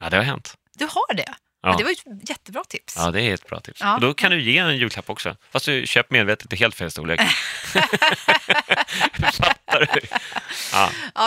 Ja, 0.00 0.10
det 0.10 0.16
har 0.16 0.24
hänt. 0.24 0.54
Du 0.78 0.84
har 0.84 1.14
det? 1.14 1.24
Ja. 1.26 1.34
Ja. 1.62 1.76
Det 1.78 1.84
var 1.84 1.90
ju 1.90 1.94
ett 1.94 2.28
jättebra 2.28 2.64
tips. 2.64 2.94
Ja, 2.96 3.10
det 3.10 3.22
är 3.22 3.34
ett 3.34 3.46
bra 3.48 3.60
tips. 3.60 3.80
Ja. 3.80 3.94
Och 3.94 4.00
då 4.00 4.14
kan 4.14 4.30
du 4.30 4.42
ge 4.42 4.58
en 4.58 4.76
julklapp 4.76 5.10
också. 5.10 5.36
Fast 5.50 5.66
du 5.66 5.86
köper 5.86 6.12
medvetet 6.12 6.52
i 6.52 6.56
helt 6.56 6.74
fel 6.74 6.90
storlek. 6.90 7.20
Fattar 9.12 9.90
du? 9.94 10.00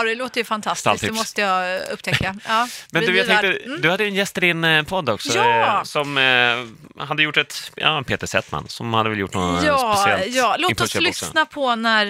Ja. 0.04 0.10
Det 0.10 0.14
låter 0.14 0.40
ju 0.40 0.44
fantastiskt. 0.44 1.00
Det 1.00 1.12
måste 1.12 1.40
jag 1.40 1.74
eh, 1.76 1.80
upptäcka. 1.92 2.36
Ja, 2.48 2.68
Men 2.90 3.02
du, 3.02 3.16
jag 3.16 3.26
tänkte, 3.26 3.46
Mm. 3.66 3.80
du 3.80 3.90
hade 3.90 4.04
en 4.04 4.14
gäst 4.14 4.36
i 4.38 4.40
din 4.40 4.64
eh, 4.64 4.82
podd 4.82 5.08
också 5.08 5.38
Ja. 5.38 5.78
eh, 5.78 5.82
som 5.82 6.18
eh, 6.18 7.04
hade 7.06 7.22
gjort 7.22 7.36
ett, 7.36 7.72
ja, 7.76 8.02
Peter 8.06 8.26
Settman, 8.26 8.68
som 8.68 8.94
hade 8.94 9.10
väl 9.10 9.18
gjort 9.18 9.34
något 9.34 9.64
Ja, 9.64 9.96
speciellt 10.06 10.34
ja, 10.36 10.56
låt 10.58 10.80
oss 10.80 10.94
lyssna 10.94 11.46
på 11.46 11.74
när 11.76 12.06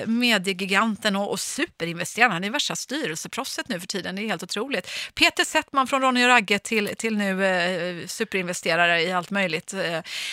eh, 0.00 0.06
mediegiganten 0.06 1.16
och, 1.16 1.30
och 1.30 1.40
superinvesteraren, 1.40 2.32
han 2.32 2.44
är 2.44 2.50
värsta 2.50 2.76
styrelseproffset 2.76 3.68
nu 3.68 3.80
för 3.80 3.86
tiden, 3.86 4.16
det 4.16 4.22
är 4.22 4.26
helt 4.26 4.42
otroligt. 4.42 4.90
Peter 5.14 5.44
Settman 5.44 5.86
från 5.86 6.02
Ronny 6.02 6.24
och 6.24 6.28
Ragge 6.28 6.58
till, 6.58 6.90
till 6.98 7.16
nu 7.16 7.46
eh, 7.46 8.06
superinvesterare 8.06 9.02
i 9.02 9.12
allt 9.12 9.30
möjligt. 9.30 9.74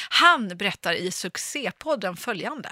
Han 0.10 0.48
berättar 0.58 0.94
i 0.94 1.12
succépodden 1.12 2.18
följande. 2.18 2.70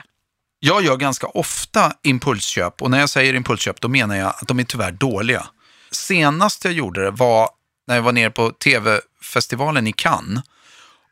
Jag 0.60 0.84
gör 0.84 0.98
ganska 0.98 1.28
ofta 1.28 1.94
impulsköp 2.04 2.82
och 2.82 2.92
när 2.92 3.00
jag 3.00 3.10
säger 3.10 3.34
impulsköp 3.34 3.82
då 3.82 3.88
menar 3.88 4.16
jag 4.16 4.28
att 4.28 4.48
de 4.48 4.60
är 4.60 4.64
tyvärr 4.64 4.92
dåliga. 4.92 5.48
Senast 5.92 6.66
jag 6.66 6.74
gjorde 6.74 7.04
det 7.04 7.12
var 7.12 7.50
när 7.88 7.96
jag 7.96 8.02
var 8.02 8.12
nere 8.12 8.30
på 8.30 8.52
tv-festivalen 8.52 9.88
i 9.88 9.94
Cannes 9.94 10.44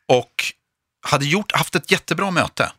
och 0.08 0.44
hade 1.06 1.24
gjort, 1.24 1.52
haft 1.52 1.74
ett 1.74 1.90
jättebra 1.90 2.30
möte. 2.30 2.72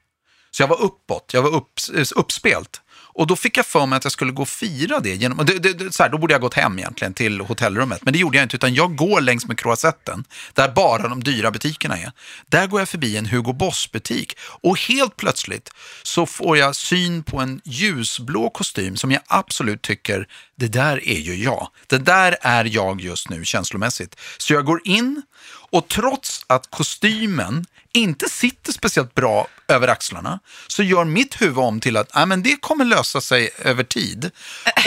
Så 0.51 0.63
jag 0.63 0.67
var 0.67 0.81
uppåt, 0.81 1.29
jag 1.33 1.41
var 1.41 1.49
upp, 1.49 1.79
eh, 1.95 2.05
uppspelt. 2.15 2.81
Och 3.15 3.27
då 3.27 3.35
fick 3.35 3.57
jag 3.57 3.65
för 3.65 3.85
mig 3.85 3.97
att 3.97 4.05
jag 4.05 4.11
skulle 4.11 4.31
gå 4.31 4.41
och 4.41 4.49
fira 4.49 4.99
det. 4.99 5.15
Genom, 5.15 5.45
det, 5.45 5.59
det, 5.59 5.73
det 5.73 5.91
så 5.93 6.03
här, 6.03 6.09
då 6.09 6.17
borde 6.17 6.33
jag 6.33 6.41
gått 6.41 6.53
hem 6.53 6.79
egentligen 6.79 7.13
till 7.13 7.41
hotellrummet. 7.41 8.05
Men 8.05 8.13
det 8.13 8.19
gjorde 8.19 8.37
jag 8.37 8.45
inte, 8.45 8.55
utan 8.55 8.73
jag 8.73 8.95
går 8.95 9.21
längs 9.21 9.47
med 9.47 9.59
Croisetten, 9.59 10.23
där 10.53 10.69
bara 10.69 11.07
de 11.07 11.23
dyra 11.23 11.51
butikerna 11.51 11.97
är. 11.97 12.11
Där 12.47 12.67
går 12.67 12.81
jag 12.81 12.89
förbi 12.89 13.17
en 13.17 13.25
Hugo 13.25 13.53
Boss-butik 13.53 14.37
och 14.39 14.79
helt 14.79 15.15
plötsligt 15.15 15.69
så 16.03 16.25
får 16.25 16.57
jag 16.57 16.75
syn 16.75 17.23
på 17.23 17.39
en 17.39 17.61
ljusblå 17.63 18.49
kostym 18.49 18.97
som 18.97 19.11
jag 19.11 19.21
absolut 19.27 19.81
tycker, 19.81 20.27
det 20.55 20.67
där 20.67 21.07
är 21.07 21.19
ju 21.19 21.35
jag. 21.35 21.67
Det 21.87 21.97
där 21.97 22.37
är 22.41 22.65
jag 22.65 23.01
just 23.01 23.29
nu 23.29 23.45
känslomässigt. 23.45 24.15
Så 24.37 24.53
jag 24.53 24.65
går 24.65 24.81
in 24.83 25.21
och 25.69 25.87
trots 25.87 26.45
att 26.47 26.69
kostymen 26.69 27.65
inte 27.95 28.29
sitter 28.29 28.71
speciellt 28.73 29.15
bra 29.15 29.47
över 29.67 29.87
axlarna 29.87 30.39
så 30.67 30.83
gör 30.83 31.03
mitt 31.05 31.41
huvud 31.41 31.57
om 31.57 31.79
till 31.79 31.97
att 31.97 32.15
"Nej, 32.15 32.25
men 32.25 32.43
det 32.43 32.61
kommer 32.61 32.85
lösa 32.85 33.21
sig 33.21 33.49
över 33.59 33.83
tid. 33.83 34.31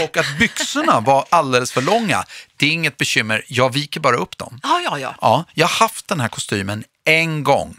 Och 0.03 0.17
att 0.17 0.39
byxorna 0.39 1.01
var 1.01 1.27
alldeles 1.31 1.73
för 1.73 1.83
långa, 1.83 2.25
det 2.57 2.67
är 2.67 2.71
inget 2.71 2.97
bekymmer, 2.97 3.45
jag 3.49 3.73
viker 3.73 4.01
bara 4.01 4.17
upp 4.17 4.39
dem. 4.39 4.61
Ja, 4.63 4.81
ja, 4.85 4.99
ja. 4.99 5.15
Ja, 5.21 5.45
jag 5.55 5.67
har 5.67 5.75
haft 5.79 6.09
den 6.09 6.21
här 6.21 6.29
kostymen 6.29 6.85
en 7.05 7.45
gång 7.45 7.77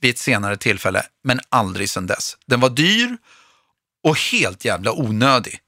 vid 0.00 0.10
ett 0.10 0.18
senare 0.18 0.56
tillfälle, 0.56 1.02
men 1.24 1.40
aldrig 1.48 1.90
sedan 1.90 2.06
dess. 2.06 2.36
Den 2.46 2.60
var 2.60 2.70
dyr 2.70 3.16
och 4.04 4.18
helt 4.18 4.64
jävla 4.64 4.92
onödig. 4.92 5.58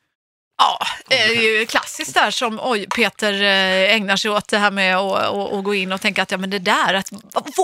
Ja, 0.58 0.78
det 1.08 1.22
är 1.22 1.58
ju 1.58 1.66
klassiskt 1.66 2.14
där 2.14 2.30
som 2.30 2.60
oj, 2.62 2.86
Peter 2.96 3.32
eh, 3.32 3.94
ägnar 3.94 4.16
sig 4.16 4.30
åt 4.30 4.48
det 4.48 4.58
här 4.58 4.70
med 4.70 4.96
att 4.96 5.64
gå 5.64 5.74
in 5.74 5.92
och 5.92 6.00
tänka 6.00 6.22
att 6.22 6.30
ja, 6.30 6.38
men 6.38 6.50
det 6.50 6.58
där, 6.58 6.94
att, 6.94 7.10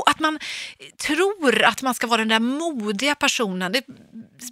att 0.07 0.21
man 0.21 0.39
tror 1.07 1.63
att 1.65 1.83
man 1.83 1.95
ska 1.95 2.07
vara 2.07 2.19
den 2.19 2.29
där 2.29 2.39
modiga 2.39 3.15
personen. 3.15 3.73
Det 3.73 3.79
är 3.79 3.85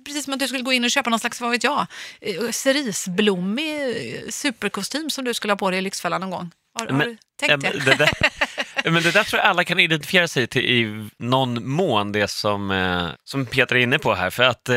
precis 0.05 0.25
som 0.25 0.33
att 0.35 0.39
du 0.41 0.49
skulle 0.49 0.63
gå 0.63 0.73
in 0.73 0.85
och 0.85 0.91
köpa 0.91 1.11
någon 1.11 1.19
slags, 1.19 1.41
vad 1.41 1.51
vet 1.51 1.65
jag, 1.65 1.87
eh, 2.21 2.51
cerisblommig 2.51 3.81
eh, 4.15 4.29
superkostym 4.31 5.11
som 5.11 5.25
du 5.25 5.35
skulle 5.35 5.53
ha 5.53 5.57
på 5.59 5.71
dig 5.71 5.79
i 5.79 5.83
Lyxfällan 5.83 6.21
någon 6.21 6.31
gång. 6.31 6.51
Har, 6.79 6.87
har 6.87 6.93
Men- 6.93 7.09
du 7.09 7.17
Ja, 7.47 7.49
tänkt 7.49 7.63
det? 7.73 7.79
det, 7.85 7.95
där, 7.95 8.11
men 8.85 9.03
det 9.03 9.11
där 9.11 9.25
tror 9.25 9.41
jag 9.41 9.49
alla 9.49 9.65
kan 9.65 9.79
identifiera 9.81 10.29
sig 10.29 10.47
till 10.47 10.65
i 10.65 11.09
någon 11.19 11.69
mån, 11.71 12.13
det 12.13 12.29
som, 12.29 12.71
eh, 12.71 13.09
som 13.25 13.47
Peter 13.47 13.77
är 13.77 13.81
inne 13.81 13.99
på 13.99 14.15
här. 14.15 14.31
För 14.31 14.43
att 14.43 14.69
eh, 14.69 14.77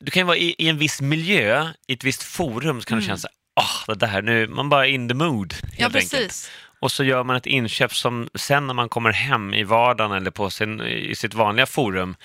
du 0.00 0.10
kan 0.10 0.20
ju 0.20 0.24
vara 0.24 0.36
i, 0.36 0.54
i 0.58 0.68
en 0.68 0.78
viss 0.78 1.00
miljö, 1.00 1.68
i 1.88 1.92
ett 1.92 2.04
visst 2.04 2.22
forum, 2.22 2.80
så 2.80 2.86
kan 2.88 2.98
du 2.98 3.04
känna 3.04 3.16
så 3.16 3.28
här, 3.28 3.64
ah, 3.64 3.94
det 3.94 4.06
där, 4.06 4.22
nu, 4.22 4.48
man 4.48 4.68
bara 4.68 4.86
är 4.86 4.90
in 4.90 5.08
the 5.08 5.14
mood, 5.14 5.52
helt 5.54 5.74
Ja, 5.78 5.86
enkelt. 5.86 6.10
precis. 6.10 6.50
Och 6.80 6.92
så 6.92 7.04
gör 7.04 7.24
man 7.24 7.36
ett 7.36 7.46
inköp 7.46 7.94
som 7.94 8.28
sen 8.34 8.66
när 8.66 8.74
man 8.74 8.88
kommer 8.88 9.12
hem 9.12 9.54
i 9.54 9.62
vardagen 9.64 10.12
eller 10.12 10.30
på 10.30 10.50
sin, 10.50 10.80
i 10.80 11.14
sitt 11.14 11.34
vanliga 11.34 11.66
forum, 11.66 12.16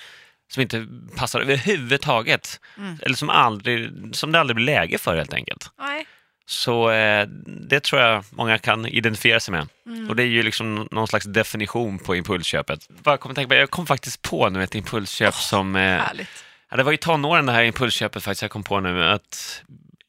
som 0.52 0.62
inte 0.62 0.86
passar 1.16 1.40
överhuvudtaget. 1.40 2.60
Mm. 2.78 2.98
Eller 3.02 3.14
som, 3.14 3.30
aldrig, 3.30 3.90
som 4.12 4.32
det 4.32 4.40
aldrig 4.40 4.54
blir 4.54 4.66
läge 4.66 4.98
för 4.98 5.16
helt 5.16 5.32
enkelt. 5.34 5.70
Nej. 5.78 6.06
Så 6.50 6.90
eh, 6.90 7.26
det 7.46 7.80
tror 7.80 8.02
jag 8.02 8.24
många 8.30 8.58
kan 8.58 8.86
identifiera 8.86 9.40
sig 9.40 9.52
med. 9.52 9.68
Mm. 9.86 10.08
Och 10.08 10.16
det 10.16 10.22
är 10.22 10.26
ju 10.26 10.42
liksom 10.42 10.88
någon 10.90 11.08
slags 11.08 11.26
definition 11.26 11.98
på 11.98 12.16
impulsköpet. 12.16 12.88
Bara 12.88 13.16
kom 13.16 13.34
tänka 13.34 13.48
på, 13.48 13.54
jag 13.54 13.70
kom 13.70 13.86
faktiskt 13.86 14.22
på 14.22 14.48
nu 14.48 14.62
ett 14.62 14.74
impulsköp 14.74 15.34
som... 15.34 15.76
Eh, 15.76 16.02
ja, 16.70 16.76
det 16.76 16.82
var 16.82 16.92
i 16.92 16.96
tonåren 16.96 17.46
det 17.46 17.52
här 17.52 17.62
impulsköpet 17.62 18.22
faktiskt, 18.22 18.42
jag 18.42 18.50
kom 18.50 18.62
på 18.62 18.80
nu 18.80 19.04
att 19.04 19.62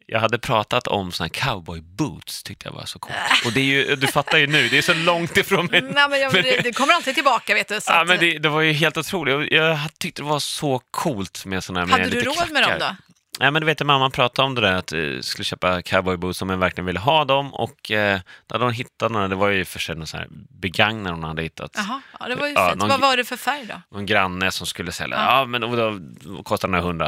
jag 0.08 0.19
hade 0.19 0.39
pratat 0.39 0.88
om 0.88 1.12
såna 1.12 1.25
här 1.25 1.30
cowboy 1.30 1.82
boots, 1.82 2.43
tyckte 2.43 2.67
jag 2.67 2.73
var 2.73 2.86
så 2.86 2.99
coolt. 2.99 3.15
Och 3.45 3.51
det 3.51 3.60
är 3.60 3.65
ju, 3.65 3.95
du 3.95 4.08
fattar 4.08 4.38
ju 4.38 4.47
nu, 4.47 4.67
det 4.67 4.77
är 4.77 4.82
så 4.82 4.93
långt 4.93 5.38
ifrån 5.38 5.65
mig. 5.65 5.82
Nej, 5.82 6.10
men 6.10 6.19
jag, 6.19 6.34
det, 6.34 6.62
det 6.63 6.73
kommer 6.73 6.93
alltid 6.93 7.15
tillbaka, 7.15 7.54
vet 7.54 7.67
du. 7.67 7.82
Så 7.82 7.91
Ja, 7.91 8.01
att, 8.01 8.08
men 8.08 8.19
det, 8.19 8.39
det 8.39 8.49
var 8.49 8.62
ju 8.62 8.71
helt 8.71 8.97
otroligt. 8.97 9.51
Jag 9.51 9.80
tyckte 9.97 10.21
det 10.21 10.27
var 10.27 10.39
så 10.39 10.82
coolt 10.91 11.45
med 11.45 11.63
såna 11.63 11.80
här 11.80 11.88
med 11.88 11.99
hade 11.99 12.10
du 12.10 12.21
råd 12.21 12.51
med 12.51 12.63
dem 12.63 12.69
klackar. 12.69 12.80
då? 12.80 13.11
Nej, 13.39 13.52
men 13.52 13.60
du 13.62 13.65
vet, 13.65 13.86
mamma 13.86 14.10
pratade 14.10 14.46
om 14.46 14.56
det 14.56 14.62
där 14.62 14.74
att 14.74 14.91
jag 14.91 15.24
skulle 15.24 15.44
köpa 15.46 15.82
cowboyboots 15.82 16.41
om 16.41 16.50
jag 16.50 16.58
verkligen 16.58 16.86
ville 16.86 17.00
ha 17.00 17.26
dem 17.26 17.54
och 17.54 17.91
eh, 17.91 18.20
då 18.48 18.56
hade 18.56 18.65
hon 18.65 18.74
hittat 18.74 19.12
några, 19.12 19.28
det 19.28 19.36
var 19.36 19.50
ju 19.50 19.65
för 19.65 19.80
sig 19.80 19.96
någon 19.96 20.08
sån 20.08 20.20
här 20.20 20.28
begagnade 20.50 21.15
hon 21.15 21.24
hade 21.24 21.41
hittat. 21.41 21.72
Jaha, 21.76 22.02
ja, 22.20 22.28
det 22.28 22.36
var 22.36 22.48
ju 22.48 22.54
Ja, 22.54 22.70
fint. 22.70 22.80
någon- 22.80 22.89
Vad 22.89 23.00
var 23.00 23.17
det 23.17 23.24
för 23.26 23.38
färg 23.38 23.65
då? 23.65 23.98
Någon 23.98 24.06
granne 24.06 24.52
som 24.52 24.67
skulle 24.67 24.91
sälja, 24.91 25.17
Ja. 25.17 25.39
ja, 25.39 25.46
men 25.46 25.63
och 25.63 25.78
då, 25.78 25.98
då 26.36 26.44
kostade 26.44 26.74
här 26.76 26.82
hundra. 26.84 27.06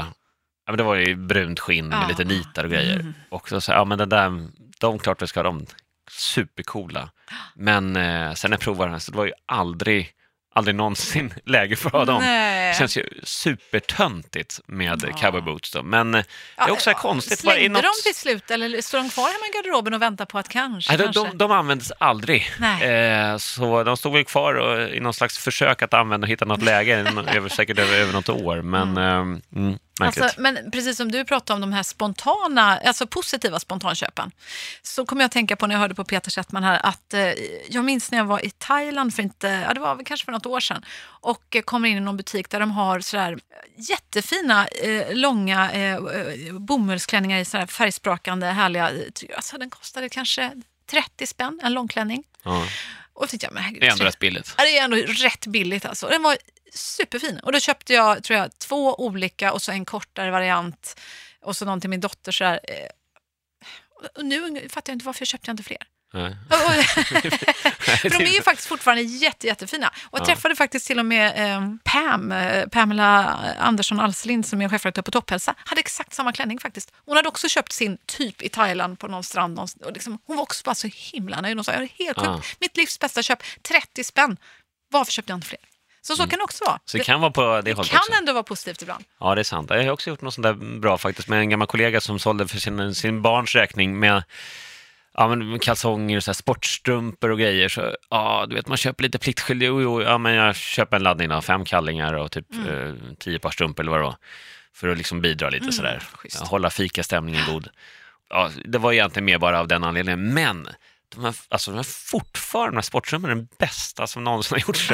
Ja, 0.65 0.71
men 0.71 0.77
det 0.77 0.83
var 0.83 0.95
ju 0.95 1.15
brunt 1.15 1.59
skinn 1.59 1.87
med 1.87 1.99
Ja. 2.03 2.07
lite 2.07 2.23
nitar 2.23 2.63
och 2.63 2.69
grejer. 2.69 2.99
Mm. 2.99 3.13
Och 3.29 3.49
så 3.49 3.55
jag, 3.55 3.79
ja 3.79 3.85
men 3.85 3.97
den 3.97 4.09
där, 4.09 4.47
de 4.79 4.99
klart 4.99 5.21
vi 5.21 5.27
ska 5.27 5.39
ha 5.39 5.43
dem, 5.43 5.65
supercoola. 6.11 7.09
Men 7.55 7.95
eh, 7.95 8.33
sen 8.33 8.51
när 8.51 8.57
jag 8.57 8.61
provade 8.61 8.91
den 8.91 8.99
så 8.99 9.11
det 9.11 9.17
var 9.17 9.25
ju 9.25 9.33
aldrig, 9.45 10.09
aldrig 10.53 10.75
någonsin 10.75 11.33
läge 11.45 11.75
för 11.75 12.05
dem. 12.05 12.21
Nej. 12.21 12.67
Det 12.67 12.77
känns 12.77 12.97
ju 12.97 13.09
supertöntigt 13.23 14.59
med 14.67 15.03
Ja. 15.07 15.17
cowboyboots 15.17 15.71
då. 15.71 15.83
Men 15.83 16.15
eh, 16.15 16.23
det 16.55 16.63
är 16.63 16.71
också 16.71 16.89
Ja, 16.89 16.97
konstigt. 16.97 17.39
Slängde 17.39 17.69
något... 17.69 17.83
de 17.83 18.09
till 18.09 18.15
slut 18.15 18.51
eller 18.51 18.81
står 18.81 18.97
de 18.97 19.09
kvar 19.09 19.23
hemma 19.23 19.45
i 19.53 19.57
garderoben 19.57 19.93
och 19.93 20.01
väntar 20.01 20.25
på 20.25 20.37
att 20.39 20.49
kanske? 20.49 20.91
Nej, 20.91 20.97
de, 20.97 21.03
kanske? 21.03 21.23
de, 21.31 21.37
de 21.37 21.51
användes 21.51 21.91
aldrig. 21.97 22.51
Nej. 22.59 22.83
Eh, 22.83 23.37
så 23.37 23.83
de 23.83 23.97
stod 23.97 24.13
väl 24.13 24.23
kvar 24.25 24.53
och, 24.53 24.89
i 24.89 24.99
någon 24.99 25.13
slags 25.13 25.37
försök 25.37 25.81
att 25.81 25.93
använda 25.93 26.25
och 26.25 26.29
hitta 26.31 26.45
något 26.45 26.61
läge, 26.63 26.97
över, 27.35 27.49
säkert 27.49 27.79
över, 27.79 27.97
över 27.97 28.13
något 28.13 28.29
år. 28.29 28.61
Men 28.61 28.97
mm. 28.97 29.41
Mm, 29.55 29.69
märkligt. 29.69 29.82
Alltså, 29.99 30.29
men 30.37 30.71
precis 30.71 30.97
som 30.97 31.11
du 31.11 31.25
pratade 31.25 31.55
om 31.55 31.61
de 31.61 31.73
här 31.73 31.83
spontana, 31.83 32.77
alltså 32.77 33.07
positiva 33.07 33.59
spontanköpen, 33.59 34.31
så 34.81 35.05
kommer 35.05 35.21
jag 35.21 35.25
att 35.25 35.31
tänka 35.31 35.55
på 35.55 35.67
när 35.67 35.75
jag 35.75 35.79
hörde 35.79 35.95
på 35.95 36.03
Peter 36.03 36.31
Settman 36.31 36.63
här 36.63 36.85
att 36.85 37.13
eh, 37.13 37.21
jag 37.69 37.85
minns 37.85 38.11
när 38.11 38.17
jag 38.17 38.25
var 38.25 38.45
i 38.45 38.49
Thailand 38.49 39.15
för 39.15 39.23
inte, 39.23 39.47
ja 39.47 39.73
det 39.73 39.79
var 39.79 39.95
väl 39.95 40.05
kanske 40.05 40.25
för 40.25 40.31
något 40.31 40.45
år 40.45 40.59
sedan 40.59 40.85
och 41.05 41.55
eh, 41.55 41.61
kommer 41.61 41.89
in 41.89 41.97
i 41.97 41.99
någon 41.99 42.17
butik 42.17 42.49
där 42.49 42.59
de 42.59 42.71
har 42.71 42.99
sådär 42.99 43.39
jättefina 43.75 44.67
eh, 44.67 45.15
långa 45.15 45.71
eh, 45.71 45.93
eh, 45.93 46.53
bomullsklänningar 46.53 47.39
i 47.39 47.45
sådär 47.45 47.65
färgsprakande 47.65 48.47
härliga, 48.47 48.91
alltså 49.35 49.57
den 49.57 49.69
kostade 49.69 50.09
kanske 50.09 50.51
30 50.91 51.27
spänn, 51.27 51.59
en 51.63 51.73
långklänning. 51.73 52.23
ja. 52.43 52.65
Och 53.15 53.29
tänkte 53.29 53.45
jag, 53.45 53.53
men 53.53 53.63
herregud, 53.63 53.81
Det 53.81 53.87
är 53.87 53.91
ändå 53.91 54.05
rätt 54.05 54.19
billigt. 54.19 54.53
Ja, 54.57 54.63
det 54.63 54.77
är 54.77 54.83
ändå 54.83 54.97
rätt 54.97 55.47
billigt 55.47 55.85
alltså. 55.85 56.07
Den 56.07 56.23
var 56.23 56.37
superfin. 56.75 57.39
Och 57.39 57.51
då 57.51 57.59
köpte 57.59 57.93
jag, 57.93 58.23
tror 58.23 58.39
jag, 58.39 58.57
två 58.57 58.95
olika 59.05 59.53
och 59.53 59.61
så 59.61 59.71
en 59.71 59.85
kortare 59.85 60.31
variant 60.31 60.99
och 61.41 61.55
så 61.55 61.65
någon 61.65 61.81
till 61.81 61.89
min 61.89 62.01
dotter. 62.01 62.31
Så 62.31 62.43
här. 62.43 62.59
eh, 62.63 62.87
Och 64.15 64.25
nu 64.25 64.69
fattar 64.69 64.91
jag 64.91 64.95
inte 64.95 65.05
varför 65.05 65.21
jag 65.21 65.27
köpte 65.27 65.51
inte 65.51 65.63
fler. 65.63 65.77
För 68.01 68.09
de 68.09 68.15
är 68.15 68.33
ju 68.33 68.41
faktiskt 68.41 68.67
fortfarande 68.67 69.01
jätte, 69.03 69.47
jättefina. 69.47 69.87
Och 70.03 70.19
jag 70.19 70.21
Ja. 70.21 70.25
träffade 70.25 70.55
faktiskt 70.55 70.87
till 70.87 70.99
och 70.99 71.05
med 71.05 71.53
eh, 71.55 71.61
Pam, 71.83 72.31
eh, 72.31 72.67
Pamela 72.67 73.23
Andersson 73.59 73.99
Alslind 73.99 74.45
som 74.45 74.61
är 74.61 74.69
chefredaktör 74.69 75.01
på 75.01 75.11
Topphälsa, 75.11 75.55
hade 75.57 75.79
exakt 75.79 76.13
samma 76.13 76.33
klänning 76.33 76.59
faktiskt. 76.59 76.91
Hon 77.05 77.15
hade 77.15 77.29
också 77.29 77.47
köpt 77.49 77.71
sin 77.71 77.97
typ 78.05 78.41
i 78.41 78.49
Thailand 78.49 78.99
på 78.99 79.07
någon 79.07 79.23
strand. 79.23 79.55
någonstans. 79.55 79.85
Och 79.85 79.93
liksom, 79.93 80.19
hon 80.25 80.35
var 80.35 80.43
också 80.43 80.61
bara 80.63 80.75
så 80.75 80.87
himla 80.93 81.41
nöjd. 81.41 81.57
Hon 81.57 81.63
sa, 81.63 81.71
jag 81.73 81.81
är 81.83 81.87
helt 81.87 82.17
sjukt. 82.17 82.27
Ja. 82.29 82.41
Mitt 82.59 82.77
livs 82.77 82.99
bästa 82.99 83.23
köp, 83.23 83.43
30 83.61 84.03
spänn. 84.03 84.37
Varför 84.89 85.11
köpte 85.11 85.31
jag 85.31 85.37
inte 85.37 85.47
fler? 85.47 85.59
Så 86.05 86.15
så 86.15 86.27
kan 86.27 86.39
det 86.39 86.43
också 86.43 86.63
vara. 86.63 86.73
Mm. 86.73 86.81
Så 86.85 86.97
det 86.97 87.03
kan 87.03 87.21
vara 87.21 87.31
på 87.31 87.41
det 87.41 87.73
hållet 87.73 87.91
kan 87.91 87.97
också. 87.97 88.13
ändå 88.19 88.33
vara 88.33 88.43
positivt 88.43 88.81
ibland. 88.81 89.03
Ja, 89.19 89.35
det 89.35 89.41
är 89.41 89.43
sant. 89.43 89.69
Jag 89.69 89.83
har 89.83 89.91
också 89.91 90.09
gjort 90.09 90.21
något 90.21 90.33
sånt 90.33 90.43
där 90.43 90.79
bra 90.79 90.97
faktiskt 90.97 91.27
med 91.27 91.39
en 91.39 91.49
gammal 91.49 91.67
kollega 91.67 92.01
som 92.01 92.19
sålde 92.19 92.47
för 92.47 92.57
sin, 92.57 92.95
sin 92.95 93.21
barns 93.21 93.55
räkning 93.55 93.99
med 93.99 94.23
ja, 95.13 95.27
men 95.27 95.59
kalsonger, 95.59 96.17
och 96.17 96.23
så 96.23 96.33
sportstrumpor 96.33 97.31
och 97.31 97.39
grejer. 97.39 97.69
Så, 97.69 97.95
ja, 98.09 98.45
du 98.49 98.55
vet, 98.55 98.67
man 98.67 98.77
köper 98.77 99.03
lite 99.03 99.19
pliktskyldig. 99.19 99.67
Ja, 99.67 100.17
men 100.17 100.33
jag 100.33 100.55
köper 100.55 100.97
en 100.97 101.03
laddning 101.03 101.31
av 101.31 101.41
fem 101.41 101.65
kallingar 101.65 102.13
och 102.13 102.31
typ 102.31 102.53
eh, 102.67 102.93
tio 103.19 103.39
par 103.39 103.51
strumpor 103.51 103.83
eller 103.83 103.91
vad 103.91 103.99
det 103.99 104.05
var. 104.05 104.15
För 104.75 104.87
att 104.87 104.97
liksom 104.97 105.21
bidra 105.21 105.49
lite 105.49 105.71
sådär. 105.71 106.03
schysst. 106.13 106.47
Hålla 106.47 106.69
fikastämningen 106.69 107.41
god. 107.47 107.67
Ja, 108.29 108.49
det 108.65 108.77
var 108.77 108.93
egentligen 108.93 109.25
mer 109.25 109.37
bara 109.37 109.59
av 109.59 109.67
den 109.67 109.83
anledningen. 109.83 110.33
Men 110.33 110.67
de 111.15 111.23
här, 111.23 111.35
alltså, 111.49 111.71
de 111.71 111.77
här 111.77 111.83
fortfarande, 111.83 112.71
de 112.71 112.77
här 112.77 112.81
sportstrumporna 112.81 113.31
är 113.31 113.35
den 113.35 113.47
bästa 113.59 114.07
som 114.07 114.23
någonsin 114.23 114.55
har 114.55 114.67
gjorts. 114.67 114.91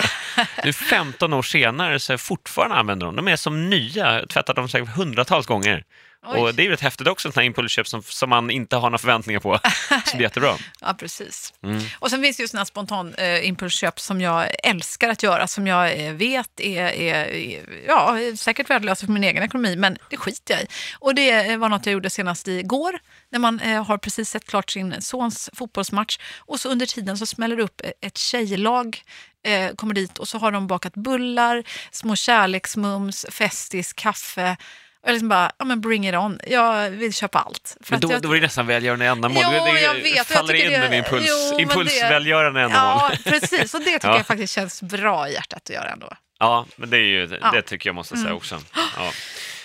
Nu 0.63 0.73
15 0.73 1.33
år 1.33 1.41
senare 1.41 1.99
så 1.99 2.11
är 2.11 2.13
jag 2.13 2.21
fortfarande 2.21 2.75
använder 2.75 3.05
de. 3.05 3.15
De 3.15 3.27
är 3.27 3.35
som 3.35 3.69
nya, 3.69 4.05
jag 4.05 4.19
har 4.19 4.25
tvättat 4.25 4.55
dem 4.55 4.69
säkert 4.69 4.95
hundratals 4.95 5.47
gånger. 5.47 5.83
Oj. 6.25 6.39
Och 6.39 6.55
det 6.55 6.61
är 6.61 6.63
ju 6.63 6.71
rätt 6.71 6.81
häftigt 6.81 7.07
också, 7.07 7.31
sådana 7.31 7.41
här 7.41 7.45
impulsköp 7.47 7.87
som, 7.87 8.03
som 8.03 8.29
man 8.29 8.49
inte 8.49 8.75
har 8.75 8.89
några 8.89 8.97
förväntningar 8.97 9.39
på. 9.39 9.59
Så 10.05 10.17
blir 10.17 10.25
jättebra. 10.25 10.55
Ja, 10.81 10.93
precis. 10.93 11.53
Mm. 11.63 11.81
Och 11.99 12.09
sen 12.09 12.21
finns 12.21 12.37
det 12.37 12.43
ju 12.43 12.47
sådana 12.47 12.65
spontan 12.65 13.13
eh, 13.13 13.47
impulsköp 13.47 13.99
som 13.99 14.21
jag 14.21 14.47
älskar 14.63 15.09
att 15.09 15.23
göra, 15.23 15.47
som 15.47 15.67
jag 15.67 16.05
eh, 16.05 16.13
vet 16.13 16.59
är, 16.59 16.83
är, 16.83 17.25
är 17.25 17.65
ja, 17.87 18.17
säkert 18.35 18.69
värdelösa 18.69 19.05
för 19.05 19.13
min 19.13 19.23
egen 19.23 19.43
ekonomi, 19.43 19.75
men 19.75 19.97
det 20.09 20.17
skiter 20.17 20.53
jag 20.53 20.63
i. 20.63 20.67
Och 20.99 21.15
det 21.15 21.29
eh, 21.31 21.57
var 21.57 21.69
något 21.69 21.85
jag 21.85 21.93
gjorde 21.93 22.09
senast 22.09 22.47
igår, 22.47 22.99
när 23.31 23.39
man 23.39 23.59
eh, 23.59 23.83
har 23.85 23.97
precis 23.97 24.29
sett 24.29 24.45
klart 24.45 24.69
sin 24.69 25.01
sons 25.01 25.49
fotbollsmatch 25.53 26.17
och 26.37 26.59
så 26.59 26.69
under 26.69 26.85
tiden 26.85 27.17
så 27.17 27.25
smäller 27.25 27.55
det 27.55 27.63
upp 27.63 27.81
ett 28.01 28.17
tjejlag 28.17 29.01
eh, 29.45 29.75
kommer 29.75 29.93
dit 29.93 30.17
och 30.17 30.27
så 30.27 30.37
har 30.37 30.51
de 30.51 30.67
bakat 30.67 30.93
bullar, 30.93 31.63
små 31.91 32.15
kärleksmums, 32.15 33.25
festis, 33.29 33.93
kaffe. 33.93 34.57
Och 35.03 35.07
jag 35.09 35.13
liksom 35.13 35.29
bara, 35.29 35.51
ja 35.57 35.65
men 35.65 35.81
bring 35.81 36.07
it 36.09 36.15
on. 36.15 36.39
Jag 36.47 36.89
vill 36.89 37.13
köpa 37.13 37.39
allt. 37.39 37.77
För 37.83 37.91
Men 37.93 37.99
då, 37.99 38.11
jag, 38.11 38.21
då 38.21 38.31
är 38.31 38.35
det 38.35 38.41
nästan 38.41 38.67
välgörande 38.67 39.05
ändamål. 39.05 39.43
Jo, 39.45 39.51
det, 39.65 39.71
det 39.73 39.81
jag 39.81 39.93
vet, 39.93 40.15
jag 40.15 40.27
faller 40.27 40.53
tycker 40.53 40.65
in 40.65 40.71
det- 40.81 40.87
en 40.87 40.93
impuls, 40.93 41.25
jo, 41.53 41.59
impulsvälgörande 41.59 42.61
ändamål. 42.61 43.11
Ja, 43.25 43.31
precis. 43.31 43.73
Och 43.73 43.79
det 43.79 43.85
tycker 43.85 44.07
Ja. 44.07 44.17
jag 44.17 44.27
faktiskt 44.27 44.53
känns 44.53 44.81
bra 44.81 45.29
i 45.29 45.33
hjärtat 45.33 45.59
att 45.63 45.69
göra 45.69 45.89
ändå. 45.89 46.09
Ja, 46.39 46.65
men 46.75 46.89
det, 46.89 46.97
är 46.97 47.01
ju, 47.01 47.19
Ja. 47.31 47.37
Mm. 47.37 47.51
det 47.55 47.61
tycker 47.61 47.89
jag 47.89 47.95
måste 47.95 48.17
säga 48.17 48.33
också. 48.33 48.61
Ja. 48.97 49.11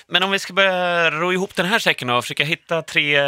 Men 0.09 0.23
om 0.23 0.31
vi 0.31 0.39
ska 0.39 0.53
börja 0.53 1.11
ro 1.11 1.33
ihop 1.33 1.57
den 1.57 1.67
här 1.67 1.79
säcken 1.79 2.11
och 2.11 2.25
försöka 2.25 2.45
hitta 2.45 2.83
tre 2.83 3.19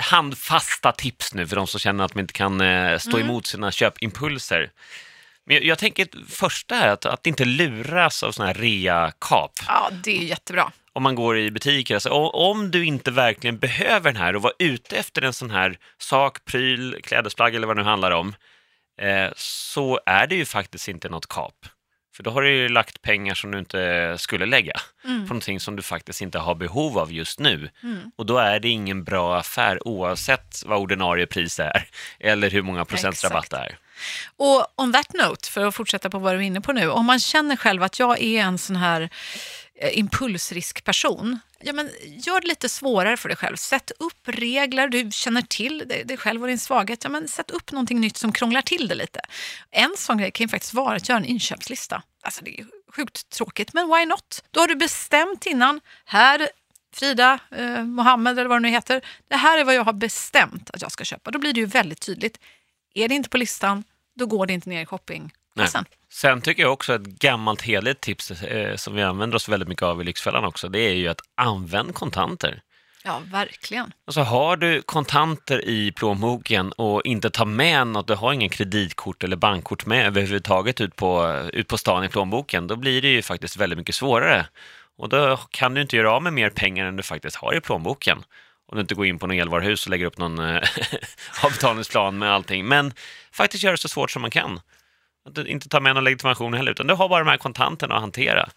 handfasta 0.00 0.92
tips 0.92 1.34
nu 1.34 1.46
för 1.46 1.56
de 1.56 1.66
som 1.66 1.80
känner 1.80 2.04
att 2.04 2.12
de 2.12 2.20
inte 2.20 2.32
kan 2.32 2.60
eh, 2.60 2.98
stå 2.98 3.16
Mm. 3.16 3.28
emot 3.28 3.46
sina 3.46 3.70
köpimpulser. 3.72 4.70
Men 5.46 5.56
jag, 5.56 5.64
jag 5.64 5.78
tänker 5.78 6.08
första 6.30 6.74
är 6.76 6.88
att, 6.88 7.06
att 7.06 7.26
inte 7.26 7.44
luras 7.44 8.22
av 8.22 8.32
sådana 8.32 8.52
här 8.52 8.60
rea-kap. 8.60 9.52
Ja, 9.68 9.90
det 10.04 10.10
är 10.18 10.22
jättebra. 10.22 10.72
Om 10.94 11.02
man 11.02 11.14
går 11.14 11.38
i 11.38 11.50
butiker. 11.50 11.94
Alltså, 11.94 12.10
om 12.10 12.70
du 12.70 12.84
inte 12.84 13.10
verkligen 13.10 13.58
behöver 13.58 14.12
den 14.12 14.22
här 14.22 14.36
och 14.36 14.42
var 14.42 14.52
ute 14.58 14.96
efter 14.96 15.22
en 15.22 15.32
sån 15.32 15.50
här 15.50 15.76
sak, 15.98 16.44
pryl, 16.44 17.00
klädesplagg 17.02 17.54
eller 17.54 17.66
vad 17.66 17.76
det 17.76 17.82
nu 17.82 17.88
handlar 17.88 18.10
om, 18.10 18.34
eh, 19.00 19.32
så 19.36 20.00
är 20.06 20.26
det 20.26 20.34
ju 20.34 20.44
faktiskt 20.44 20.88
inte 20.88 21.08
något 21.08 21.28
kap. 21.28 21.66
För 22.16 22.22
då 22.22 22.30
har 22.30 22.42
du 22.42 22.50
ju 22.50 22.68
lagt 22.68 23.02
pengar 23.02 23.34
som 23.34 23.50
du 23.50 23.58
inte 23.58 24.14
skulle 24.18 24.46
lägga 24.46 24.72
på 25.02 25.08
någonting 25.08 25.60
som 25.60 25.76
du 25.76 25.82
faktiskt 25.82 26.20
inte 26.20 26.38
har 26.38 26.54
behov 26.54 26.98
av 26.98 27.12
just 27.12 27.38
nu. 27.38 27.70
Och 28.16 28.26
då 28.26 28.38
är 28.38 28.60
det 28.60 28.68
ingen 28.68 29.04
bra 29.04 29.36
affär 29.36 29.88
oavsett 29.88 30.62
vad 30.66 30.78
ordinarie 30.78 31.26
pris 31.26 31.60
är 31.60 31.86
eller 32.20 32.50
hur 32.50 32.62
många 32.62 32.84
procents 32.84 33.24
Exakt. 33.24 33.34
rabatt 33.34 33.50
det 33.50 33.56
är. 33.56 33.78
Och 34.36 34.82
on 34.82 34.92
that 34.92 35.12
note, 35.12 35.50
för 35.50 35.66
att 35.66 35.74
fortsätta 35.74 36.10
på 36.10 36.18
vad 36.18 36.34
du 36.34 36.38
är 36.38 36.42
inne 36.42 36.60
på 36.60 36.72
nu, 36.72 36.90
om 36.90 37.06
man 37.06 37.18
känner 37.18 37.56
själv 37.56 37.82
att 37.82 37.98
jag 37.98 38.22
är 38.22 38.40
en 38.42 38.58
sån 38.58 38.76
här 38.76 39.10
Eh, 39.78 39.98
impulsriskperson, 39.98 41.38
ja, 41.60 41.72
men 41.72 41.90
gör 42.04 42.40
det 42.40 42.46
lite 42.46 42.68
svårare 42.68 43.16
för 43.16 43.28
dig 43.28 43.36
själv. 43.36 43.56
Sätt 43.56 43.90
upp 43.98 44.28
regler, 44.28 44.88
du 44.88 45.10
känner 45.10 45.42
till 45.42 45.78
dig 45.78 46.04
dig 46.04 46.16
själv 46.16 46.42
och 46.42 46.48
din 46.48 46.58
svaghet. 46.58 47.04
Ja, 47.04 47.10
men 47.10 47.28
sätt 47.28 47.50
upp 47.50 47.72
någonting 47.72 48.00
nytt 48.00 48.16
som 48.16 48.32
krånglar 48.32 48.62
till 48.62 48.88
det 48.88 48.94
lite. 48.94 49.20
En 49.70 49.94
sån 49.96 50.18
grej 50.18 50.30
kan 50.30 50.44
ju 50.44 50.48
faktiskt 50.48 50.74
vara 50.74 50.96
att 50.96 51.08
göra 51.08 51.18
en 51.18 51.24
inköpslista. 51.24 52.02
Alltså 52.22 52.44
det 52.44 52.60
är 52.60 52.66
sjukt 52.92 53.28
tråkigt, 53.30 53.72
men 53.72 53.88
why 53.88 54.06
not? 54.06 54.44
Då 54.50 54.60
har 54.60 54.68
du 54.68 54.76
bestämt 54.76 55.46
innan, 55.46 55.80
här 56.04 56.48
Frida, 56.94 57.38
eh, 57.50 57.84
Mohammed 57.84 58.38
eller 58.38 58.48
vad 58.48 58.58
det 58.58 58.62
nu 58.62 58.68
heter, 58.68 59.04
det 59.28 59.36
här 59.36 59.58
är 59.58 59.64
vad 59.64 59.74
jag 59.74 59.84
har 59.84 59.92
bestämt 59.92 60.70
att 60.70 60.82
jag 60.82 60.92
ska 60.92 61.04
köpa. 61.04 61.30
Då 61.30 61.38
blir 61.38 61.52
det 61.52 61.60
ju 61.60 61.66
väldigt 61.66 62.00
tydligt. 62.00 62.38
Är 62.94 63.08
det 63.08 63.14
inte 63.14 63.28
på 63.28 63.36
listan, 63.36 63.84
då 64.16 64.26
går 64.26 64.46
det 64.46 64.52
inte 64.52 64.68
ner 64.68 64.82
i 64.82 64.86
shopping. 64.86 65.32
Sen. 65.68 65.84
Sen 66.12 66.40
tycker 66.40 66.62
jag 66.62 66.72
också 66.72 66.94
ett 66.94 67.02
gammalt 67.02 67.62
heligt 67.62 68.00
tips 68.00 68.30
eh, 68.30 68.76
som 68.76 68.94
vi 68.94 69.02
använder 69.02 69.36
oss 69.36 69.48
väldigt 69.48 69.68
mycket 69.68 69.82
av 69.82 70.00
i 70.00 70.04
Lyxfällan 70.04 70.44
också, 70.44 70.68
det 70.68 70.78
är 70.78 70.94
ju 70.94 71.08
att 71.08 71.20
använd 71.34 71.94
kontanter. 71.94 72.62
Ja, 73.04 73.22
verkligen. 73.32 73.92
Alltså 74.06 74.20
har 74.20 74.56
du 74.56 74.82
kontanter 74.82 75.68
i 75.68 75.92
plånboken 75.92 76.72
och 76.72 77.02
inte 77.04 77.30
tar 77.30 77.44
med 77.44 77.86
något, 77.86 78.06
du 78.06 78.14
har 78.14 78.32
ingen 78.32 78.48
kreditkort 78.48 79.24
eller 79.24 79.36
bankkort 79.36 79.86
med 79.86 80.06
överhuvudtaget 80.06 80.80
ut 80.80 80.96
på, 80.96 81.40
ut 81.52 81.68
på 81.68 81.78
stan 81.78 82.04
i 82.04 82.08
plånboken, 82.08 82.66
då 82.66 82.76
blir 82.76 83.02
det 83.02 83.08
ju 83.08 83.22
faktiskt 83.22 83.56
väldigt 83.56 83.78
mycket 83.78 83.94
svårare. 83.94 84.46
Och 84.96 85.08
då 85.08 85.36
kan 85.50 85.74
du 85.74 85.80
inte 85.80 85.96
göra 85.96 86.12
av 86.12 86.22
med 86.22 86.32
mer 86.32 86.50
pengar 86.50 86.86
än 86.86 86.96
du 86.96 87.02
faktiskt 87.02 87.36
har 87.36 87.54
i 87.56 87.60
plånboken. 87.60 88.18
Om 88.66 88.76
du 88.76 88.80
inte 88.80 88.94
går 88.94 89.06
in 89.06 89.18
på 89.18 89.26
något 89.26 89.34
elvaruhus 89.34 89.86
och 89.86 89.90
lägger 89.90 90.06
upp 90.06 90.18
någon 90.18 90.38
eh, 90.38 90.62
avbetalningsplan 91.44 92.18
med 92.18 92.32
allting. 92.32 92.66
Men 92.68 92.92
faktiskt 93.32 93.64
göra 93.64 93.72
det 93.72 93.78
så 93.78 93.88
svårt 93.88 94.10
som 94.10 94.22
man 94.22 94.30
kan. 94.30 94.60
Att 95.26 95.46
inte 95.46 95.68
ta 95.68 95.80
med 95.80 95.94
någon 95.94 96.04
legitimation 96.04 96.54
heller, 96.54 96.72
utan 96.72 96.86
du 96.86 96.94
har 96.94 97.08
bara 97.08 97.24
de 97.24 97.30
här 97.30 97.36
kontanterna 97.36 97.94
att 97.94 98.00
hantera. 98.00 98.48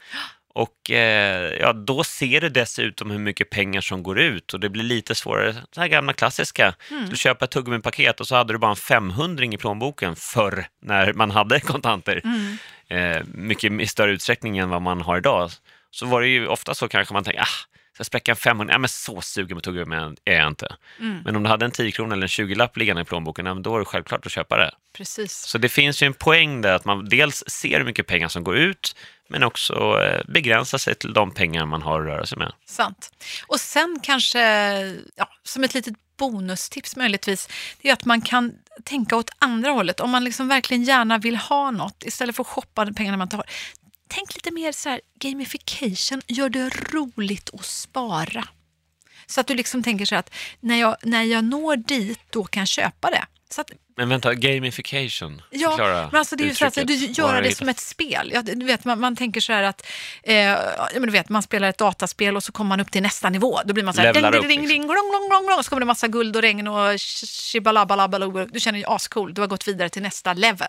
Och 0.54 0.92
eh, 0.92 1.54
ja, 1.60 1.74
då 1.74 2.04
ser 2.04 2.42
du 2.42 2.50
dessutom 2.50 3.12
hur 3.12 3.20
mycket 3.20 3.50
pengar 3.50 3.82
som 3.82 4.04
går 4.04 4.20
ut 4.20 4.54
och 4.54 4.60
det 4.60 4.70
blir 4.70 4.84
lite 4.84 5.16
svårare. 5.16 5.56
Det 5.74 5.82
här 5.82 5.88
gamla 5.88 6.14
klassiska, 6.14 6.76
du 7.10 7.18
köper 7.18 7.46
ett 7.46 7.52
tuggummi-paket 7.52 8.20
och 8.20 8.28
så 8.28 8.36
hade 8.36 8.54
du 8.54 8.58
bara 8.60 8.72
en 8.72 8.76
500 8.76 9.46
i 9.46 9.58
plånboken 9.58 10.16
förr 10.16 10.68
när 10.82 11.14
man 11.14 11.32
hade 11.32 11.60
kontanter. 11.74 12.22
Eh, 12.88 13.24
mycket 13.26 13.72
i 13.72 13.88
större 13.88 14.12
utsträckning 14.12 14.58
än 14.58 14.70
vad 14.70 14.82
man 14.82 15.02
har 15.02 15.18
idag. 15.18 15.50
Så 15.92 16.06
var 16.06 16.22
det 16.22 16.28
ju 16.28 16.48
ofta 16.48 16.74
så 16.74 16.88
kanske 16.88 17.14
man 17.14 17.24
tänker, 17.24 17.42
ah, 17.42 17.77
ska 17.98 18.04
spräcka 18.04 18.32
en 18.32 18.36
500? 18.36 18.74
Ja, 18.74 18.78
men 18.78 18.90
så 18.90 19.22
sugen 19.22 19.58
på 19.58 19.62
tuggummi 19.62 19.96
är 20.26 20.36
jag 20.36 20.48
inte. 20.48 20.76
Men 21.26 21.36
om 21.36 21.44
du 21.44 21.50
hade 21.50 21.66
en 21.66 21.72
10 21.72 21.92
kronor 21.92 22.14
eller 22.14 22.24
en 22.24 22.28
20-lapp 22.28 22.78
liggande 22.78 23.02
i 23.02 23.06
plånboken, 23.06 23.46
ja, 23.46 23.54
då 23.54 23.76
är 23.76 23.80
det 23.80 23.86
självklart 23.86 24.26
att 24.26 24.32
köpa 24.32 24.58
det. 24.58 24.72
Precis. 24.98 25.34
Så 25.34 25.58
det 25.58 25.70
finns 25.70 26.04
ju 26.04 26.08
en 26.08 26.14
poäng 26.14 26.62
där 26.62 26.74
att 26.74 26.86
man 26.86 27.10
dels 27.10 27.44
ser 27.48 27.78
hur 27.78 27.86
mycket 27.86 28.08
pengar 28.08 28.28
som 28.28 28.44
går 28.44 28.58
ut, 28.58 28.96
men 29.30 29.44
också 29.44 30.02
eh, 30.04 30.22
begränsar 30.28 30.78
sig 30.78 30.96
till 30.96 31.14
de 31.14 31.32
pengar 31.32 31.66
man 31.66 31.82
har 31.82 32.02
att 32.02 32.08
röra 32.08 32.26
sig 32.26 32.38
med. 32.38 32.54
Sant. 32.66 33.12
Och 33.48 33.60
sen 33.60 34.00
kanske, 34.04 34.40
ja, 35.16 35.30
som 35.44 35.64
ett 35.64 35.74
litet 35.74 35.96
bonustips 36.18 36.96
möjligtvis, 36.96 37.50
det 37.82 37.90
är 37.90 37.94
att 37.94 38.06
man 38.06 38.22
kan 38.22 38.54
tänka 38.84 39.16
åt 39.16 39.30
andra 39.40 39.72
hållet. 39.72 40.00
Om 40.00 40.10
man 40.10 40.24
liksom 40.24 40.48
verkligen 40.48 40.84
gärna 40.84 41.18
vill 41.18 41.36
ha 41.36 41.72
något, 41.72 42.04
istället 42.06 42.36
för 42.36 42.44
att 42.44 42.48
shoppa 42.48 42.86
pengarna 42.86 43.18
man 43.18 43.26
inte 43.26 43.36
har. 43.36 43.46
Tänk 44.08 44.36
lite 44.36 44.52
mer 44.52 44.72
så 44.72 44.90
här, 44.90 45.02
gamification, 45.20 46.22
gör 46.28 46.50
det 46.50 46.70
roligt 46.70 47.50
att 47.54 47.66
spara. 47.66 48.48
Så 49.26 49.42
att 49.42 49.48
du 49.48 49.54
liksom 49.54 49.84
tänker 49.84 50.06
så 50.06 50.16
här 50.16 50.20
att 50.20 50.34
när 50.60 50.80
jag, 50.80 50.96
när 51.04 51.24
jag 51.24 51.44
når 51.44 51.76
dit, 51.76 52.20
då 52.30 52.44
kan 52.44 52.62
jag 52.62 52.68
köpa 52.68 53.10
det. 53.10 53.26
Att 53.58 53.72
Men 53.98 54.10
vänta, 54.10 54.34
gamification? 54.34 55.42
Ja, 55.50 55.70
Förklara 55.70 56.10
men 56.12 56.20
alltså 56.20 56.36
det 56.36 56.44
är 56.44 56.48
ju 56.48 56.56
så 56.56 56.66
att 56.66 56.74
du 56.74 56.84
Var 56.84 56.94
gör 56.94 57.34
har 57.34 57.42
det 57.42 57.56
som 57.56 57.70
ett 57.70 57.80
spel. 57.80 58.32
Ja, 58.34 58.42
du 58.42 58.66
vet, 58.66 58.86
man, 58.86 59.00
man 59.00 59.16
tänker 59.16 59.42
så 59.42 59.54
här 59.54 59.64
att 59.64 59.86
eh, 60.24 60.36
men 60.94 61.02
du 61.02 61.12
vet, 61.12 61.30
man 61.30 61.44
spelar 61.44 61.70
ett 61.70 61.78
dataspel 61.78 62.36
och 62.36 62.44
så 62.44 62.52
kommer 62.52 62.70
man 62.70 62.80
upp 62.80 62.92
till 62.92 63.02
nästa 63.02 63.30
nivå. 63.30 63.60
Då 63.66 63.74
blir 63.74 63.84
man 63.84 63.94
så 63.94 64.02
här, 64.02 64.14
Levlar 64.14 64.32
ding, 64.32 64.40
upp, 64.40 64.48
ding, 64.48 64.50
ding, 64.50 64.62
liksom. 64.62 64.74
ding, 64.74 64.88
glong, 64.88 65.10
glong, 65.12 65.30
glong, 65.30 65.46
glong, 65.46 65.64
så 65.64 65.70
kommer 65.70 65.80
det 65.80 65.86
massa 65.86 66.08
guld 66.08 66.36
och 66.36 66.42
regn 66.42 66.68
och 66.68 67.00
shibalabalabalo. 67.52 68.46
Du 68.46 68.60
känner 68.60 68.80
dig 68.80 68.86
ascool, 68.88 69.34
du 69.34 69.42
har 69.42 69.48
gått 69.48 69.68
vidare 69.68 69.90
till 69.90 70.02
nästa 70.02 70.34
level. 70.34 70.68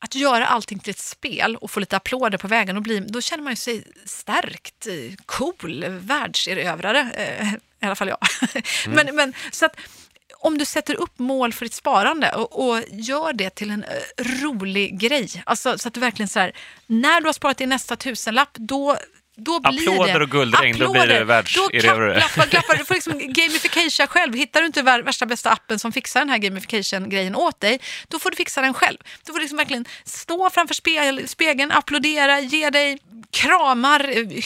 Att 0.00 0.14
göra 0.14 0.46
allting 0.46 0.78
till 0.78 0.90
ett 0.90 0.98
spel 0.98 1.56
och 1.56 1.70
få 1.70 1.80
lite 1.80 1.96
applåder 1.96 2.38
på 2.38 2.48
vägen, 2.48 2.76
och 2.76 2.82
bli, 2.82 3.00
då 3.00 3.20
känner 3.20 3.44
man 3.44 3.52
ju 3.52 3.56
sig 3.56 3.84
stärkt, 4.04 4.86
eh, 4.86 5.14
cool, 5.26 5.84
världserövrare. 5.84 7.10
Eh, 7.14 7.54
I 7.82 7.86
alla 7.86 7.94
fall 7.94 8.08
jag. 8.08 8.18
Mm. 8.86 8.96
men, 8.96 9.16
men, 9.16 9.34
så 9.52 9.66
att, 9.66 9.76
om 10.38 10.58
du 10.58 10.64
sätter 10.64 10.94
upp 10.94 11.18
mål 11.18 11.52
för 11.52 11.64
ditt 11.64 11.74
sparande 11.74 12.32
och, 12.32 12.68
och 12.68 12.82
gör 12.90 13.32
det 13.32 13.50
till 13.50 13.70
en 13.70 13.84
eh, 13.84 14.24
rolig 14.42 14.98
grej, 14.98 15.42
alltså 15.46 15.78
så 15.78 15.88
att 15.88 15.94
du 15.94 16.00
verkligen 16.00 16.28
så 16.28 16.40
här, 16.40 16.52
när 16.86 17.20
du 17.20 17.26
har 17.26 17.32
sparat 17.32 17.58
din 17.58 17.68
nästa 17.68 17.96
tusenlapp, 17.96 18.54
då 18.54 18.98
då 19.38 19.60
blir 19.60 19.88
Applåder 19.88 20.18
det, 20.18 20.24
och 20.24 20.30
guldregn, 20.30 20.78
då 20.78 20.92
blir 20.92 21.06
det 21.06 21.24
världserövrare. 21.24 22.14
Då 22.14 22.20
klappar, 22.20 22.50
klappar, 22.50 22.76
du 22.76 22.84
får 22.84 22.94
liksom 22.94 23.18
gamification 23.18 24.06
själv. 24.06 24.34
Hittar 24.34 24.60
du 24.60 24.66
inte 24.66 24.82
värsta 24.82 25.26
bästa 25.26 25.50
appen 25.50 25.78
som 25.78 25.92
fixar 25.92 26.20
den 26.20 26.28
här 26.28 26.38
gamification-grejen 26.38 27.34
åt 27.34 27.60
dig, 27.60 27.80
då 28.08 28.18
får 28.18 28.30
du 28.30 28.36
fixa 28.36 28.60
den 28.60 28.74
själv. 28.74 28.98
Du 29.26 29.32
får 29.32 29.40
liksom 29.40 29.56
verkligen 29.56 29.84
stå 30.04 30.50
framför 30.50 31.26
spegeln, 31.26 31.72
applådera, 31.72 32.40
ge 32.40 32.70
dig 32.70 32.98
kramar, 33.30 34.00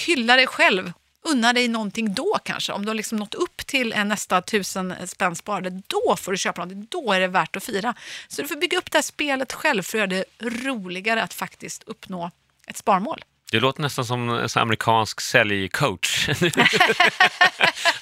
hylla 0.06 0.36
dig 0.36 0.46
själv 0.46 0.92
unna 1.24 1.52
dig 1.52 1.68
någonting 1.68 2.14
då 2.14 2.38
kanske. 2.44 2.72
Om 2.72 2.84
du 2.84 2.88
har 2.88 2.94
liksom 2.94 3.18
nått 3.18 3.34
upp 3.34 3.66
till 3.66 3.92
en 3.92 4.08
nästa 4.08 4.42
tusen 4.42 4.94
spänn 5.06 5.36
sparade, 5.36 5.82
då 5.86 6.16
får 6.16 6.32
du 6.32 6.38
köpa 6.38 6.60
någonting. 6.60 6.86
Då 6.90 7.12
är 7.12 7.20
det 7.20 7.28
värt 7.28 7.56
att 7.56 7.64
fira. 7.64 7.94
Så 8.28 8.42
du 8.42 8.48
får 8.48 8.56
bygga 8.56 8.78
upp 8.78 8.90
det 8.90 8.98
här 8.98 9.02
spelet 9.02 9.52
själv 9.52 9.82
för 9.82 9.98
att 9.98 10.12
göra 10.12 10.24
det 10.40 10.46
roligare 10.64 11.22
att 11.22 11.34
faktiskt 11.34 11.82
uppnå 11.82 12.30
ett 12.66 12.76
sparmål. 12.76 13.24
Det 13.52 13.60
låter 13.60 13.82
nästan 13.82 14.04
som 14.04 14.28
en 14.28 14.48
amerikansk 14.54 15.20
säljcoach. 15.20 16.26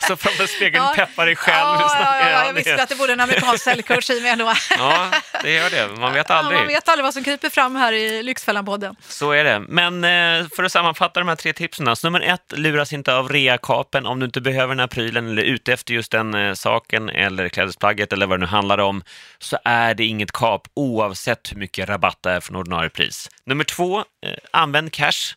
så 0.08 0.16
framför 0.16 0.46
spegeln 0.46 0.84
ja. 0.84 0.92
peppar 0.96 1.26
dig 1.26 1.36
själv. 1.36 1.56
Ja, 1.56 1.96
ja, 2.00 2.20
ja, 2.20 2.30
ja, 2.30 2.46
jag 2.46 2.52
visste 2.52 2.82
att 2.82 2.88
det 2.88 2.96
borde 2.96 3.12
en 3.12 3.20
amerikansk 3.20 3.64
säljcoach 3.64 4.10
i 4.10 4.20
mig 4.20 4.30
ändå. 4.30 4.52
ja, 4.78 5.10
det 5.42 5.52
gör 5.52 5.70
det. 5.70 6.00
Man 6.00 6.12
vet 6.12 6.30
aldrig. 6.30 6.58
Man 6.58 6.66
vet 6.66 6.88
aldrig 6.88 7.04
vad 7.04 7.14
som 7.14 7.24
kryper 7.24 7.50
fram 7.50 7.76
här 7.76 7.92
i 7.92 8.22
Lyxfällan-podden. 8.22 8.96
Så 9.08 9.32
är 9.32 9.44
det. 9.44 9.60
Men 9.60 10.04
eh, 10.04 10.48
för 10.56 10.64
att 10.64 10.72
sammanfatta 10.72 11.20
de 11.20 11.28
här 11.28 11.36
tre 11.36 11.52
tipsen. 11.52 11.88
Alltså, 11.88 12.06
nummer 12.06 12.20
ett, 12.20 12.52
luras 12.56 12.92
inte 12.92 13.14
av 13.14 13.28
reakapen 13.28 14.06
om 14.06 14.18
du 14.18 14.26
inte 14.26 14.40
behöver 14.40 14.68
den 14.68 14.80
här 14.80 14.86
prylen 14.86 15.28
eller 15.28 15.42
är 15.42 15.46
ute 15.46 15.72
efter 15.72 15.94
just 15.94 16.12
den 16.12 16.34
eh, 16.34 16.54
saken 16.54 17.08
eller 17.08 17.48
klädesplagget 17.48 18.12
eller 18.12 18.26
vad 18.26 18.38
det 18.38 18.40
nu 18.40 18.50
handlar 18.50 18.78
om 18.78 19.02
så 19.38 19.58
är 19.64 19.94
det 19.94 20.04
inget 20.04 20.32
kap 20.32 20.68
oavsett 20.74 21.52
hur 21.52 21.56
mycket 21.56 21.88
rabatt 21.88 22.18
det 22.20 22.30
är 22.30 22.40
från 22.40 22.56
ordinarie 22.56 22.90
pris. 22.90 23.28
Nummer 23.44 23.64
två, 23.64 23.98
eh, 23.98 24.04
använd 24.50 24.92
cash. 24.92 25.34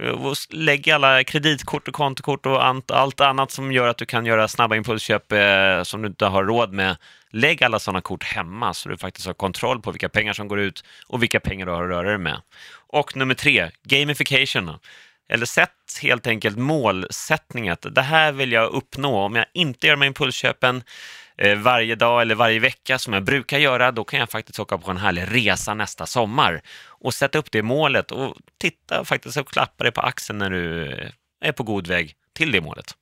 Eh, 0.00 0.32
lägg 0.50 0.90
alla 0.90 1.24
kreditkort 1.24 1.88
och 1.88 1.94
kontokort 1.94 2.46
och 2.46 2.64
allt 2.90 3.20
annat 3.20 3.50
som 3.50 3.72
gör 3.72 3.88
att 3.88 3.98
du 3.98 4.06
kan 4.06 4.26
göra 4.26 4.48
snabba 4.48 4.76
impulsköp 4.76 5.32
eh, 5.32 5.82
som 5.82 6.02
du 6.02 6.08
inte 6.08 6.26
har 6.26 6.44
råd 6.44 6.72
med. 6.72 6.96
Lägg 7.30 7.64
alla 7.64 7.78
sådana 7.78 8.00
kort 8.00 8.24
hemma 8.24 8.74
så 8.74 8.88
du 8.88 8.96
faktiskt 8.96 9.26
har 9.26 9.34
kontroll 9.34 9.80
på 9.80 9.90
vilka 9.90 10.08
pengar 10.08 10.32
som 10.32 10.48
går 10.48 10.60
ut 10.60 10.84
och 11.06 11.22
vilka 11.22 11.40
pengar 11.40 11.66
du 11.66 11.72
har 11.72 11.82
att 11.82 11.90
röra 11.90 12.08
dig 12.08 12.18
med. 12.18 12.40
Och 12.86 13.16
nummer 13.16 13.34
tre, 13.34 13.70
gamification. 13.84 14.70
Eller 15.28 15.46
sätt 15.46 15.70
helt 16.02 16.26
enkelt 16.26 16.58
målsättningen. 16.58 17.76
Det 17.80 18.02
här 18.02 18.32
vill 18.32 18.52
jag 18.52 18.72
uppnå. 18.72 19.18
Om 19.18 19.36
jag 19.36 19.46
inte 19.54 19.86
gör 19.86 19.94
de 19.94 20.00
här 20.00 20.06
impulsköpen 20.06 20.82
Eh, 21.36 21.58
varje 21.58 21.94
dag 21.94 22.22
eller 22.22 22.34
varje 22.34 22.60
vecka 22.60 22.98
som 22.98 23.12
jag 23.12 23.24
brukar 23.24 23.58
göra, 23.58 23.92
då 23.92 24.04
kan 24.04 24.20
jag 24.20 24.30
faktiskt 24.30 24.58
åka 24.58 24.78
på 24.78 24.90
en 24.90 24.96
härlig 24.96 25.24
resa 25.28 25.74
nästa 25.74 26.06
sommar 26.06 26.62
och 26.88 27.14
sätta 27.14 27.38
upp 27.38 27.50
det 27.50 27.62
målet 27.62 28.10
och 28.12 28.36
titta 28.58 29.04
faktiskt 29.04 29.36
och 29.36 29.48
klappa 29.48 29.84
dig 29.84 29.92
på 29.92 30.00
axeln 30.00 30.38
när 30.38 30.50
du 30.50 30.90
är 31.40 31.52
på 31.52 31.62
god 31.62 31.86
väg 31.86 32.14
till 32.32 32.52
det 32.52 32.60
målet. 32.60 32.94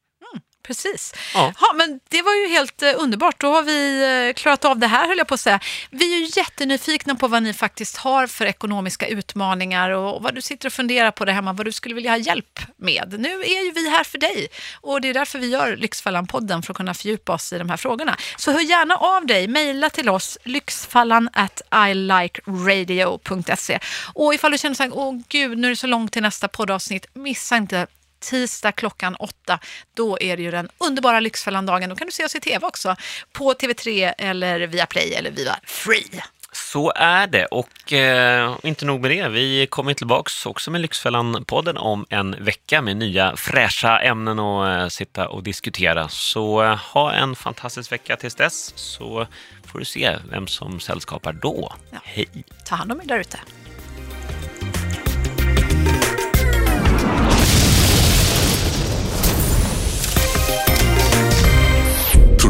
Precis. 0.62 1.14
Ja. 1.34 1.52
ja. 1.60 1.72
men 1.74 2.00
det 2.08 2.22
var 2.22 2.34
ju 2.34 2.48
helt 2.48 2.82
eh, 2.82 2.92
underbart. 2.96 3.40
Då 3.40 3.52
har 3.52 3.62
vi 3.62 4.02
eh, 4.28 4.34
klarat 4.34 4.64
av 4.64 4.78
det 4.78 4.86
här, 4.86 5.08
höll 5.08 5.18
jag 5.18 5.26
på 5.28 5.34
att 5.34 5.40
säga. 5.40 5.60
Vi 5.90 6.14
är 6.14 6.18
ju 6.18 6.30
jättenyfikna 6.36 7.14
på 7.14 7.28
vad 7.28 7.42
ni 7.42 7.52
faktiskt 7.52 7.96
har 7.96 8.26
för 8.26 8.46
ekonomiska 8.46 9.06
utmaningar 9.06 9.90
och 9.90 10.22
vad 10.22 10.34
du 10.34 10.42
sitter 10.42 10.68
och 10.68 10.72
funderar 10.72 11.10
på 11.10 11.24
det 11.24 11.32
hemma, 11.32 11.52
vad 11.52 11.66
du 11.66 11.72
skulle 11.72 11.94
vilja 11.94 12.10
ha 12.10 12.18
hjälp 12.18 12.60
med. 12.76 13.14
Nu 13.18 13.40
är 13.40 13.64
ju 13.64 13.72
vi 13.72 13.90
här 13.90 14.04
för 14.04 14.18
dig 14.18 14.48
och 14.80 15.00
det 15.00 15.08
är 15.08 15.14
därför 15.14 15.38
vi 15.38 15.48
gör 15.48 15.76
Lyxfallan-podden, 15.76 16.62
för 16.62 16.72
att 16.72 16.76
kunna 16.76 16.94
fördjupa 16.94 17.32
oss 17.32 17.52
i 17.52 17.58
de 17.58 17.68
här 17.68 17.76
frågorna. 17.76 18.16
Så 18.36 18.52
hör 18.52 18.60
gärna 18.60 18.96
av 18.96 19.26
dig, 19.26 19.48
mejla 19.48 19.90
till 19.90 20.08
oss, 20.08 20.38
lyxfallan 20.44 21.28
at 21.32 21.62
ilikeradio.se. 21.90 23.78
Och 24.14 24.34
ifall 24.34 24.52
du 24.52 24.58
känner 24.58 24.74
så 24.74 24.82
här, 24.82 24.90
åh 24.94 25.20
gud, 25.28 25.58
nu 25.58 25.66
är 25.66 25.70
det 25.70 25.76
så 25.76 25.86
långt 25.86 26.12
till 26.12 26.22
nästa 26.22 26.48
poddavsnitt, 26.48 27.06
missa 27.14 27.56
inte 27.56 27.86
tisdag 28.22 28.72
klockan 28.72 29.14
åtta. 29.14 29.58
Då 29.94 30.18
är 30.20 30.36
det 30.36 30.42
ju 30.42 30.50
den 30.50 30.68
underbara 30.78 31.20
Lyxfällan-dagen. 31.20 31.90
Då 31.90 31.96
kan 31.96 32.06
du 32.06 32.12
se 32.12 32.24
oss 32.24 32.34
i 32.34 32.40
tv 32.40 32.66
också 32.66 32.96
på 33.32 33.52
TV3 33.52 34.12
eller 34.18 34.60
via 34.60 34.86
Play 34.86 35.14
eller 35.14 35.30
via 35.30 35.56
Free. 35.64 36.22
Så 36.52 36.92
är 36.96 37.26
det 37.26 37.46
och 37.46 37.92
eh, 37.92 38.56
inte 38.62 38.84
nog 38.84 39.00
med 39.00 39.10
det, 39.10 39.28
vi 39.28 39.66
kommer 39.66 39.94
tillbaks 39.94 40.46
också 40.46 40.70
med 40.70 40.80
Lyxfällan-podden 40.80 41.76
om 41.76 42.06
en 42.08 42.44
vecka 42.44 42.82
med 42.82 42.96
nya 42.96 43.36
fräscha 43.36 44.00
ämnen 44.00 44.38
att 44.38 44.82
eh, 44.82 44.88
sitta 44.88 45.28
och 45.28 45.42
diskutera. 45.42 46.08
Så 46.08 46.62
eh, 46.62 46.76
ha 46.76 47.12
en 47.12 47.36
fantastisk 47.36 47.92
vecka 47.92 48.16
tills 48.16 48.34
dess 48.34 48.72
så 48.76 49.26
får 49.66 49.78
du 49.78 49.84
se 49.84 50.16
vem 50.30 50.46
som 50.46 50.80
sällskapar 50.80 51.32
då. 51.32 51.72
Ja. 51.90 51.98
Hej! 52.04 52.28
Ta 52.64 52.74
hand 52.74 52.92
om 52.92 53.00
er 53.00 53.04
där 53.04 53.18
ute. 53.18 53.38